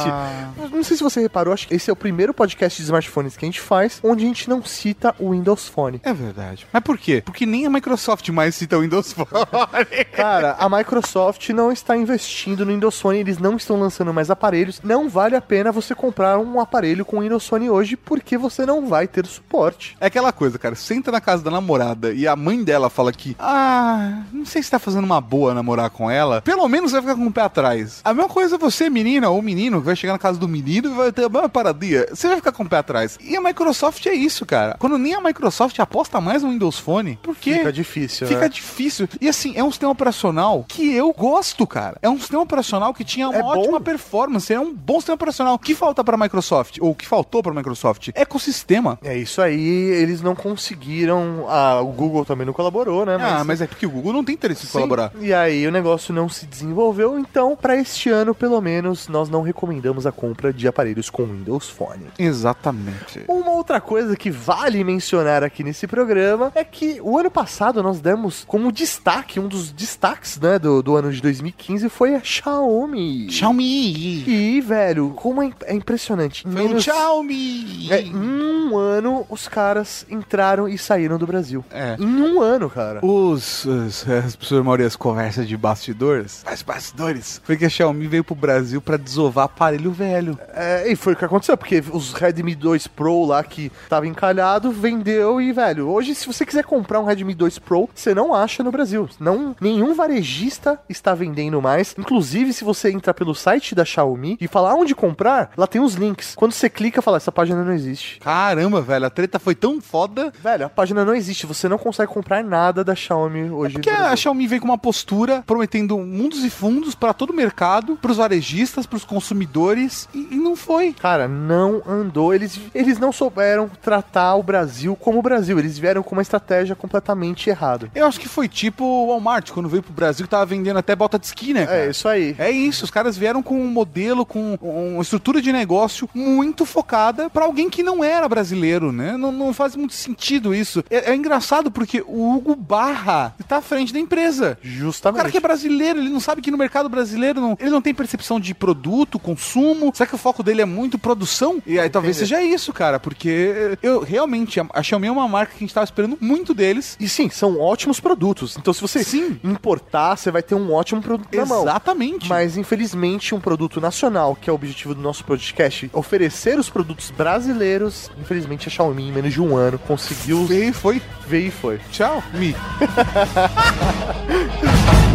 Ah. 0.09 0.51
Não 0.70 0.85
sei 0.85 0.97
se 0.97 1.03
você 1.03 1.20
reparou, 1.20 1.53
acho 1.53 1.66
que 1.66 1.74
esse 1.74 1.91
é 1.91 1.93
o 1.93 1.97
primeiro 1.97 2.33
podcast 2.33 2.76
de 2.76 2.85
smartphones 2.85 3.37
que 3.37 3.45
a 3.45 3.49
gente 3.49 3.61
faz 3.61 3.99
onde 4.03 4.24
a 4.24 4.29
gente 4.29 4.49
não 4.49 4.62
cita 4.64 5.14
o 5.18 5.31
Windows 5.33 5.66
Phone. 5.66 6.01
É 6.05 6.12
verdade. 6.12 6.66
Mas 6.72 6.83
por 6.83 6.97
quê? 6.97 7.22
Porque 7.24 7.45
nem 7.45 7.66
a 7.66 7.70
Microsoft 7.70 8.29
mais 8.29 8.55
cita 8.55 8.79
o 8.79 8.83
Windows 8.83 9.12
Phone. 9.12 9.29
Cara, 10.14 10.57
a 10.59 10.68
Microsoft 10.68 11.49
não 11.51 11.72
está 11.72 11.97
investindo 11.97 12.64
no 12.64 12.72
Windows 12.72 13.01
Phone, 13.01 13.18
eles 13.18 13.39
não 13.39 13.57
estão 13.57 13.79
lançando 13.79 14.14
mais 14.14 14.31
aparelhos. 14.31 14.81
Não 14.83 15.09
vale 15.09 15.35
a 15.35 15.41
pena 15.41 15.72
você 15.72 15.95
comprar 15.95 16.39
um 16.39 16.61
aparelho 16.61 17.05
com 17.05 17.20
Windows 17.20 17.47
Phone 17.47 17.70
hoje 17.70 17.97
porque 17.97 18.39
você 18.39 18.64
não 18.64 18.87
vai 18.87 19.09
ter 19.09 19.26
suporte. 19.26 19.97
É 20.01 20.07
aquela 20.07 20.33
coisa, 20.33 20.59
cara. 20.59 20.74
Senta 20.74 21.11
na 21.11 21.20
casa 21.20 21.43
da 21.43 21.51
namorada 21.51 22.12
e 22.12 22.26
a 22.26 22.37
mãe 22.37 22.62
dela 22.62 22.89
fala 22.89 23.12
que, 23.12 23.37
ah, 23.39 24.22
não 24.33 24.47
sei 24.47 24.62
se 24.62 24.68
tá 24.71 24.79
fazendo 24.79 25.05
uma 25.05 25.21
boa 25.21 25.55
namorar 25.55 25.91
com 25.91 26.11
ela. 26.11 26.41
Pelo 26.43 26.66
menos 26.69 26.93
vai 26.93 27.01
ficar 27.01 27.14
com 27.14 27.27
o 27.27 27.33
pé 27.33 27.43
atrás. 27.43 28.01
A 28.05 28.12
mesma 28.14 28.29
coisa 28.29 28.59
você, 28.59 28.89
menina 28.91 29.29
ou 29.31 29.41
menino, 29.43 29.81
que 29.81 29.87
vai 29.87 29.97
chegar 29.97 30.12
na 30.12 30.19
casa 30.19 30.39
do 30.39 30.49
menino 30.49 30.91
e 30.91 30.95
vai 30.95 31.12
ter 31.12 31.25
a 31.25 31.29
mesma 31.29 31.49
paradinha. 31.49 32.07
Você 32.11 32.27
vai 32.29 32.37
ficar 32.37 32.53
com 32.53 32.62
o 32.62 32.69
pé 32.69 32.79
atrás. 32.79 33.19
E 33.21 33.37
a 33.37 33.41
Microsoft 33.41 34.05
é 34.07 34.12
isso, 34.14 34.45
cara. 34.47 34.77
Quando 34.79 34.99
nem 34.99 35.14
a 35.14 35.21
Microsoft 35.21 35.79
aposta 35.79 36.21
mais 36.21 36.43
no 36.43 36.51
Windows 36.51 36.79
Phone, 36.79 37.19
por 37.23 37.37
quê? 37.37 37.55
Fica 37.59 37.73
difícil, 37.73 38.27
Fica 38.27 38.41
né? 38.43 38.49
difícil. 38.49 39.09
E 39.21 39.29
assim, 39.29 39.53
é 39.57 39.62
um 39.64 39.71
sistema 39.71 39.93
operacional 39.93 40.64
que 40.69 40.93
eu 40.95 41.12
gosto, 41.12 41.66
cara. 41.66 41.97
É 42.03 42.09
um 42.09 42.19
sistema 42.19 42.43
operacional 42.43 42.93
que 42.95 43.05
tinha 43.05 43.29
uma 43.29 43.39
É 43.39 43.43
bom. 43.43 43.49
ótima 43.59 43.81
performance. 43.81 44.53
É 44.53 44.59
um 44.61 44.75
bom 44.75 44.95
sistema 44.97 45.14
operacional. 45.14 45.55
O 45.55 45.59
que 45.59 45.75
falta 45.75 46.03
pra 46.05 46.16
Microsoft? 46.16 46.79
Ou 46.81 46.91
o 46.91 46.95
que 46.95 47.07
faltou 47.07 47.43
pra 47.43 47.53
Microsoft? 47.53 48.09
Ecossistema. 48.14 48.99
É 49.03 49.16
isso 49.16 49.41
aí, 49.41 49.59
eles 49.59 50.21
não 50.23 50.35
conseguiram. 50.35 51.47
Ah, 51.49 51.81
o 51.81 51.87
Google 51.89 52.25
também 52.25 52.47
não 52.47 52.53
colaborou, 52.53 53.05
né? 53.07 53.16
Ah, 53.21 53.43
mas 53.45 53.61
é 53.61 53.66
porque 53.66 53.87
o 53.87 53.91
Google 53.91 54.12
não 54.12 54.25
tem 54.25 54.35
interesse 54.35 54.57
em 54.64 54.66
Sim. 54.66 54.72
colaborar. 54.72 55.12
E 55.20 55.32
aí 55.32 55.66
o 55.66 55.70
negócio 55.70 56.12
não 56.14 56.28
se 56.28 56.46
desenvolveu, 56.46 57.18
então 57.18 57.56
para 57.56 57.76
este 57.76 58.09
ano, 58.11 58.34
pelo 58.34 58.61
menos, 58.61 59.09
nós 59.09 59.28
não 59.28 59.42
recomendamos 59.42 60.06
a 60.06 60.12
compra 60.12 60.52
de 60.52 60.66
aparelhos 60.68 61.11
com 61.11 61.24
Windows 61.24 61.68
Phone. 61.68 62.06
Exatamente. 62.18 63.24
Uma 63.28 63.52
outra 63.52 63.80
coisa 63.80 64.16
que 64.16 64.30
vale 64.30 64.82
mencionar 64.84 65.42
aqui 65.44 65.62
nesse 65.62 65.86
programa 65.86 66.50
é 66.54 66.64
que 66.64 67.00
o 67.02 67.18
ano 67.18 67.30
passado 67.30 67.82
nós 67.82 68.00
demos 68.00 68.44
como 68.46 68.72
destaque, 68.72 69.38
um 69.40 69.48
dos 69.48 69.70
destaques 69.70 70.38
né, 70.38 70.59
do, 70.59 70.82
do 70.82 70.96
ano 70.96 71.12
de 71.12 71.20
2015 71.20 71.88
foi 71.88 72.14
a 72.14 72.20
Xiaomi. 72.22 73.30
Xiaomi. 73.30 74.24
E, 74.28 74.61
velho, 74.61 75.12
como 75.16 75.42
é, 75.42 75.50
é 75.66 75.74
impressionante. 75.74 76.42
Foi 76.42 76.50
um 76.50 76.54
menos- 76.68 76.84
Xiaomi. 76.84 77.88
É, 77.90 78.00
em 78.02 78.14
um 78.16 78.76
ano, 78.76 79.26
os 79.28 79.48
caras 79.48 80.06
entraram 80.11 80.68
e 80.68 80.76
saíram 80.78 81.18
do 81.18 81.26
Brasil. 81.26 81.64
É. 81.70 81.96
Em 81.98 82.06
um 82.22 82.40
ano, 82.40 82.68
cara. 82.70 83.04
Os, 83.04 83.64
os, 83.64 84.09
as 84.09 84.36
pessoas 84.49 84.64
maioria 84.64 84.86
as 84.86 84.96
conversas 84.96 85.46
de 85.46 85.57
bastidores, 85.59 86.42
as 86.46 86.62
bastidores, 86.62 87.40
foi 87.44 87.57
que 87.57 87.66
a 87.66 87.68
Xiaomi 87.68 88.07
veio 88.07 88.24
pro 88.24 88.34
Brasil 88.34 88.80
pra 88.80 88.96
desovar 88.96 89.44
aparelho 89.44 89.92
velho. 89.92 90.38
É, 90.55 90.90
e 90.90 90.96
foi 90.96 91.12
o 91.12 91.16
que 91.16 91.24
aconteceu, 91.24 91.57
porque 91.57 91.84
os 91.92 92.14
Redmi 92.14 92.55
2 92.55 92.86
Pro 92.86 93.26
lá 93.26 93.44
que 93.44 93.70
tava 93.90 94.07
encalhado, 94.07 94.70
vendeu 94.72 95.38
e, 95.38 95.53
velho, 95.53 95.88
hoje 95.88 96.14
se 96.14 96.26
você 96.26 96.46
quiser 96.46 96.64
comprar 96.64 96.99
um 97.01 97.05
Redmi 97.05 97.34
2 97.34 97.59
Pro, 97.59 97.90
você 97.94 98.14
não 98.14 98.34
acha 98.34 98.62
no 98.62 98.72
Brasil. 98.72 99.07
Não, 99.20 99.55
nenhum 99.61 99.94
varejista 99.94 100.80
está 100.88 101.14
vendendo 101.14 101.61
mais. 101.61 101.94
Inclusive, 101.99 102.55
se 102.55 102.64
você 102.64 102.90
entrar 102.90 103.12
pelo 103.12 103.34
site 103.34 103.74
da 103.74 103.84
Xiaomi 103.84 104.38
e 104.40 104.49
falar 104.49 104.74
onde 104.74 104.94
comprar, 104.94 105.51
lá 105.59 105.66
tem 105.66 105.80
os 105.80 105.94
links. 105.94 106.34
Quando 106.34 106.53
você 106.53 106.70
clica, 106.70 107.03
fala, 107.03 107.18
essa 107.18 107.32
página 107.32 107.62
não 107.62 107.72
existe. 107.74 108.18
Caramba, 108.20 108.80
velho, 108.80 109.05
a 109.05 109.11
treta 109.11 109.38
foi 109.38 109.55
tão 109.55 109.78
foda. 109.78 110.32
Velho, 110.42 110.64
a 110.64 110.70
página 110.70 111.05
não 111.05 111.14
existe, 111.14 111.44
você 111.44 111.68
não 111.68 111.76
consegue 111.76 112.11
comprar 112.11 112.42
nada 112.42 112.82
da 112.82 112.94
Xiaomi 112.94 113.51
hoje. 113.51 113.74
Porque 113.74 113.90
no 113.90 113.96
a 113.96 113.99
Brasil. 114.01 114.38
Xiaomi 114.39 114.47
veio 114.47 114.61
com 114.61 114.68
uma 114.68 114.78
postura 114.78 115.43
prometendo 115.45 115.99
mundos 115.99 116.45
e 116.45 116.51
fundos 116.51 116.95
pra 116.95 117.12
todo 117.12 117.30
o 117.30 117.34
mercado, 117.34 117.97
pros 117.97 118.18
varejistas, 118.18 118.86
pros 118.86 119.05
consumidores, 119.05 120.09
e, 120.14 120.28
e 120.32 120.36
não 120.36 120.55
foi. 120.55 120.93
Cara, 120.93 121.26
não 121.26 121.82
andou. 121.86 122.32
Eles, 122.32 122.61
eles 122.74 122.99
não 122.99 123.12
souberam 123.12 123.68
tratar 123.82 124.36
o 124.36 124.43
Brasil 124.43 124.95
como 124.95 125.18
o 125.18 125.22
Brasil. 125.22 125.59
Eles 125.59 125.78
vieram 125.78 126.03
com 126.03 126.14
uma 126.14 126.22
estratégia 126.22 126.76
completamente 126.76 127.51
errada. 127.51 127.91
Eu 127.95 128.07
acho 128.07 128.20
que 128.20 128.28
foi 128.28 128.49
tipo 128.49 128.84
o 128.84 129.09
Walmart, 129.09 129.51
quando 129.51 129.68
veio 129.68 129.82
pro 129.82 129.93
Brasil, 129.93 130.24
que 130.24 130.30
tava 130.30 130.47
vendendo 130.47 130.78
até 130.78 130.95
bota 130.95 131.18
de 131.18 131.26
esqui, 131.26 131.53
né? 131.53 131.66
cara? 131.66 131.78
É 131.78 131.91
isso 131.91 132.09
aí. 132.09 132.36
É 132.39 132.51
isso, 132.51 132.84
os 132.84 132.91
caras 132.91 133.16
vieram 133.16 133.43
com 133.43 133.61
um 133.61 133.66
modelo, 133.66 134.24
com 134.24 134.57
uma 134.61 135.03
estrutura 135.03 135.43
de 135.43 135.53
negócio 135.53 136.09
muito 136.14 136.64
focada 136.64 137.28
pra 137.28 137.45
alguém 137.45 137.68
que 137.68 137.82
não 137.82 138.05
era 138.05 138.28
brasileiro, 138.28 138.93
né? 138.93 139.16
Não, 139.16 139.32
não 139.32 139.53
faz 139.53 139.74
muito 139.74 139.95
sentido 139.95 140.55
isso. 140.55 140.84
É, 140.91 141.11
é 141.11 141.14
engraçado 141.16 141.70
porque 141.70 142.05
o 142.07 142.34
Hugo 142.34 142.55
Barra 142.55 143.34
tá 143.49 143.57
à 143.57 143.62
frente 143.62 143.93
da 143.93 143.99
empresa. 143.99 144.28
O 144.29 144.57
Justamente. 144.62 145.16
cara 145.18 145.31
que 145.31 145.37
é 145.37 145.41
brasileiro, 145.41 145.99
ele 145.99 146.09
não 146.11 146.20
sabe 146.20 146.43
que 146.43 146.51
no 146.51 146.59
mercado 146.59 146.89
brasileiro 146.89 147.41
não- 147.41 147.57
ele 147.61 147.70
não 147.70 147.81
tem 147.83 147.95
percepção 147.95 148.39
de 148.39 148.55
produto, 148.55 149.18
consumo. 149.18 149.91
Será 149.95 150.07
que 150.09 150.14
o 150.14 150.18
foco 150.18 150.43
dele 150.43 150.62
é 150.62 150.64
muito 150.64 150.99
produção? 150.99 151.62
E 151.66 151.79
aí 151.79 151.89
talvez 151.89 152.16
seja 152.16 152.43
isso, 152.43 152.72
cara, 152.72 152.99
porque 153.01 153.76
eu 153.83 154.01
realmente 154.03 154.61
a- 154.61 154.83
Xiaomi 154.83 155.07
é 155.09 155.12
uma 155.12 155.29
marca 155.29 155.53
que 155.53 155.59
a 155.59 155.61
gente 155.61 155.74
tava 155.74 155.85
esperando 155.85 156.16
muito 156.20 156.53
deles. 156.55 156.97
E 157.01 157.09
sim, 157.09 157.29
são 157.31 157.59
ótimos 157.61 158.01
produtos. 158.01 158.57
Então, 158.57 158.72
se 158.74 158.81
você 158.81 159.03
Sim. 159.05 159.39
importar, 159.43 160.16
você 160.16 160.31
vai 160.31 160.43
ter 160.43 160.55
um 160.55 160.72
ótimo 160.72 161.01
produto 161.03 161.35
na 161.35 161.47
mão. 161.47 161.62
Exatamente. 161.62 162.29
Mas, 162.29 162.57
infelizmente, 162.57 163.35
um 163.35 163.41
produto 163.41 163.81
nacional, 163.81 164.37
que 164.41 164.49
é 164.51 164.53
o 164.53 164.57
objetivo 164.57 164.95
do 164.95 165.01
nosso 165.01 165.24
podcast, 165.24 165.91
oferecer 165.93 166.59
os 166.59 166.68
produtos 166.68 167.11
brasileiros, 167.11 168.11
infelizmente, 168.20 168.68
a 168.68 168.70
Xiaomi, 168.70 169.09
em 169.09 169.12
menos 169.12 169.33
de 169.33 169.41
um 169.41 169.57
ano, 169.57 169.79
conseguiu 169.79 170.45
Veio 170.47 170.70
e 170.70 170.72
foi. 170.72 171.03
ver 171.26 171.47
e 171.47 171.51
foi. 171.51 171.79
Tchau, 171.91 172.22
Mi. 172.35 172.55
Ah! 174.27 175.07